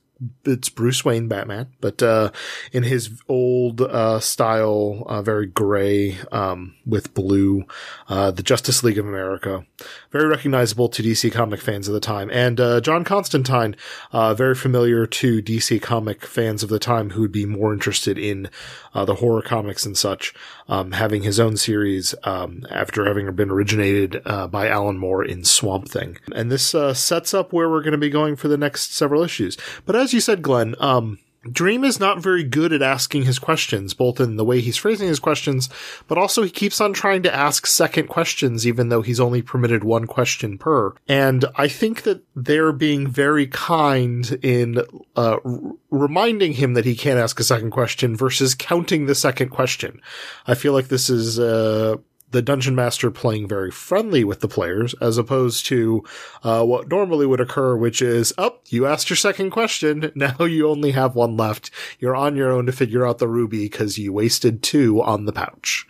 it's 0.45 0.69
Bruce 0.69 1.03
Wayne 1.03 1.27
Batman, 1.27 1.67
but 1.81 2.01
uh, 2.01 2.31
in 2.71 2.83
his 2.83 3.21
old 3.27 3.81
uh, 3.81 4.19
style, 4.19 5.03
uh, 5.07 5.21
very 5.21 5.45
gray 5.45 6.17
um, 6.31 6.75
with 6.85 7.13
blue, 7.13 7.65
uh, 8.07 8.31
the 8.31 8.43
Justice 8.43 8.83
League 8.83 8.97
of 8.97 9.05
America, 9.05 9.65
very 10.11 10.27
recognizable 10.27 10.87
to 10.89 11.03
DC 11.03 11.31
comic 11.31 11.59
fans 11.59 11.87
of 11.87 11.93
the 11.93 11.99
time, 11.99 12.29
and 12.31 12.59
uh, 12.59 12.79
John 12.79 13.03
Constantine, 13.03 13.75
uh, 14.13 14.33
very 14.33 14.55
familiar 14.55 15.05
to 15.05 15.41
DC 15.41 15.81
comic 15.81 16.25
fans 16.25 16.63
of 16.63 16.69
the 16.69 16.79
time 16.79 17.09
who 17.11 17.21
would 17.21 17.31
be 17.31 17.45
more 17.45 17.73
interested 17.73 18.17
in 18.17 18.49
the 18.93 19.15
horror 19.15 19.41
comics 19.41 19.85
and 19.85 19.97
such, 19.97 20.33
um, 20.69 20.93
having 20.93 21.23
his 21.23 21.37
own 21.37 21.57
series 21.57 22.15
um, 22.23 22.65
after 22.69 23.05
having 23.05 23.29
been 23.35 23.49
originated 23.49 24.23
by 24.23 24.69
Alan 24.69 24.97
Moore 24.97 25.25
in 25.25 25.43
Swamp 25.43 25.89
Thing, 25.89 26.17
and 26.33 26.49
this 26.49 26.73
sets 26.93 27.33
up 27.33 27.51
where 27.51 27.69
we're 27.69 27.81
going 27.81 27.91
to 27.91 27.97
be 27.97 28.09
going 28.09 28.37
for 28.37 28.47
the 28.47 28.55
next 28.55 28.95
several 28.95 29.21
issues, 29.21 29.57
but 29.85 29.97
as 29.97 30.04
you 30.13 30.19
said, 30.19 30.41
Glenn, 30.41 30.75
um, 30.79 31.19
Dream 31.51 31.83
is 31.83 31.99
not 31.99 32.23
very 32.23 32.43
good 32.43 32.73
at 32.73 32.81
asking 32.81 33.23
his 33.23 33.37
questions, 33.37 33.93
both 33.93 34.19
in 34.19 34.35
the 34.35 34.45
way 34.45 34.61
he's 34.61 34.77
phrasing 34.77 35.07
his 35.07 35.19
questions, 35.19 35.69
but 36.07 36.17
also 36.17 36.41
he 36.41 36.49
keeps 36.49 36.81
on 36.81 36.91
trying 36.91 37.21
to 37.23 37.33
ask 37.33 37.67
second 37.67 38.07
questions, 38.07 38.65
even 38.65 38.89
though 38.89 39.03
he's 39.03 39.19
only 39.19 39.43
permitted 39.43 39.83
one 39.83 40.07
question 40.07 40.57
per. 40.57 40.93
And 41.07 41.45
I 41.55 41.67
think 41.67 42.01
that 42.01 42.23
they're 42.35 42.71
being 42.71 43.07
very 43.07 43.45
kind 43.45 44.39
in 44.41 44.79
uh, 45.15 45.37
r- 45.45 45.59
reminding 45.91 46.53
him 46.53 46.73
that 46.73 46.85
he 46.85 46.95
can't 46.95 47.19
ask 47.19 47.39
a 47.39 47.43
second 47.43 47.71
question 47.71 48.15
versus 48.15 48.55
counting 48.55 49.05
the 49.05 49.15
second 49.15 49.49
question. 49.49 50.01
I 50.47 50.55
feel 50.55 50.73
like 50.73 50.87
this 50.87 51.11
is 51.11 51.37
uh, 51.37 51.97
the 52.35 52.41
dungeon 52.41 52.75
master 52.75 53.09
playing 53.09 53.47
very 53.47 53.71
friendly 53.71 54.25
with 54.25 54.41
the 54.41 54.47
players 54.47 54.93
as 54.95 55.17
opposed 55.17 55.65
to 55.67 56.03
uh, 56.43 56.63
what 56.65 56.89
normally 56.89 57.25
would 57.25 57.39
occur, 57.39 57.77
which 57.77 58.01
is, 58.01 58.33
oh, 58.37 58.57
you 58.67 58.85
asked 58.85 59.09
your 59.09 59.17
second 59.17 59.51
question. 59.51 60.11
Now 60.25 60.45
you 60.45 60.67
only 60.67 60.91
have 60.91 61.15
one 61.15 61.37
left. 61.37 61.69
You're 61.99 62.15
on 62.15 62.35
your 62.35 62.51
own 62.51 62.65
to 62.65 62.71
figure 62.71 63.05
out 63.05 63.19
the 63.19 63.27
ruby 63.27 63.65
because 63.65 63.97
you 63.97 64.11
wasted 64.11 64.63
two 64.63 65.01
on 65.01 65.25
the 65.25 65.31
pouch. 65.31 65.85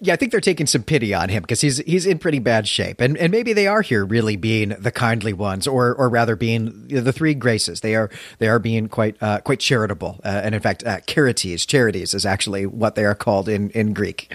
Yeah, 0.00 0.14
I 0.14 0.16
think 0.16 0.32
they're 0.32 0.40
taking 0.40 0.66
some 0.66 0.82
pity 0.82 1.14
on 1.14 1.28
him 1.28 1.42
because 1.42 1.60
he's 1.60 1.78
he's 1.78 2.06
in 2.06 2.18
pretty 2.18 2.40
bad 2.40 2.66
shape, 2.66 3.00
and 3.00 3.16
and 3.16 3.30
maybe 3.30 3.52
they 3.52 3.68
are 3.68 3.82
here 3.82 4.04
really 4.04 4.34
being 4.34 4.70
the 4.70 4.90
kindly 4.90 5.32
ones, 5.32 5.68
or 5.68 5.94
or 5.94 6.08
rather 6.08 6.34
being 6.34 6.88
the 6.88 7.12
three 7.12 7.34
graces. 7.34 7.82
They 7.82 7.94
are 7.94 8.10
they 8.38 8.48
are 8.48 8.58
being 8.58 8.88
quite 8.88 9.16
uh, 9.22 9.40
quite 9.40 9.60
charitable, 9.60 10.20
uh, 10.24 10.40
and 10.42 10.56
in 10.56 10.60
fact, 10.60 10.84
uh, 10.84 11.00
charities 11.00 11.64
charities 11.64 12.14
is 12.14 12.26
actually 12.26 12.66
what 12.66 12.96
they 12.96 13.04
are 13.04 13.14
called 13.14 13.48
in 13.48 13.70
in 13.70 13.92
Greek. 13.92 14.32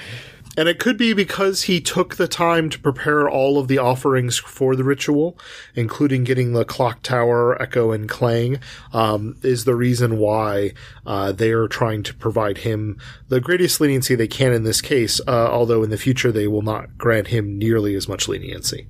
And 0.57 0.67
it 0.67 0.79
could 0.79 0.97
be 0.97 1.13
because 1.13 1.63
he 1.63 1.79
took 1.79 2.15
the 2.15 2.27
time 2.27 2.71
to 2.71 2.79
prepare 2.79 3.29
all 3.29 3.59
of 3.59 3.67
the 3.67 3.77
offerings 3.77 4.39
for 4.39 4.75
the 4.75 4.83
ritual, 4.83 5.37
including 5.75 6.23
getting 6.23 6.53
the 6.53 6.65
clock 6.65 7.03
tower, 7.03 7.61
echo, 7.61 7.91
and 7.91 8.09
clang, 8.09 8.59
um, 8.91 9.37
is 9.43 9.65
the 9.65 9.75
reason 9.75 10.17
why 10.17 10.73
uh, 11.05 11.31
they 11.31 11.51
are 11.51 11.67
trying 11.67 12.01
to 12.01 12.13
provide 12.15 12.59
him 12.59 12.97
the 13.29 13.39
greatest 13.39 13.79
leniency 13.79 14.15
they 14.15 14.27
can 14.27 14.51
in 14.51 14.63
this 14.63 14.81
case, 14.81 15.21
uh, 15.27 15.47
although 15.47 15.83
in 15.83 15.91
the 15.91 15.97
future 15.97 16.31
they 16.31 16.47
will 16.47 16.63
not 16.63 16.97
grant 16.97 17.27
him 17.27 17.59
nearly 17.59 17.93
as 17.93 18.07
much 18.07 18.27
leniency. 18.27 18.87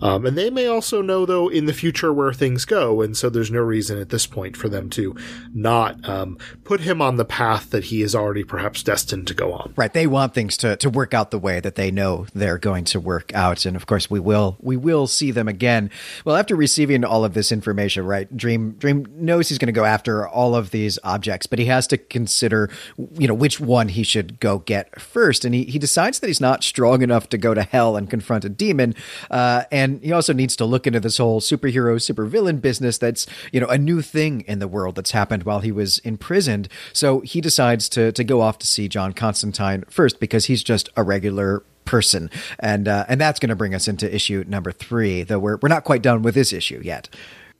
Um, 0.00 0.26
and 0.26 0.36
they 0.36 0.50
may 0.50 0.66
also 0.66 1.00
know, 1.02 1.24
though, 1.24 1.48
in 1.48 1.66
the 1.66 1.72
future 1.72 2.12
where 2.12 2.32
things 2.32 2.64
go, 2.64 3.00
and 3.00 3.16
so 3.16 3.30
there's 3.30 3.50
no 3.50 3.60
reason 3.60 3.98
at 3.98 4.10
this 4.10 4.26
point 4.26 4.56
for 4.56 4.68
them 4.68 4.90
to 4.90 5.16
not 5.54 6.06
um, 6.08 6.38
put 6.64 6.80
him 6.80 7.00
on 7.00 7.16
the 7.16 7.24
path 7.24 7.70
that 7.70 7.84
he 7.84 8.02
is 8.02 8.14
already 8.14 8.44
perhaps 8.44 8.82
destined 8.82 9.26
to 9.28 9.34
go 9.34 9.52
on. 9.52 9.72
Right. 9.76 9.92
They 9.92 10.06
want 10.06 10.34
things 10.34 10.56
to, 10.58 10.76
to 10.76 10.90
work 10.90 11.14
out 11.14 11.30
the 11.30 11.38
way 11.38 11.60
that 11.60 11.76
they 11.76 11.90
know 11.90 12.26
they're 12.34 12.58
going 12.58 12.84
to 12.86 13.00
work 13.00 13.34
out, 13.34 13.64
and 13.64 13.76
of 13.76 13.86
course, 13.86 14.10
we 14.10 14.20
will 14.20 14.56
we 14.60 14.76
will 14.76 15.06
see 15.06 15.30
them 15.30 15.48
again. 15.48 15.90
Well, 16.24 16.36
after 16.36 16.56
receiving 16.56 17.04
all 17.04 17.24
of 17.24 17.34
this 17.34 17.50
information, 17.50 18.04
right? 18.04 18.34
Dream 18.36 18.72
Dream 18.72 19.06
knows 19.16 19.48
he's 19.48 19.58
going 19.58 19.66
to 19.66 19.72
go 19.72 19.84
after 19.84 20.28
all 20.28 20.54
of 20.54 20.70
these 20.70 20.98
objects, 21.04 21.46
but 21.46 21.58
he 21.58 21.66
has 21.66 21.86
to 21.88 21.98
consider, 21.98 22.70
you 23.18 23.28
know, 23.28 23.34
which 23.34 23.60
one 23.60 23.88
he 23.88 24.02
should 24.02 24.40
go 24.40 24.58
get 24.58 25.00
first, 25.00 25.44
and 25.44 25.54
he 25.54 25.64
he 25.64 25.78
decides 25.78 26.20
that 26.20 26.26
he's 26.26 26.40
not 26.40 26.62
strong 26.62 27.02
enough 27.02 27.28
to 27.30 27.38
go 27.38 27.54
to 27.54 27.62
hell 27.62 27.96
and 27.96 28.10
confront 28.10 28.44
a 28.44 28.48
demon, 28.48 28.94
uh, 29.30 29.64
and 29.70 29.85
and 29.86 30.02
he 30.02 30.10
also 30.10 30.32
needs 30.32 30.56
to 30.56 30.64
look 30.64 30.88
into 30.88 30.98
this 30.98 31.18
whole 31.18 31.40
superhero, 31.40 31.94
supervillain 31.96 32.60
business 32.60 32.98
that's, 32.98 33.24
you 33.52 33.60
know, 33.60 33.68
a 33.68 33.78
new 33.78 34.02
thing 34.02 34.40
in 34.42 34.58
the 34.58 34.66
world 34.66 34.96
that's 34.96 35.12
happened 35.12 35.44
while 35.44 35.60
he 35.60 35.70
was 35.70 36.00
imprisoned. 36.00 36.68
So 36.92 37.20
he 37.20 37.40
decides 37.40 37.88
to, 37.90 38.10
to 38.10 38.24
go 38.24 38.40
off 38.40 38.58
to 38.58 38.66
see 38.66 38.88
John 38.88 39.12
Constantine 39.12 39.84
first 39.88 40.18
because 40.18 40.46
he's 40.46 40.64
just 40.64 40.88
a 40.96 41.04
regular 41.04 41.62
person. 41.84 42.30
And, 42.58 42.88
uh, 42.88 43.04
and 43.08 43.20
that's 43.20 43.38
going 43.38 43.50
to 43.50 43.54
bring 43.54 43.76
us 43.76 43.86
into 43.86 44.12
issue 44.12 44.44
number 44.48 44.72
three, 44.72 45.22
though 45.22 45.38
we're, 45.38 45.58
we're 45.62 45.68
not 45.68 45.84
quite 45.84 46.02
done 46.02 46.22
with 46.22 46.34
this 46.34 46.52
issue 46.52 46.80
yet. 46.82 47.08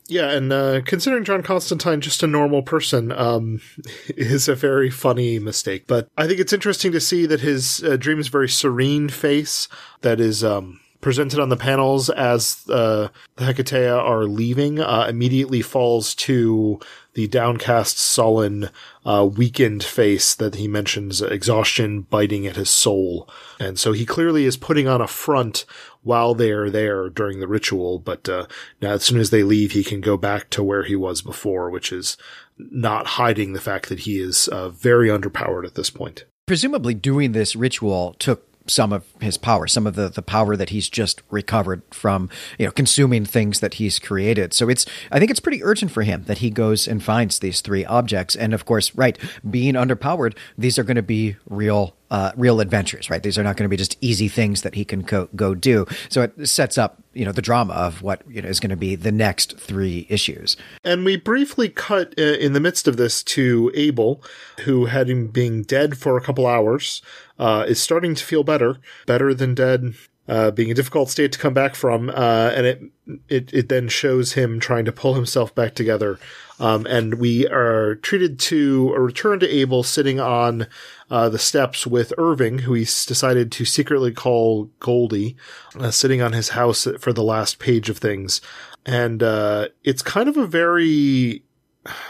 Yeah, 0.09 0.31
and 0.31 0.53
uh, 0.53 0.81
considering 0.85 1.25
John 1.25 1.43
Constantine 1.43 2.01
just 2.01 2.25
a 2.25 2.29
normal 2.29 2.63
person 2.63 3.13
um, 3.13 3.61
is 4.09 4.49
a 4.49 4.57
very 4.57 4.91
funny 4.91 5.39
mistake. 5.39 5.87
But 5.87 6.09
I 6.17 6.27
think 6.27 6.41
it's 6.41 6.53
interesting 6.53 6.91
to 6.91 7.01
see 7.01 7.25
that 7.27 7.41
his 7.41 7.85
uh, 7.85 7.97
dream 7.97 8.19
is 8.19 8.29
very 8.29 8.49
serene 8.49 9.09
face 9.09 9.69
that 10.03 10.21
is 10.21 10.43
um, 10.43 10.81
presented 11.01 11.41
on 11.41 11.49
the 11.49 11.57
panels 11.57 12.11
as 12.11 12.65
uh, 12.69 13.09
the 13.37 13.45
Hecateae 13.45 13.97
are 13.97 14.25
leaving 14.25 14.81
uh, 14.81 15.07
immediately 15.09 15.63
falls 15.63 16.15
to 16.17 16.81
the 17.15 17.27
downcast, 17.27 17.99
sullen, 17.99 18.69
uh, 19.07 19.27
weakened 19.31 19.83
face 19.83 20.35
that 20.35 20.57
he 20.57 20.69
mentions 20.69 21.23
exhaustion 21.23 22.03
biting 22.03 22.47
at 22.47 22.57
his 22.57 22.69
soul. 22.69 23.29
And 23.59 23.79
so 23.79 23.93
he 23.93 24.05
clearly 24.05 24.45
is 24.45 24.59
putting 24.59 24.87
on 24.87 25.01
a 25.01 25.07
front 25.07 25.65
while 26.03 26.35
they 26.35 26.53
are 26.53 26.71
there 26.71 27.09
during 27.09 27.41
the 27.41 27.49
ritual, 27.49 27.99
but 27.99 28.29
uh, 28.29 28.47
now 28.81 28.93
as 28.93 29.03
soon 29.03 29.19
as 29.19 29.31
they 29.31 29.43
leave, 29.43 29.73
he 29.73 29.83
can 29.83 30.01
go 30.01 30.17
back 30.17 30.51
to 30.51 30.63
where 30.63 30.85
he 30.85 30.95
was 30.95 31.23
before, 31.23 31.71
which 31.71 31.91
is 31.91 32.17
not 32.59 33.07
hiding 33.07 33.55
the 33.55 33.61
fact 33.61 33.89
that 33.89 34.01
he 34.01 34.21
is 34.21 34.47
uh, 34.49 34.69
very 34.69 35.09
underpowered 35.09 35.67
at 35.67 35.75
this 35.75 35.91
point. 35.91 36.25
Presumably, 36.47 36.95
doing 36.95 37.33
this 37.33 37.57
ritual 37.57 38.15
took 38.19 38.47
some 38.67 38.93
of 38.93 39.05
his 39.21 39.37
power, 39.37 39.67
some 39.67 39.87
of 39.87 39.95
the, 39.95 40.09
the 40.09 40.23
power 40.23 40.57
that 40.57 40.71
he's 40.71 40.89
just 40.89 41.23
recovered 41.31 41.83
from, 41.91 42.29
you 42.59 42.67
know, 42.67 42.73
consuming 42.73 43.25
things 43.25 43.61
that 43.61 43.75
he's 43.75 43.99
created. 43.99 44.53
So 44.55 44.69
it's, 44.69 44.87
I 45.11 45.19
think 45.19 45.31
it's 45.31 45.41
pretty 45.41 45.63
urgent 45.63 45.91
for 45.91 46.03
him 46.03 46.25
that 46.25 46.39
he 46.39 46.51
goes 46.51 46.89
and 46.89 47.03
finds 47.03 47.39
these 47.39 47.61
three 47.61 47.85
objects. 47.85 48.37
And 48.37 48.53
of 48.55 48.65
course, 48.65 48.95
right, 48.95 49.19
being 49.49 49.75
underpowered, 49.75 50.37
these 50.57 50.79
are 50.79 50.85
going 50.85 50.97
to 50.97 51.03
be 51.03 51.37
real 51.49 51.95
uh, 52.11 52.33
real 52.37 52.61
adventures, 52.61 53.11
right? 53.11 53.23
These 53.23 53.39
are 53.39 53.43
not 53.43 53.57
going 53.57 53.65
to 53.65 53.69
be 53.69 53.77
just 53.77 53.97
easy 54.01 54.29
things 54.29 54.63
that 54.63 54.75
he 54.75 54.85
can 54.85 55.03
co- 55.03 55.29
go 55.35 55.55
do. 55.55 55.87
So 56.09 56.23
it 56.23 56.49
sets 56.49 56.79
up, 56.79 57.03
you 57.13 57.25
know, 57.25 57.33
the 57.33 57.43
drama 57.43 57.75
of 57.75 58.03
what 58.03 58.23
you 58.29 58.43
know, 58.43 58.49
is 58.49 58.61
going 58.61 58.71
to 58.71 58.77
be 58.77 58.95
the 58.95 59.13
next 59.13 59.59
three 59.59 60.07
issues. 60.09 60.57
And 60.85 61.05
we 61.05 61.17
briefly 61.17 61.69
cut 61.69 62.15
uh, 62.19 62.23
in 62.23 62.53
the 62.53 62.61
midst 62.61 62.87
of 62.87 62.97
this 62.97 63.23
to 63.25 63.73
Abel, 63.75 64.23
who 64.61 64.87
had 64.87 65.11
him 65.11 65.29
being 65.29 65.63
dead 65.63 65.99
for 65.99 66.17
a 66.17 66.21
couple 66.23 66.47
hours, 66.47 67.03
uh, 67.39 67.65
is 67.67 67.81
starting 67.81 68.15
to 68.15 68.25
feel 68.25 68.45
better, 68.45 68.79
better 69.07 69.35
than 69.35 69.55
dead. 69.55 69.95
Uh, 70.29 70.51
being 70.51 70.73
a 70.73 70.75
difficult 70.75 71.09
state 71.09 71.31
to 71.31 71.39
come 71.39 71.55
back 71.55 71.77
from, 71.77 72.11
uh, 72.11 72.51
and 72.53 72.67
it, 72.67 72.83
it 73.29 73.55
it 73.55 73.69
then 73.69 73.87
shows 73.87 74.33
him 74.33 74.59
trying 74.59 74.85
to 74.85 74.91
pull 74.91 75.15
himself 75.15 75.55
back 75.55 75.73
together. 75.73 76.19
Um, 76.59 76.85
and 76.87 77.15
we 77.21 77.47
are 77.47 77.95
treated 77.95 78.41
to 78.41 78.93
a 78.97 79.01
return 79.01 79.39
to 79.39 79.49
Abel 79.49 79.85
sitting 79.85 80.19
on 80.19 80.67
uh, 81.11 81.29
the 81.29 81.39
steps 81.39 81.87
with 81.87 82.13
Irving, 82.19 82.59
who 82.61 82.75
he's 82.75 83.07
decided 83.07 83.53
to 83.53 83.65
secretly 83.65 84.13
call 84.13 84.71
Goldie, 84.81 85.37
uh, 85.79 85.91
sitting 85.91 86.21
on 86.23 86.33
his 86.33 86.51
house 86.51 86.87
for 86.99 87.13
the 87.13 87.23
last 87.23 87.59
page 87.59 87.89
of 87.89 87.99
things. 87.99 88.41
And 88.85 89.23
uh, 89.23 89.69
it's 89.85 90.03
kind 90.03 90.29
of 90.29 90.37
a 90.37 90.47
very 90.47 91.43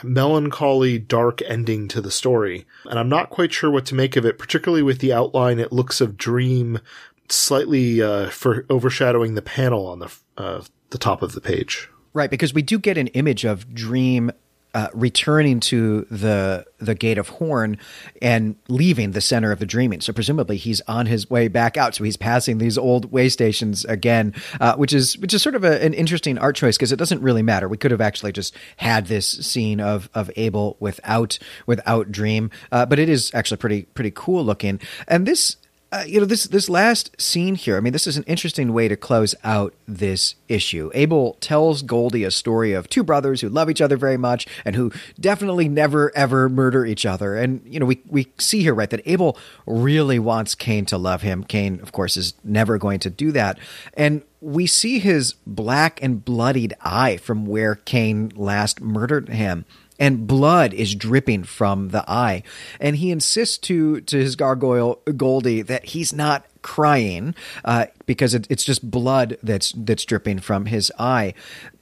melancholy, 0.02 0.98
dark 0.98 1.42
ending 1.42 1.88
to 1.88 2.00
the 2.00 2.10
story. 2.10 2.66
And 2.86 2.98
I'm 2.98 3.08
not 3.08 3.30
quite 3.30 3.52
sure 3.52 3.70
what 3.70 3.86
to 3.86 3.94
make 3.94 4.16
of 4.16 4.24
it, 4.24 4.38
particularly 4.38 4.82
with 4.82 5.00
the 5.00 5.12
outline 5.12 5.58
it 5.58 5.72
looks 5.72 6.00
of 6.00 6.16
Dream 6.16 6.80
slightly 7.28 8.00
uh, 8.00 8.30
for 8.30 8.64
overshadowing 8.70 9.34
the 9.34 9.42
panel 9.42 9.86
on 9.86 9.98
the 9.98 10.14
uh, 10.36 10.62
the 10.90 10.98
top 10.98 11.22
of 11.22 11.32
the 11.32 11.40
page. 11.40 11.88
Right, 12.12 12.30
because 12.30 12.54
we 12.54 12.62
do 12.62 12.78
get 12.78 12.96
an 12.96 13.08
image 13.08 13.44
of 13.44 13.74
Dream 13.74 14.30
uh, 14.76 14.88
returning 14.92 15.58
to 15.58 16.06
the 16.10 16.66
the 16.76 16.94
gate 16.94 17.16
of 17.16 17.30
horn 17.30 17.78
and 18.20 18.56
leaving 18.68 19.12
the 19.12 19.22
center 19.22 19.50
of 19.50 19.58
the 19.58 19.64
dreaming. 19.64 20.02
So 20.02 20.12
presumably 20.12 20.58
he's 20.58 20.82
on 20.82 21.06
his 21.06 21.30
way 21.30 21.48
back 21.48 21.78
out. 21.78 21.94
So 21.94 22.04
he's 22.04 22.18
passing 22.18 22.58
these 22.58 22.76
old 22.76 23.10
way 23.10 23.30
stations 23.30 23.86
again, 23.86 24.34
uh, 24.60 24.76
which 24.76 24.92
is 24.92 25.16
which 25.16 25.32
is 25.32 25.40
sort 25.40 25.54
of 25.54 25.64
a, 25.64 25.82
an 25.82 25.94
interesting 25.94 26.36
art 26.36 26.56
choice 26.56 26.76
because 26.76 26.92
it 26.92 26.96
doesn't 26.96 27.22
really 27.22 27.40
matter. 27.40 27.70
We 27.70 27.78
could 27.78 27.90
have 27.90 28.02
actually 28.02 28.32
just 28.32 28.54
had 28.76 29.06
this 29.06 29.26
scene 29.26 29.80
of 29.80 30.10
of 30.12 30.30
Abel 30.36 30.76
without 30.78 31.38
without 31.64 32.12
Dream, 32.12 32.50
uh, 32.70 32.84
but 32.84 32.98
it 32.98 33.08
is 33.08 33.30
actually 33.32 33.56
pretty 33.56 33.84
pretty 33.84 34.12
cool 34.14 34.44
looking. 34.44 34.78
And 35.08 35.26
this 35.26 35.56
uh, 35.92 36.02
you 36.06 36.18
know 36.18 36.26
this 36.26 36.44
this 36.44 36.68
last 36.68 37.20
scene 37.20 37.54
here. 37.54 37.76
I 37.76 37.80
mean, 37.80 37.92
this 37.92 38.08
is 38.08 38.16
an 38.16 38.24
interesting 38.24 38.72
way 38.72 38.88
to 38.88 38.96
close 38.96 39.36
out 39.44 39.72
this 39.86 40.34
issue. 40.48 40.90
Abel 40.94 41.36
tells 41.40 41.82
Goldie 41.82 42.24
a 42.24 42.30
story 42.32 42.72
of 42.72 42.88
two 42.88 43.04
brothers 43.04 43.40
who 43.40 43.48
love 43.48 43.70
each 43.70 43.80
other 43.80 43.96
very 43.96 44.16
much 44.16 44.46
and 44.64 44.74
who 44.74 44.90
definitely 45.20 45.68
never 45.68 46.14
ever 46.16 46.48
murder 46.48 46.84
each 46.84 47.06
other. 47.06 47.36
And 47.36 47.62
you 47.64 47.78
know, 47.78 47.86
we 47.86 48.02
we 48.08 48.32
see 48.36 48.62
here 48.62 48.74
right 48.74 48.90
that 48.90 49.02
Abel 49.06 49.38
really 49.64 50.18
wants 50.18 50.56
Cain 50.56 50.86
to 50.86 50.98
love 50.98 51.22
him. 51.22 51.44
Cain, 51.44 51.80
of 51.80 51.92
course, 51.92 52.16
is 52.16 52.34
never 52.42 52.78
going 52.78 52.98
to 53.00 53.10
do 53.10 53.30
that. 53.32 53.58
And 53.94 54.22
we 54.40 54.66
see 54.66 54.98
his 54.98 55.34
black 55.46 56.02
and 56.02 56.24
bloodied 56.24 56.74
eye 56.80 57.16
from 57.16 57.46
where 57.46 57.76
Cain 57.76 58.32
last 58.34 58.80
murdered 58.80 59.28
him 59.28 59.64
and 59.98 60.26
blood 60.26 60.74
is 60.74 60.94
dripping 60.94 61.44
from 61.44 61.88
the 61.88 62.08
eye. 62.10 62.42
And 62.80 62.96
he 62.96 63.10
insists 63.10 63.58
to 63.58 64.00
to 64.02 64.18
his 64.18 64.36
gargoyle 64.36 65.00
Goldie 65.16 65.62
that 65.62 65.86
he's 65.86 66.12
not 66.12 66.46
crying 66.62 67.34
uh, 67.64 67.86
because 68.06 68.34
it, 68.34 68.46
it's 68.50 68.64
just 68.64 68.90
blood 68.90 69.38
that's 69.42 69.72
that's 69.76 70.04
dripping 70.04 70.40
from 70.40 70.66
his 70.66 70.92
eye. 70.98 71.34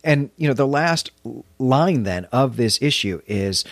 And 0.02 0.30
you 0.36 0.46
know 0.48 0.54
the 0.54 0.66
last 0.66 1.10
line 1.58 2.02
then 2.02 2.26
of 2.26 2.56
this 2.56 2.80
issue 2.82 3.22
is, 3.26 3.64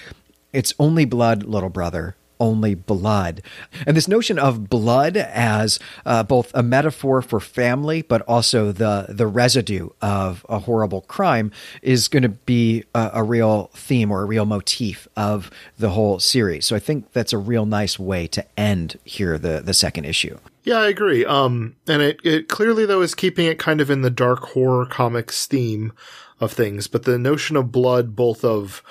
"It's 0.53 0.75
only 0.79 1.05
blood, 1.05 1.45
little 1.45 1.71
brother." 1.71 2.17
Only 2.41 2.75
blood. 2.75 3.43
And 3.87 3.97
this 3.97 4.09
notion 4.09 4.39
of 4.39 4.69
blood 4.69 5.17
as 5.17 5.79
uh, 6.05 6.23
both 6.23 6.51
a 6.55 6.63
metaphor 6.63 7.23
for 7.23 7.41
family, 7.41 8.03
but 8.03 8.23
also 8.23 8.73
the, 8.73 9.07
the 9.09 9.27
residue 9.27 9.91
of 10.01 10.45
a 10.49 10.61
horrible 10.61 11.03
crime 11.03 11.53
is 11.83 12.09
going 12.09 12.23
to 12.23 12.29
be 12.29 12.85
a, 12.95 13.11
a, 13.15 13.23
real 13.23 13.71
theme 13.75 14.11
or 14.11 14.23
a 14.23 14.27
real 14.27 14.45
motif 14.45 15.07
of 15.17 15.51
the 15.79 15.91
whole 15.91 16.19
series. 16.19 16.67
So 16.67 16.77
I 16.77 16.79
think 16.79 17.13
that's 17.13 17.33
a 17.33 17.39
real 17.39 17.67
nice 17.67 17.99
way 17.99 18.27
to 18.29 18.45
end 18.59 18.99
here, 19.05 19.39
the, 19.39 19.61
the 19.61 19.75
second 19.75 20.05
issue. 20.05 20.39
Yeah, 20.65 20.79
I 20.79 20.89
agree. 20.89 21.25
Um, 21.25 21.77
and 21.89 22.03
it, 22.03 22.21
it 22.25 22.49
clearly 22.49 22.87
though 22.87 23.03
is 23.03 23.15
keeping 23.15 23.47
it 23.47 23.59
kind 23.59 23.81
of 23.81 23.91
in 23.91 24.03
the 24.03 24.11
dark 24.11 24.41
horror 24.51 24.87
comics 24.87 25.47
theme 25.47 25.93
of 26.41 26.53
things, 26.53 26.89
but 26.89 27.05
the 27.05 27.19
notion 27.19 27.57
of 27.57 27.73
blood, 27.73 28.17
both 28.17 28.45
of 28.45 28.83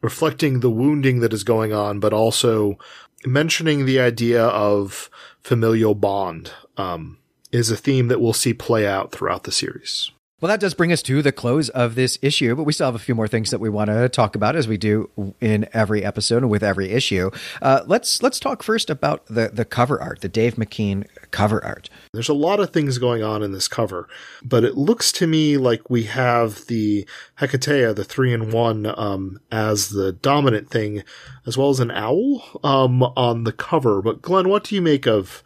reflecting 0.00 0.60
the 0.60 0.70
wounding 0.70 1.20
that 1.20 1.32
is 1.32 1.44
going 1.44 1.72
on, 1.72 2.00
but 2.00 2.12
also 2.12 2.78
mentioning 3.24 3.84
the 3.84 4.00
idea 4.00 4.44
of 4.44 5.10
familial 5.42 5.94
bond 5.94 6.52
um, 6.76 7.18
is 7.52 7.70
a 7.70 7.76
theme 7.76 8.08
that 8.08 8.20
we'll 8.20 8.32
see 8.32 8.54
play 8.54 8.86
out 8.86 9.12
throughout 9.12 9.44
the 9.44 9.52
series. 9.52 10.10
Well, 10.40 10.48
that 10.48 10.60
does 10.60 10.72
bring 10.72 10.90
us 10.90 11.02
to 11.02 11.20
the 11.20 11.32
close 11.32 11.68
of 11.68 11.96
this 11.96 12.18
issue, 12.22 12.56
but 12.56 12.62
we 12.64 12.72
still 12.72 12.86
have 12.86 12.94
a 12.94 12.98
few 12.98 13.14
more 13.14 13.28
things 13.28 13.50
that 13.50 13.60
we 13.60 13.68
want 13.68 13.88
to 13.90 14.08
talk 14.08 14.34
about 14.34 14.56
as 14.56 14.66
we 14.66 14.78
do 14.78 15.34
in 15.38 15.68
every 15.74 16.02
episode 16.02 16.38
and 16.38 16.50
with 16.50 16.62
every 16.62 16.90
issue. 16.92 17.30
Uh, 17.60 17.82
let's 17.86 18.22
let's 18.22 18.40
talk 18.40 18.62
first 18.62 18.88
about 18.88 19.26
the 19.26 19.50
the 19.52 19.66
cover 19.66 20.00
art, 20.00 20.22
the 20.22 20.30
Dave 20.30 20.54
McKean 20.54 21.06
cover 21.30 21.62
art. 21.62 21.90
There's 22.14 22.30
a 22.30 22.34
lot 22.34 22.58
of 22.58 22.70
things 22.70 22.96
going 22.96 23.22
on 23.22 23.42
in 23.42 23.52
this 23.52 23.68
cover, 23.68 24.08
but 24.42 24.64
it 24.64 24.78
looks 24.78 25.12
to 25.12 25.26
me 25.26 25.58
like 25.58 25.90
we 25.90 26.04
have 26.04 26.66
the 26.68 27.06
Hecateae, 27.38 27.94
the 27.94 28.04
three 28.04 28.32
in 28.32 28.50
one, 28.50 28.86
um, 28.98 29.40
as 29.52 29.90
the 29.90 30.10
dominant 30.10 30.70
thing, 30.70 31.04
as 31.46 31.58
well 31.58 31.68
as 31.68 31.80
an 31.80 31.90
owl 31.90 32.60
um, 32.64 33.02
on 33.02 33.44
the 33.44 33.52
cover. 33.52 34.00
But 34.00 34.22
Glenn, 34.22 34.48
what 34.48 34.64
do 34.64 34.74
you 34.74 34.80
make 34.80 35.06
of? 35.06 35.42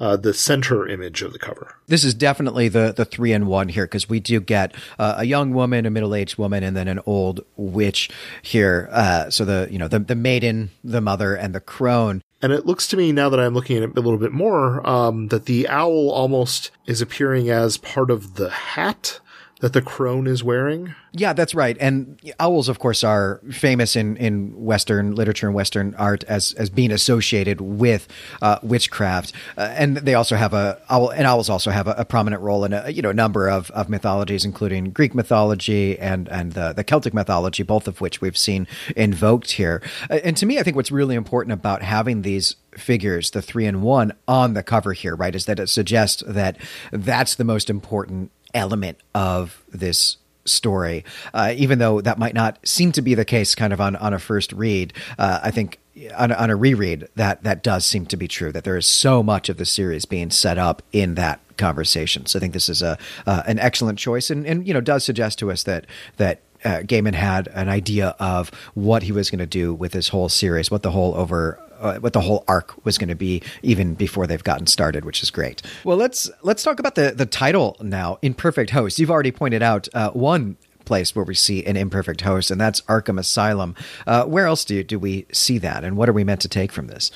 Uh, 0.00 0.16
the 0.16 0.34
center 0.34 0.86
image 0.88 1.22
of 1.22 1.32
the 1.32 1.38
cover. 1.38 1.76
This 1.86 2.04
is 2.04 2.14
definitely 2.14 2.68
the 2.68 2.92
the 2.96 3.04
three 3.04 3.32
in 3.32 3.46
one 3.46 3.68
here 3.68 3.84
because 3.84 4.08
we 4.08 4.20
do 4.20 4.40
get 4.40 4.74
uh, 4.98 5.16
a 5.18 5.24
young 5.24 5.52
woman, 5.52 5.86
a 5.86 5.90
middle 5.90 6.14
aged 6.14 6.38
woman, 6.38 6.62
and 6.62 6.76
then 6.76 6.88
an 6.88 7.00
old 7.06 7.44
witch 7.56 8.10
here. 8.42 8.88
Uh, 8.90 9.30
so 9.30 9.44
the 9.44 9.68
you 9.70 9.78
know 9.78 9.88
the 9.88 9.98
the 9.98 10.14
maiden, 10.14 10.70
the 10.82 11.00
mother, 11.00 11.34
and 11.34 11.54
the 11.54 11.60
crone. 11.60 12.22
And 12.42 12.52
it 12.52 12.66
looks 12.66 12.86
to 12.88 12.96
me 12.96 13.10
now 13.10 13.30
that 13.30 13.40
I'm 13.40 13.54
looking 13.54 13.78
at 13.78 13.84
it 13.84 13.96
a 13.96 14.00
little 14.00 14.18
bit 14.18 14.32
more 14.32 14.86
um, 14.86 15.28
that 15.28 15.46
the 15.46 15.66
owl 15.68 16.10
almost 16.10 16.70
is 16.84 17.00
appearing 17.00 17.48
as 17.48 17.78
part 17.78 18.10
of 18.10 18.34
the 18.34 18.50
hat 18.50 19.20
that 19.60 19.72
the 19.72 19.82
crone 19.82 20.26
is 20.26 20.42
wearing. 20.42 20.94
Yeah, 21.12 21.32
that's 21.32 21.54
right. 21.54 21.76
And 21.78 22.18
owls, 22.40 22.68
of 22.68 22.80
course, 22.80 23.04
are 23.04 23.40
famous 23.50 23.94
in, 23.94 24.16
in 24.16 24.64
Western 24.64 25.14
literature 25.14 25.46
and 25.46 25.54
Western 25.54 25.94
art 25.94 26.24
as, 26.24 26.52
as 26.54 26.70
being 26.70 26.90
associated 26.90 27.60
with 27.60 28.08
uh, 28.42 28.58
witchcraft. 28.62 29.32
Uh, 29.56 29.72
and 29.76 29.96
they 29.98 30.14
also 30.14 30.34
have 30.34 30.52
a 30.54 30.80
owl, 30.90 31.10
and 31.10 31.26
owls 31.26 31.48
also 31.48 31.70
have 31.70 31.86
a, 31.86 31.92
a, 31.92 32.04
prominent 32.04 32.42
role 32.42 32.64
in 32.64 32.72
a 32.72 32.90
you 32.90 33.00
know 33.00 33.12
number 33.12 33.48
of, 33.48 33.70
of 33.70 33.88
mythologies, 33.88 34.44
including 34.44 34.90
Greek 34.90 35.14
mythology 35.14 35.98
and 35.98 36.28
and 36.28 36.52
the, 36.52 36.72
the 36.72 36.84
Celtic 36.84 37.14
mythology, 37.14 37.62
both 37.62 37.86
of 37.86 38.00
which 38.00 38.20
we've 38.20 38.36
seen 38.36 38.66
invoked 38.96 39.52
here. 39.52 39.82
Uh, 40.10 40.18
and 40.24 40.36
to 40.36 40.46
me, 40.46 40.58
I 40.58 40.62
think 40.62 40.76
what's 40.76 40.90
really 40.90 41.14
important 41.14 41.52
about 41.52 41.82
having 41.82 42.22
these 42.22 42.56
figures, 42.76 43.30
the 43.30 43.40
three 43.40 43.66
and 43.66 43.82
one, 43.82 44.12
on 44.26 44.54
the 44.54 44.62
cover 44.62 44.92
here, 44.92 45.14
right, 45.14 45.34
is 45.34 45.46
that 45.46 45.60
it 45.60 45.68
suggests 45.68 46.22
that 46.26 46.56
that's 46.90 47.36
the 47.36 47.44
most 47.44 47.70
important 47.70 48.30
element 48.54 48.98
of 49.14 49.62
this 49.68 50.16
story, 50.46 51.04
uh, 51.32 51.52
even 51.56 51.78
though 51.78 52.00
that 52.00 52.18
might 52.18 52.34
not 52.34 52.58
seem 52.66 52.92
to 52.92 53.02
be 53.02 53.14
the 53.14 53.24
case 53.24 53.54
kind 53.54 53.72
of 53.72 53.80
on, 53.80 53.96
on 53.96 54.12
a 54.12 54.18
first 54.18 54.52
read. 54.52 54.92
Uh, 55.18 55.40
I 55.42 55.50
think 55.50 55.78
on, 56.16 56.32
on 56.32 56.50
a 56.50 56.56
reread, 56.56 57.08
that, 57.16 57.42
that 57.44 57.62
does 57.62 57.84
seem 57.86 58.06
to 58.06 58.16
be 58.16 58.28
true, 58.28 58.52
that 58.52 58.64
there 58.64 58.76
is 58.76 58.86
so 58.86 59.22
much 59.22 59.48
of 59.48 59.56
the 59.56 59.64
series 59.64 60.04
being 60.04 60.30
set 60.30 60.58
up 60.58 60.82
in 60.92 61.14
that 61.14 61.40
conversation. 61.56 62.26
So 62.26 62.38
I 62.38 62.40
think 62.40 62.52
this 62.52 62.68
is 62.68 62.82
a 62.82 62.98
uh, 63.26 63.42
an 63.46 63.58
excellent 63.58 63.98
choice 63.98 64.28
and, 64.30 64.46
and, 64.46 64.66
you 64.66 64.74
know, 64.74 64.80
does 64.80 65.04
suggest 65.04 65.38
to 65.38 65.50
us 65.50 65.62
that, 65.62 65.86
that 66.16 66.40
uh, 66.64 66.80
Gaiman 66.80 67.14
had 67.14 67.48
an 67.48 67.68
idea 67.68 68.16
of 68.18 68.50
what 68.74 69.02
he 69.04 69.12
was 69.12 69.30
going 69.30 69.38
to 69.38 69.46
do 69.46 69.72
with 69.72 69.92
this 69.92 70.08
whole 70.08 70.28
series, 70.28 70.70
what 70.70 70.82
the 70.82 70.90
whole 70.90 71.14
over 71.14 71.58
uh, 71.84 71.98
what 71.98 72.14
the 72.14 72.20
whole 72.20 72.44
arc 72.48 72.74
was 72.84 72.98
going 72.98 73.10
to 73.10 73.14
be 73.14 73.42
even 73.62 73.94
before 73.94 74.26
they've 74.26 74.42
gotten 74.42 74.66
started, 74.66 75.04
which 75.04 75.22
is 75.22 75.30
great. 75.30 75.62
Well, 75.84 75.96
let's 75.96 76.30
let's 76.42 76.62
talk 76.62 76.80
about 76.80 76.94
the 76.94 77.12
the 77.12 77.26
title 77.26 77.76
now. 77.80 78.18
Imperfect 78.22 78.70
Host. 78.70 78.98
You've 78.98 79.10
already 79.10 79.30
pointed 79.30 79.62
out 79.62 79.86
uh, 79.94 80.10
one 80.10 80.56
place 80.84 81.14
where 81.14 81.24
we 81.24 81.34
see 81.34 81.64
an 81.64 81.76
imperfect 81.76 82.22
host, 82.22 82.50
and 82.50 82.60
that's 82.60 82.80
Arkham 82.82 83.18
Asylum. 83.18 83.74
Uh, 84.06 84.24
where 84.24 84.46
else 84.46 84.64
do 84.64 84.82
do 84.82 84.98
we 84.98 85.26
see 85.32 85.58
that, 85.58 85.84
and 85.84 85.96
what 85.96 86.08
are 86.08 86.12
we 86.12 86.24
meant 86.24 86.40
to 86.40 86.48
take 86.48 86.72
from 86.72 86.86
this? 86.86 87.10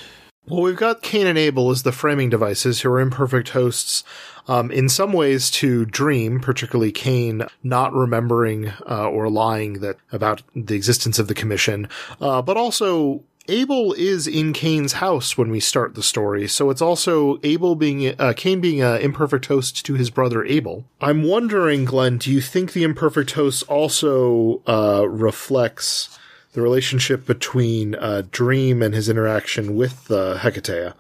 Well, 0.47 0.63
we've 0.63 0.77
got 0.77 1.03
Cain 1.03 1.27
and 1.27 1.37
Abel 1.37 1.71
as 1.71 1.83
the 1.83 1.93
framing 1.93 2.31
devices 2.31 2.81
who 2.81 2.91
are 2.91 3.01
imperfect 3.01 3.51
hosts. 3.51 4.05
Um, 4.47 4.71
in 4.71 4.89
some 4.89 5.13
ways 5.13 5.51
to 5.51 5.85
dream, 5.85 6.41
particularly 6.41 6.91
Cain 6.91 7.43
not 7.63 7.93
remembering 7.93 8.73
uh, 8.89 9.07
or 9.11 9.29
lying 9.29 9.81
that 9.81 9.99
about 10.11 10.41
the 10.57 10.75
existence 10.75 11.19
of 11.19 11.29
the 11.29 11.35
commission, 11.35 11.87
uh, 12.19 12.41
but 12.41 12.57
also 12.57 13.25
Abel 13.51 13.95
is 13.95 14.27
in 14.27 14.53
Cain's 14.53 14.95
house 14.95 15.39
when 15.39 15.51
we 15.51 15.59
start 15.59 15.95
the 15.95 16.03
story, 16.03 16.47
so 16.47 16.69
it's 16.69 16.83
also 16.83 17.39
Abel 17.43 17.75
being 17.75 18.15
uh, 18.19 18.35
Cain 18.37 18.61
being 18.61 18.83
an 18.83 19.01
imperfect 19.01 19.47
host 19.47 19.87
to 19.87 19.95
his 19.95 20.11
brother 20.11 20.45
Abel. 20.45 20.85
I'm 21.01 21.23
wondering, 21.23 21.87
Glenn, 21.87 22.19
do 22.19 22.31
you 22.31 22.43
think 22.43 22.73
the 22.73 22.85
imperfect 22.85 23.31
host 23.33 23.63
also 23.67 24.61
uh, 24.67 25.09
reflects 25.09 26.19
the 26.53 26.61
relationship 26.61 27.25
between 27.25 27.95
uh, 27.95 28.25
Dream 28.31 28.83
and 28.83 28.95
his 28.95 29.09
interaction 29.09 29.77
with 29.77 30.11
uh, 30.11 30.39
Hecateae? 30.39 30.93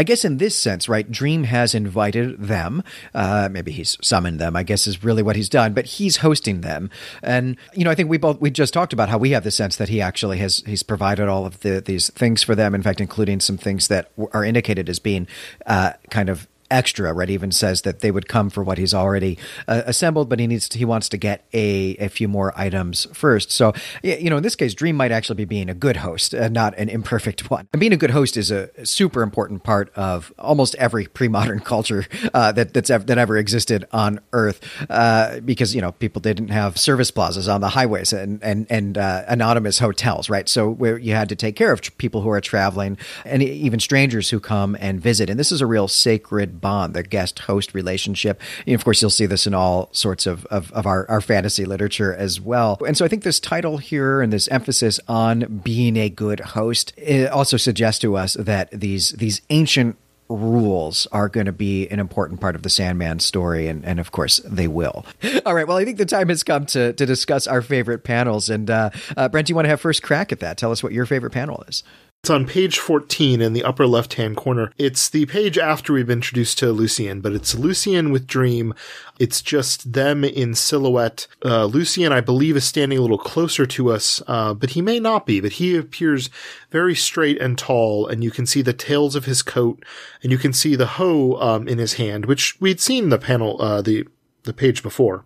I 0.00 0.02
guess 0.02 0.24
in 0.24 0.38
this 0.38 0.56
sense, 0.56 0.88
right, 0.88 1.10
Dream 1.10 1.44
has 1.44 1.74
invited 1.74 2.40
them. 2.40 2.82
Uh, 3.12 3.50
maybe 3.52 3.70
he's 3.70 3.98
summoned 4.00 4.40
them, 4.40 4.56
I 4.56 4.62
guess 4.62 4.86
is 4.86 5.04
really 5.04 5.22
what 5.22 5.36
he's 5.36 5.50
done, 5.50 5.74
but 5.74 5.84
he's 5.84 6.16
hosting 6.16 6.62
them. 6.62 6.88
And, 7.22 7.58
you 7.74 7.84
know, 7.84 7.90
I 7.90 7.94
think 7.94 8.08
we 8.08 8.16
both, 8.16 8.40
we 8.40 8.50
just 8.50 8.72
talked 8.72 8.94
about 8.94 9.10
how 9.10 9.18
we 9.18 9.32
have 9.32 9.44
the 9.44 9.50
sense 9.50 9.76
that 9.76 9.90
he 9.90 10.00
actually 10.00 10.38
has, 10.38 10.62
he's 10.64 10.82
provided 10.82 11.28
all 11.28 11.44
of 11.44 11.60
the, 11.60 11.82
these 11.82 12.08
things 12.14 12.42
for 12.42 12.54
them. 12.54 12.74
In 12.74 12.82
fact, 12.82 12.98
including 12.98 13.40
some 13.40 13.58
things 13.58 13.88
that 13.88 14.10
are 14.32 14.42
indicated 14.42 14.88
as 14.88 14.98
being 14.98 15.28
uh, 15.66 15.92
kind 16.08 16.30
of 16.30 16.48
extra. 16.70 17.12
Right, 17.12 17.30
even 17.30 17.50
says 17.52 17.82
that 17.82 18.00
they 18.00 18.10
would 18.10 18.28
come 18.28 18.50
for 18.50 18.62
what 18.62 18.78
he's 18.78 18.94
already 18.94 19.38
uh, 19.68 19.82
assembled, 19.86 20.28
but 20.28 20.38
he 20.38 20.46
needs 20.46 20.68
to, 20.70 20.78
he 20.78 20.84
wants 20.84 21.08
to 21.10 21.16
get 21.16 21.44
a 21.52 21.96
a 21.96 22.08
few 22.08 22.28
more 22.28 22.52
items 22.58 23.06
first. 23.12 23.50
So 23.50 23.72
you 24.02 24.30
know, 24.30 24.36
in 24.36 24.42
this 24.42 24.56
case, 24.56 24.74
Dream 24.74 24.96
might 24.96 25.12
actually 25.12 25.36
be 25.36 25.44
being 25.44 25.68
a 25.68 25.74
good 25.74 25.98
host, 25.98 26.34
uh, 26.34 26.48
not 26.48 26.76
an 26.78 26.88
imperfect 26.88 27.50
one. 27.50 27.68
And 27.72 27.80
being 27.80 27.92
a 27.92 27.96
good 27.96 28.10
host 28.10 28.36
is 28.36 28.50
a 28.50 28.70
super 28.84 29.22
important 29.22 29.62
part 29.62 29.92
of 29.94 30.32
almost 30.38 30.74
every 30.76 31.06
pre 31.06 31.28
modern 31.28 31.60
culture 31.70 32.06
uh, 32.34 32.52
that 32.52 32.74
that's 32.74 32.90
ever, 32.90 33.04
that 33.04 33.18
ever 33.18 33.36
existed 33.36 33.86
on 33.92 34.20
Earth, 34.32 34.60
uh, 34.88 35.40
because 35.40 35.74
you 35.74 35.80
know 35.80 35.92
people 35.92 36.20
didn't 36.20 36.48
have 36.48 36.78
service 36.78 37.10
plazas 37.10 37.48
on 37.48 37.60
the 37.60 37.70
highways 37.70 38.12
and 38.12 38.42
and 38.42 38.66
and 38.70 38.98
uh, 38.98 39.24
anonymous 39.28 39.78
hotels, 39.78 40.28
right? 40.28 40.48
So 40.48 40.70
where 40.70 40.98
you 40.98 41.14
had 41.14 41.28
to 41.30 41.36
take 41.36 41.56
care 41.56 41.72
of 41.72 41.80
people 41.98 42.22
who 42.22 42.30
are 42.30 42.40
traveling 42.40 42.98
and 43.24 43.42
even 43.42 43.80
strangers 43.80 44.30
who 44.30 44.40
come 44.40 44.76
and 44.80 45.00
visit, 45.00 45.30
and 45.30 45.38
this 45.38 45.52
is 45.52 45.60
a 45.60 45.66
real 45.66 45.88
sacred 45.88 46.59
bond, 46.60 46.94
the 46.94 47.02
guest 47.02 47.40
host 47.40 47.74
relationship. 47.74 48.40
And 48.66 48.74
of 48.74 48.84
course, 48.84 49.00
you'll 49.00 49.10
see 49.10 49.26
this 49.26 49.46
in 49.46 49.54
all 49.54 49.88
sorts 49.92 50.26
of, 50.26 50.46
of, 50.46 50.72
of 50.72 50.86
our, 50.86 51.08
our 51.10 51.20
fantasy 51.20 51.64
literature 51.64 52.14
as 52.14 52.40
well. 52.40 52.78
And 52.86 52.96
so 52.96 53.04
I 53.04 53.08
think 53.08 53.22
this 53.22 53.40
title 53.40 53.78
here 53.78 54.20
and 54.20 54.32
this 54.32 54.48
emphasis 54.48 55.00
on 55.08 55.60
being 55.64 55.96
a 55.96 56.08
good 56.08 56.40
host 56.40 56.92
also 57.32 57.56
suggests 57.56 58.00
to 58.00 58.16
us 58.16 58.34
that 58.34 58.70
these 58.70 59.10
these 59.12 59.42
ancient 59.50 59.96
rules 60.30 61.06
are 61.12 61.28
going 61.28 61.46
to 61.46 61.52
be 61.52 61.88
an 61.88 61.98
important 61.98 62.40
part 62.40 62.54
of 62.54 62.62
the 62.62 62.70
Sandman 62.70 63.18
story, 63.18 63.66
and, 63.66 63.84
and 63.84 63.98
of 63.98 64.12
course 64.12 64.38
they 64.44 64.68
will. 64.68 65.04
All 65.46 65.54
right, 65.54 65.66
well, 65.66 65.76
I 65.76 65.84
think 65.84 65.98
the 65.98 66.06
time 66.06 66.28
has 66.28 66.42
come 66.42 66.66
to, 66.66 66.92
to 66.92 67.06
discuss 67.06 67.46
our 67.46 67.60
favorite 67.60 68.04
panels. 68.04 68.48
And 68.48 68.70
uh, 68.70 68.90
uh, 69.16 69.28
Brent, 69.28 69.48
do 69.48 69.50
you 69.50 69.54
want 69.56 69.66
to 69.66 69.70
have 69.70 69.80
first 69.80 70.02
crack 70.02 70.32
at 70.32 70.40
that? 70.40 70.56
Tell 70.56 70.70
us 70.70 70.82
what 70.82 70.92
your 70.92 71.06
favorite 71.06 71.32
panel 71.32 71.64
is. 71.68 71.82
It's 72.22 72.28
on 72.28 72.44
page 72.44 72.78
14 72.78 73.40
in 73.40 73.54
the 73.54 73.64
upper 73.64 73.86
left 73.86 74.14
hand 74.14 74.36
corner. 74.36 74.72
It's 74.76 75.08
the 75.08 75.24
page 75.24 75.56
after 75.56 75.94
we've 75.94 76.10
introduced 76.10 76.58
to 76.58 76.70
Lucien, 76.70 77.22
but 77.22 77.32
it's 77.32 77.54
Lucien 77.54 78.10
with 78.10 78.26
Dream. 78.26 78.74
It's 79.18 79.40
just 79.40 79.94
them 79.94 80.22
in 80.22 80.54
silhouette. 80.54 81.26
Uh, 81.42 81.64
Lucien, 81.64 82.12
I 82.12 82.20
believe, 82.20 82.58
is 82.58 82.64
standing 82.64 82.98
a 82.98 83.00
little 83.00 83.16
closer 83.16 83.64
to 83.64 83.90
us, 83.90 84.22
uh, 84.26 84.52
but 84.52 84.70
he 84.70 84.82
may 84.82 85.00
not 85.00 85.24
be, 85.24 85.40
but 85.40 85.52
he 85.52 85.74
appears 85.74 86.28
very 86.70 86.94
straight 86.94 87.40
and 87.40 87.56
tall, 87.56 88.06
and 88.06 88.22
you 88.22 88.30
can 88.30 88.44
see 88.44 88.60
the 88.60 88.74
tails 88.74 89.16
of 89.16 89.24
his 89.24 89.42
coat, 89.42 89.82
and 90.22 90.30
you 90.30 90.36
can 90.36 90.52
see 90.52 90.76
the 90.76 90.86
hoe 90.86 91.40
um, 91.40 91.66
in 91.66 91.78
his 91.78 91.94
hand, 91.94 92.26
which 92.26 92.60
we'd 92.60 92.80
seen 92.80 93.08
the 93.08 93.18
panel, 93.18 93.60
uh, 93.62 93.80
the 93.80 94.06
the 94.44 94.52
page 94.54 94.82
before. 94.82 95.24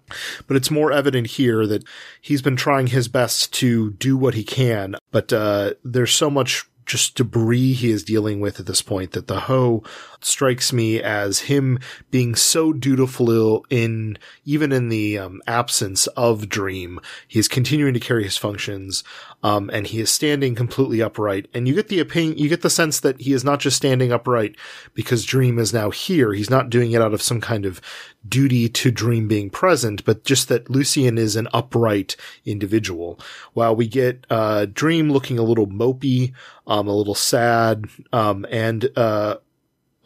But 0.49 0.57
it's 0.57 0.73
more 0.73 0.91
evident 0.91 1.29
here 1.29 1.69
that 1.69 1.85
he's 2.21 2.43
been 2.43 2.57
trying 2.57 2.89
his 2.89 3.07
best 3.07 3.53
to 3.55 3.93
do 3.93 4.17
what 4.17 4.35
he 4.35 4.43
can, 4.43 4.97
but 5.13 5.33
uh, 5.33 5.75
there's 5.85 6.13
so 6.13 6.31
much 6.31 6.67
just 6.87 7.15
debris 7.15 7.73
he 7.73 7.91
is 7.91 8.05
dealing 8.05 8.41
with 8.41 8.61
at 8.61 8.67
this 8.67 8.83
point 8.83 9.13
that 9.13 9.27
the 9.27 9.41
hoe 9.41 9.83
strikes 10.21 10.73
me 10.73 11.03
as 11.03 11.41
him 11.41 11.79
being 12.11 12.35
so 12.35 12.73
dutiful 12.73 13.65
in 13.71 14.17
even 14.45 14.73
in 14.73 14.89
the 14.89 15.19
um, 15.19 15.41
absence 15.47 16.07
of 16.09 16.49
dream 16.49 17.01
he 17.29 17.39
is 17.39 17.49
continuing 17.49 17.95
to 17.95 18.01
carry 18.01 18.25
his 18.25 18.37
functions 18.37 19.05
um, 19.45 19.69
and 19.75 19.87
he 19.87 20.01
is 20.01 20.11
standing 20.11 20.55
completely 20.55 21.03
upright. 21.03 21.49
And 21.53 21.69
you 21.69 21.75
get 21.75 21.89
the 21.89 22.01
opinion, 22.01 22.39
you 22.39 22.49
get 22.49 22.63
the 22.63 22.71
sense 22.71 22.99
that 23.01 23.21
he 23.21 23.35
is 23.35 23.45
not 23.45 23.61
just 23.61 23.77
standing 23.77 24.11
upright 24.11 24.57
because 24.95 25.27
Dream 25.27 25.59
is 25.59 25.73
now 25.73 25.91
here. 25.91 26.33
He's 26.33 26.49
not 26.49 26.71
doing 26.71 26.93
it 26.93 27.03
out 27.03 27.13
of 27.13 27.21
some 27.21 27.43
kind 27.43 27.67
of 27.67 27.83
duty 28.27 28.71
to 28.71 28.91
Dream 28.91 29.29
being 29.29 29.51
present, 29.51 30.03
but 30.07 30.25
just 30.25 30.49
that 30.49 30.71
Lucien 30.71 31.19
is 31.19 31.37
an 31.37 31.49
upright 31.53 32.17
individual. 32.47 33.21
While 33.53 33.77
we 33.77 33.87
get 33.87 34.27
uh, 34.31 34.65
Dream 34.73 35.13
looking 35.13 35.39
a 35.39 35.43
little 35.43 35.67
mopey, 35.67 36.33
um, 36.67 36.89
a 36.89 36.95
little 36.95 37.15
sad, 37.15 37.87
um, 38.13 38.47
and 38.51 38.89
uh, 38.97 39.37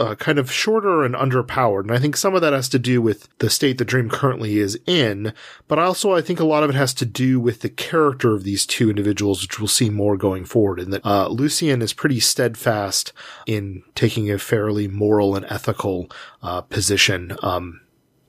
uh, 0.01 0.15
kind 0.15 0.39
of 0.39 0.53
shorter 0.53 1.05
and 1.05 1.15
underpowered. 1.15 1.83
And 1.83 1.93
I 1.93 1.99
think 1.99 2.17
some 2.17 2.35
of 2.35 2.41
that 2.43 2.53
has 2.53 2.69
to 2.71 2.79
do 2.79 3.03
with 3.03 3.29
the 3.39 3.51
state 3.51 3.79
the 3.79 3.85
dream 3.85 4.09
currently 4.09 4.59
is 4.59 4.79
in, 4.87 5.33
but 5.67 5.79
also 5.79 6.15
I 6.15 6.21
think 6.21 6.41
a 6.41 6.45
lot 6.47 6.63
of 6.63 6.71
it 6.71 6.77
has 6.77 6.95
to 6.95 7.07
do 7.07 7.41
with 7.41 7.61
the 7.61 7.69
character 7.69 8.35
of 8.35 8.45
these 8.45 8.65
two 8.67 8.91
individuals, 8.91 9.43
which 9.43 9.59
we'll 9.59 9.69
see 9.69 9.91
more 9.91 10.17
going 10.17 10.45
forward. 10.45 10.81
And 10.81 10.93
that 10.93 11.05
uh, 11.05 11.29
Lucien 11.29 11.83
is 11.83 11.93
pretty 11.93 12.21
steadfast 12.21 13.13
in 13.47 13.83
taking 13.95 14.31
a 14.31 14.39
fairly 14.39 14.89
moral 14.89 15.35
and 15.35 15.47
ethical 15.47 16.11
uh, 16.43 16.61
position, 16.63 17.37
um, 17.43 17.81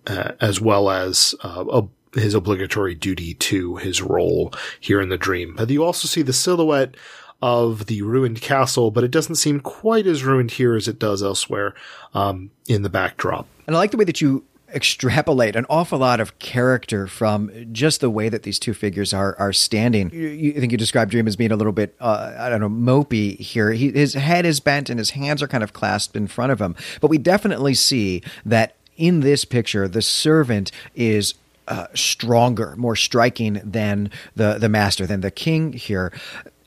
as 0.07 0.59
well 0.59 0.89
as 0.89 1.35
uh, 1.43 1.65
a 1.71 1.83
his 2.15 2.33
obligatory 2.33 2.95
duty 2.95 3.35
to 3.35 3.75
his 3.75 4.01
role 4.01 4.51
here 4.79 4.99
in 4.99 5.09
the 5.09 5.17
dream. 5.17 5.53
But 5.55 5.69
you 5.69 5.83
also 5.83 6.07
see 6.07 6.21
the 6.21 6.33
silhouette 6.33 6.95
of 7.41 7.85
the 7.85 8.01
ruined 8.01 8.41
castle, 8.41 8.91
but 8.91 9.03
it 9.03 9.11
doesn't 9.11 9.35
seem 9.35 9.59
quite 9.59 10.05
as 10.05 10.23
ruined 10.23 10.51
here 10.51 10.75
as 10.75 10.87
it 10.87 10.99
does 10.99 11.23
elsewhere 11.23 11.73
um, 12.13 12.51
in 12.67 12.81
the 12.81 12.89
backdrop. 12.89 13.47
And 13.65 13.75
I 13.75 13.79
like 13.79 13.91
the 13.91 13.97
way 13.97 14.05
that 14.05 14.19
you 14.19 14.43
extrapolate 14.73 15.55
an 15.55 15.65
awful 15.69 15.99
lot 15.99 16.19
of 16.19 16.37
character 16.39 17.07
from 17.07 17.51
just 17.71 18.01
the 18.01 18.09
way 18.09 18.29
that 18.29 18.43
these 18.43 18.59
two 18.59 18.73
figures 18.73 19.13
are 19.13 19.35
are 19.39 19.53
standing. 19.53 20.11
You, 20.13 20.27
you 20.27 20.53
think 20.53 20.71
you 20.71 20.77
described 20.77 21.11
Dream 21.11 21.27
as 21.27 21.35
being 21.35 21.51
a 21.51 21.55
little 21.55 21.73
bit, 21.73 21.95
uh, 21.99 22.35
I 22.37 22.49
don't 22.49 22.59
know, 22.59 22.69
mopey 22.69 23.37
here. 23.39 23.71
He, 23.71 23.91
his 23.91 24.13
head 24.13 24.45
is 24.45 24.59
bent 24.59 24.89
and 24.89 24.99
his 24.99 25.11
hands 25.11 25.41
are 25.41 25.47
kind 25.47 25.63
of 25.63 25.73
clasped 25.73 26.15
in 26.15 26.27
front 26.27 26.51
of 26.51 26.61
him. 26.61 26.75
But 27.01 27.09
we 27.09 27.17
definitely 27.17 27.73
see 27.73 28.21
that 28.45 28.75
in 28.97 29.21
this 29.21 29.45
picture, 29.45 29.87
the 29.87 30.01
servant 30.01 30.71
is 30.93 31.33
uh, 31.67 31.87
stronger, 31.93 32.75
more 32.75 32.95
striking 32.95 33.61
than 33.63 34.11
the 34.35 34.57
the 34.59 34.69
master, 34.69 35.05
than 35.05 35.21
the 35.21 35.31
king 35.31 35.73
here. 35.73 36.11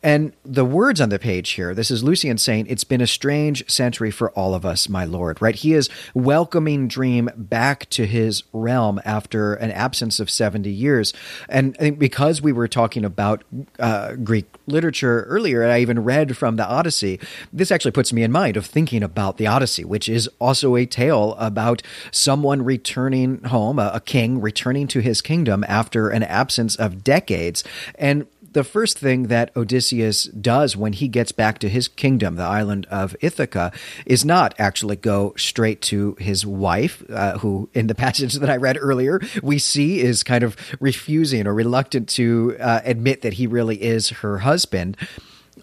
And 0.03 0.33
the 0.45 0.65
words 0.65 1.01
on 1.01 1.11
the 1.11 1.19
page 1.19 1.51
here, 1.51 1.75
this 1.75 1.91
is 1.91 2.03
Lucien 2.03 2.37
saying, 2.37 2.67
It's 2.69 2.85
been 2.85 3.01
a 3.01 3.07
strange 3.07 3.69
century 3.71 4.11
for 4.11 4.31
all 4.33 4.55
of 4.55 4.67
us, 4.67 4.89
my 4.89 5.05
lord, 5.05 5.41
right? 5.41 5.55
He 5.55 5.75
is 5.75 5.89
welcoming 6.13 6.89
Dream 6.89 7.31
back 7.37 7.89
to 7.91 8.07
his 8.07 8.43
realm 8.53 9.01
after 9.05 9.55
an 9.55 9.71
absence 9.71 10.19
of 10.19 10.29
70 10.29 10.71
years. 10.71 11.13
And 11.49 11.99
because 11.99 12.43
we 12.43 12.53
were 12.53 12.69
talking 12.69 13.05
about 13.05 13.45
uh, 13.79 14.15
Greek 14.17 14.47
literature 14.67 15.23
earlier, 15.25 15.63
and 15.63 15.71
I 15.71 15.81
even 15.81 16.03
read 16.03 16.37
from 16.37 16.57
the 16.57 16.67
Odyssey, 16.67 17.21
this 17.53 17.71
actually 17.71 17.93
puts 17.93 18.13
me 18.13 18.25
in 18.25 18.33
mind 18.33 18.57
of 18.57 18.67
thinking 18.67 19.05
about 19.05 19.37
the 19.37 19.47
Odyssey, 19.47 19.85
which 19.85 20.09
is 20.09 20.29
also 20.41 20.75
a 20.75 20.85
tale 20.85 21.37
about 21.39 21.83
someone 22.11 22.65
returning 22.65 23.43
home, 23.45 23.79
a, 23.79 23.93
a 23.95 24.01
king 24.01 24.41
returning 24.41 24.89
to 24.89 25.01
his 25.01 25.23
kingdom 25.23 25.65
after 25.69 26.09
an 26.09 26.25
absence 26.25 26.75
of 26.75 27.05
decades. 27.05 27.63
And 27.95 28.27
the 28.53 28.65
first 28.65 28.99
thing 28.99 29.25
that 29.25 29.55
Odysseus 29.57 30.25
does 30.25 30.77
when 30.77 30.93
he 30.93 31.09
gets 31.09 31.33
back 31.33 31.59
to 31.61 31.69
his 31.69 31.89
kingdom, 31.89 32.37
the 32.37 32.43
island 32.43 32.87
of 32.91 33.17
Ithaca, 33.21 33.73
is 34.07 34.25
not 34.25 34.55
actually 34.59 34.97
go 34.97 35.35
straight 35.37 35.81
to 35.83 36.17
his 36.19 36.47
wife, 36.47 37.03
uh, 37.11 37.39
who 37.39 37.69
in 37.75 37.87
the 37.87 37.95
passage 38.03 38.35
that 38.35 38.51
I 38.51 38.57
read 38.57 38.79
earlier, 38.81 39.21
we 39.43 39.59
see 39.59 40.01
is 40.01 40.23
kind 40.23 40.45
of 40.45 40.57
refusing 40.81 41.47
or 41.47 41.55
reluctant 41.55 42.09
to 42.11 42.57
uh, 42.61 42.81
admit 42.85 43.23
that 43.23 43.35
he 43.35 43.47
really 43.47 43.83
is 43.83 44.11
her 44.11 44.39
husband 44.39 44.97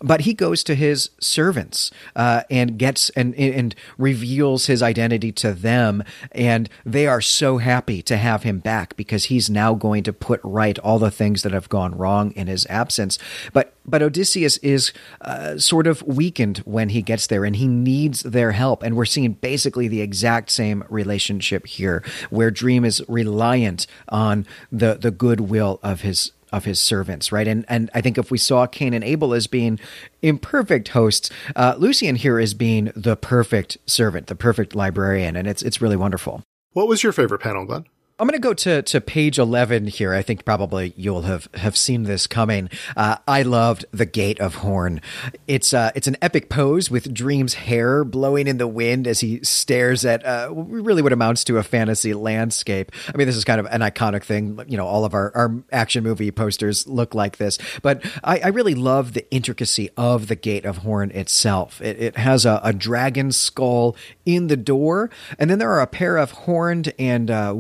but 0.01 0.21
he 0.21 0.33
goes 0.33 0.63
to 0.63 0.75
his 0.75 1.09
servants 1.19 1.91
uh, 2.15 2.43
and 2.49 2.77
gets 2.77 3.09
and 3.11 3.35
and 3.35 3.75
reveals 3.97 4.65
his 4.67 4.81
identity 4.81 5.31
to 5.33 5.53
them, 5.53 6.03
and 6.31 6.69
they 6.85 7.07
are 7.07 7.21
so 7.21 7.57
happy 7.57 8.01
to 8.03 8.17
have 8.17 8.43
him 8.43 8.59
back 8.59 8.95
because 8.95 9.25
he's 9.25 9.49
now 9.49 9.73
going 9.73 10.03
to 10.03 10.13
put 10.13 10.39
right 10.43 10.77
all 10.79 10.99
the 10.99 11.11
things 11.11 11.43
that 11.43 11.51
have 11.51 11.69
gone 11.69 11.95
wrong 11.95 12.31
in 12.31 12.47
his 12.47 12.65
absence. 12.69 13.17
But 13.53 13.73
but 13.85 14.01
Odysseus 14.01 14.57
is 14.57 14.93
uh, 15.21 15.57
sort 15.57 15.87
of 15.87 16.01
weakened 16.03 16.59
when 16.59 16.89
he 16.89 17.01
gets 17.01 17.27
there, 17.27 17.43
and 17.43 17.55
he 17.55 17.67
needs 17.67 18.21
their 18.21 18.51
help. 18.51 18.83
And 18.83 18.95
we're 18.95 19.05
seeing 19.05 19.33
basically 19.33 19.87
the 19.87 20.01
exact 20.01 20.51
same 20.51 20.83
relationship 20.89 21.65
here, 21.65 22.03
where 22.29 22.51
Dream 22.51 22.85
is 22.85 23.03
reliant 23.07 23.87
on 24.07 24.45
the 24.71 24.95
the 24.95 25.11
goodwill 25.11 25.79
of 25.83 26.01
his 26.01 26.31
of 26.51 26.65
his 26.65 26.79
servants, 26.79 27.31
right? 27.31 27.47
And 27.47 27.65
and 27.67 27.89
I 27.93 28.01
think 28.01 28.17
if 28.17 28.31
we 28.31 28.37
saw 28.37 28.65
Cain 28.65 28.93
and 28.93 29.03
Abel 29.03 29.33
as 29.33 29.47
being 29.47 29.79
imperfect 30.21 30.89
hosts, 30.89 31.29
uh, 31.55 31.75
Lucien 31.77 32.15
here 32.15 32.39
is 32.39 32.53
being 32.53 32.91
the 32.95 33.15
perfect 33.15 33.77
servant, 33.85 34.27
the 34.27 34.35
perfect 34.35 34.75
librarian, 34.75 35.35
and 35.35 35.47
it's 35.47 35.61
it's 35.61 35.81
really 35.81 35.97
wonderful. 35.97 36.43
What 36.73 36.87
was 36.87 37.03
your 37.03 37.11
favorite 37.11 37.41
panel, 37.41 37.65
Glenn? 37.65 37.85
I'm 38.19 38.27
going 38.27 38.33
to 38.33 38.45
go 38.45 38.53
to, 38.53 38.81
to 38.81 38.99
page 38.99 39.39
11 39.39 39.87
here. 39.87 40.13
I 40.13 40.21
think 40.21 40.43
probably 40.43 40.93
you'll 40.97 41.21
have, 41.21 41.47
have 41.53 41.77
seen 41.77 42.03
this 42.03 42.27
coming. 42.27 42.69
Uh, 42.97 43.15
I 43.25 43.43
loved 43.43 43.85
the 43.91 44.05
Gate 44.05 44.41
of 44.41 44.55
Horn. 44.55 44.99
It's 45.47 45.73
uh, 45.73 45.91
it's 45.95 46.05
an 46.07 46.17
epic 46.21 46.49
pose 46.49 46.91
with 46.91 47.13
Dream's 47.13 47.53
hair 47.53 48.03
blowing 48.03 48.47
in 48.47 48.57
the 48.57 48.67
wind 48.67 49.07
as 49.07 49.21
he 49.21 49.41
stares 49.45 50.03
at 50.03 50.25
uh, 50.25 50.49
really 50.53 51.01
what 51.01 51.13
amounts 51.13 51.45
to 51.45 51.59
a 51.59 51.63
fantasy 51.63 52.13
landscape. 52.13 52.91
I 53.07 53.15
mean, 53.15 53.25
this 53.25 53.37
is 53.37 53.45
kind 53.45 53.61
of 53.61 53.67
an 53.67 53.79
iconic 53.79 54.25
thing. 54.25 54.59
You 54.67 54.75
know, 54.75 54.85
all 54.85 55.05
of 55.05 55.13
our, 55.13 55.31
our 55.33 55.55
action 55.71 56.03
movie 56.03 56.31
posters 56.31 56.85
look 56.87 57.15
like 57.15 57.37
this. 57.37 57.57
But 57.81 58.05
I, 58.21 58.39
I 58.39 58.47
really 58.49 58.75
love 58.75 59.13
the 59.13 59.31
intricacy 59.31 59.91
of 59.95 60.27
the 60.27 60.35
Gate 60.35 60.65
of 60.65 60.79
Horn 60.79 61.11
itself. 61.11 61.81
It, 61.81 61.97
it 62.01 62.17
has 62.17 62.45
a, 62.45 62.59
a 62.65 62.73
dragon 62.73 63.31
skull 63.31 63.95
in 64.25 64.47
the 64.47 64.57
door, 64.57 65.09
and 65.37 65.49
then 65.49 65.57
there 65.57 65.71
are 65.71 65.81
a 65.81 65.87
pair 65.87 66.17
of 66.17 66.31
horned 66.31 66.93
and 66.99 67.31
uh, 67.31 67.53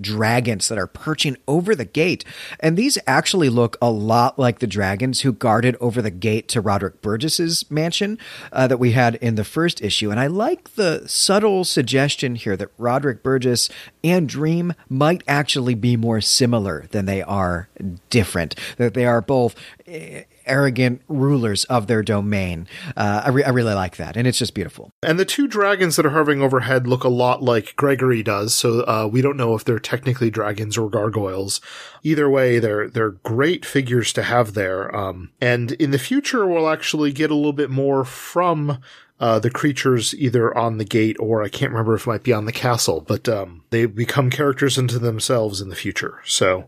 dragons 0.00 0.68
that 0.68 0.78
are 0.78 0.86
perching 0.86 1.36
over 1.46 1.74
the 1.74 1.84
gate. 1.84 2.24
And 2.60 2.76
these 2.76 2.98
actually 3.06 3.48
look 3.48 3.76
a 3.80 3.90
lot 3.90 4.38
like 4.38 4.58
the 4.58 4.66
dragons 4.66 5.20
who 5.20 5.32
guarded 5.32 5.76
over 5.80 6.00
the 6.00 6.10
gate 6.10 6.48
to 6.48 6.60
Roderick 6.60 7.02
Burgess's 7.02 7.70
mansion 7.70 8.18
uh, 8.52 8.66
that 8.66 8.78
we 8.78 8.92
had 8.92 9.16
in 9.16 9.34
the 9.34 9.44
first 9.44 9.82
issue. 9.82 10.10
And 10.10 10.20
I 10.20 10.26
like 10.26 10.74
the 10.74 11.06
subtle 11.06 11.64
suggestion 11.64 12.34
here 12.34 12.56
that 12.56 12.70
Roderick 12.78 13.22
Burgess 13.22 13.68
and 14.02 14.28
Dream 14.28 14.72
might 14.88 15.22
actually 15.26 15.74
be 15.74 15.96
more 15.96 16.20
similar 16.20 16.86
than 16.90 17.06
they 17.06 17.22
are 17.22 17.68
different. 18.10 18.54
That 18.76 18.94
they 18.94 19.06
are 19.06 19.20
both 19.20 19.54
arrogant 20.46 21.02
rulers 21.08 21.64
of 21.64 21.86
their 21.86 22.02
domain. 22.02 22.66
Uh, 22.96 23.22
I, 23.24 23.28
re- 23.28 23.44
I 23.44 23.50
really 23.50 23.74
like 23.74 23.96
that, 23.96 24.16
and 24.16 24.26
it's 24.26 24.38
just 24.38 24.54
beautiful. 24.54 24.90
And 25.02 25.18
the 25.18 25.24
two 25.24 25.46
dragons 25.46 25.96
that 25.96 26.06
are 26.06 26.10
hovering 26.10 26.42
overhead 26.42 26.86
look 26.86 27.04
a 27.04 27.08
lot 27.08 27.42
like 27.42 27.76
Gregory 27.76 28.22
does, 28.22 28.54
so 28.54 28.80
uh, 28.80 29.08
we 29.10 29.22
don't 29.22 29.36
know 29.36 29.54
if 29.54 29.64
they're 29.64 29.78
technically 29.78 30.30
dragons 30.30 30.76
or 30.78 30.88
gargoyles. 30.90 31.60
Either 32.02 32.28
way, 32.28 32.58
they're 32.58 32.88
they're 32.88 33.10
great 33.10 33.64
figures 33.64 34.12
to 34.12 34.22
have 34.22 34.54
there. 34.54 34.94
Um, 34.94 35.30
and 35.40 35.72
in 35.72 35.90
the 35.90 35.98
future, 35.98 36.46
we'll 36.46 36.68
actually 36.68 37.12
get 37.12 37.30
a 37.30 37.34
little 37.34 37.52
bit 37.52 37.70
more 37.70 38.04
from 38.04 38.78
uh, 39.22 39.38
the 39.38 39.50
creatures 39.50 40.14
either 40.16 40.56
on 40.58 40.78
the 40.78 40.84
gate 40.84 41.16
or 41.20 41.44
I 41.44 41.48
can't 41.48 41.70
remember 41.70 41.94
if 41.94 42.02
it 42.02 42.08
might 42.08 42.24
be 42.24 42.32
on 42.32 42.44
the 42.44 42.52
castle, 42.52 43.00
but 43.00 43.28
um, 43.28 43.62
they 43.70 43.86
become 43.86 44.30
characters 44.30 44.76
into 44.76 44.98
themselves 44.98 45.60
in 45.60 45.68
the 45.68 45.76
future. 45.76 46.20
So 46.24 46.64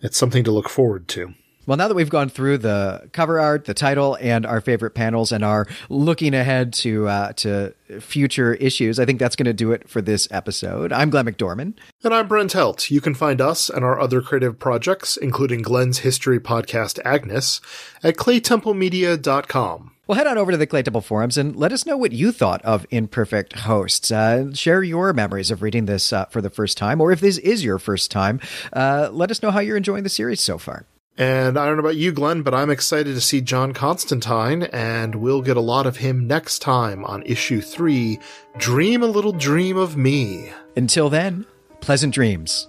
it's 0.00 0.18
something 0.18 0.42
to 0.42 0.50
look 0.50 0.68
forward 0.68 1.06
to. 1.08 1.34
Well, 1.66 1.78
now 1.78 1.88
that 1.88 1.94
we've 1.94 2.10
gone 2.10 2.28
through 2.28 2.58
the 2.58 3.08
cover 3.12 3.40
art, 3.40 3.64
the 3.64 3.74
title, 3.74 4.18
and 4.20 4.44
our 4.44 4.60
favorite 4.60 4.94
panels, 4.94 5.32
and 5.32 5.42
are 5.42 5.66
looking 5.88 6.34
ahead 6.34 6.72
to 6.74 7.08
uh, 7.08 7.32
to 7.34 7.74
future 8.00 8.54
issues, 8.54 8.98
I 8.98 9.06
think 9.06 9.18
that's 9.18 9.36
going 9.36 9.46
to 9.46 9.54
do 9.54 9.72
it 9.72 9.88
for 9.88 10.02
this 10.02 10.28
episode. 10.30 10.92
I'm 10.92 11.10
Glenn 11.10 11.26
McDorman, 11.26 11.74
and 12.02 12.14
I'm 12.14 12.28
Brent 12.28 12.52
Helt. 12.52 12.90
You 12.90 13.00
can 13.00 13.14
find 13.14 13.40
us 13.40 13.70
and 13.70 13.84
our 13.84 13.98
other 13.98 14.20
creative 14.20 14.58
projects, 14.58 15.16
including 15.16 15.62
Glenn's 15.62 15.98
history 15.98 16.38
podcast 16.38 16.98
Agnes, 17.04 17.60
at 18.02 18.16
claytemplemedia.com. 18.16 19.90
Well, 20.06 20.18
head 20.18 20.26
on 20.26 20.36
over 20.36 20.50
to 20.50 20.58
the 20.58 20.66
Clay 20.66 20.82
Temple 20.82 21.00
forums 21.00 21.38
and 21.38 21.56
let 21.56 21.72
us 21.72 21.86
know 21.86 21.96
what 21.96 22.12
you 22.12 22.30
thought 22.30 22.60
of 22.60 22.84
Imperfect 22.90 23.60
Hosts. 23.60 24.10
Uh, 24.10 24.52
share 24.52 24.82
your 24.82 25.14
memories 25.14 25.50
of 25.50 25.62
reading 25.62 25.86
this 25.86 26.12
uh, 26.12 26.26
for 26.26 26.42
the 26.42 26.50
first 26.50 26.76
time, 26.76 27.00
or 27.00 27.10
if 27.10 27.20
this 27.20 27.38
is 27.38 27.64
your 27.64 27.78
first 27.78 28.10
time, 28.10 28.38
uh, 28.74 29.08
let 29.10 29.30
us 29.30 29.42
know 29.42 29.50
how 29.50 29.60
you're 29.60 29.78
enjoying 29.78 30.02
the 30.02 30.10
series 30.10 30.42
so 30.42 30.58
far. 30.58 30.84
And 31.16 31.56
I 31.56 31.66
don't 31.66 31.76
know 31.76 31.80
about 31.80 31.96
you, 31.96 32.10
Glenn, 32.10 32.42
but 32.42 32.54
I'm 32.54 32.70
excited 32.70 33.14
to 33.14 33.20
see 33.20 33.40
John 33.40 33.72
Constantine, 33.72 34.64
and 34.64 35.14
we'll 35.14 35.42
get 35.42 35.56
a 35.56 35.60
lot 35.60 35.86
of 35.86 35.98
him 35.98 36.26
next 36.26 36.58
time 36.58 37.04
on 37.04 37.22
issue 37.22 37.60
three 37.60 38.18
Dream 38.56 39.02
a 39.02 39.06
Little 39.06 39.32
Dream 39.32 39.76
of 39.76 39.96
Me. 39.96 40.50
Until 40.76 41.08
then, 41.08 41.46
pleasant 41.80 42.12
dreams. 42.14 42.68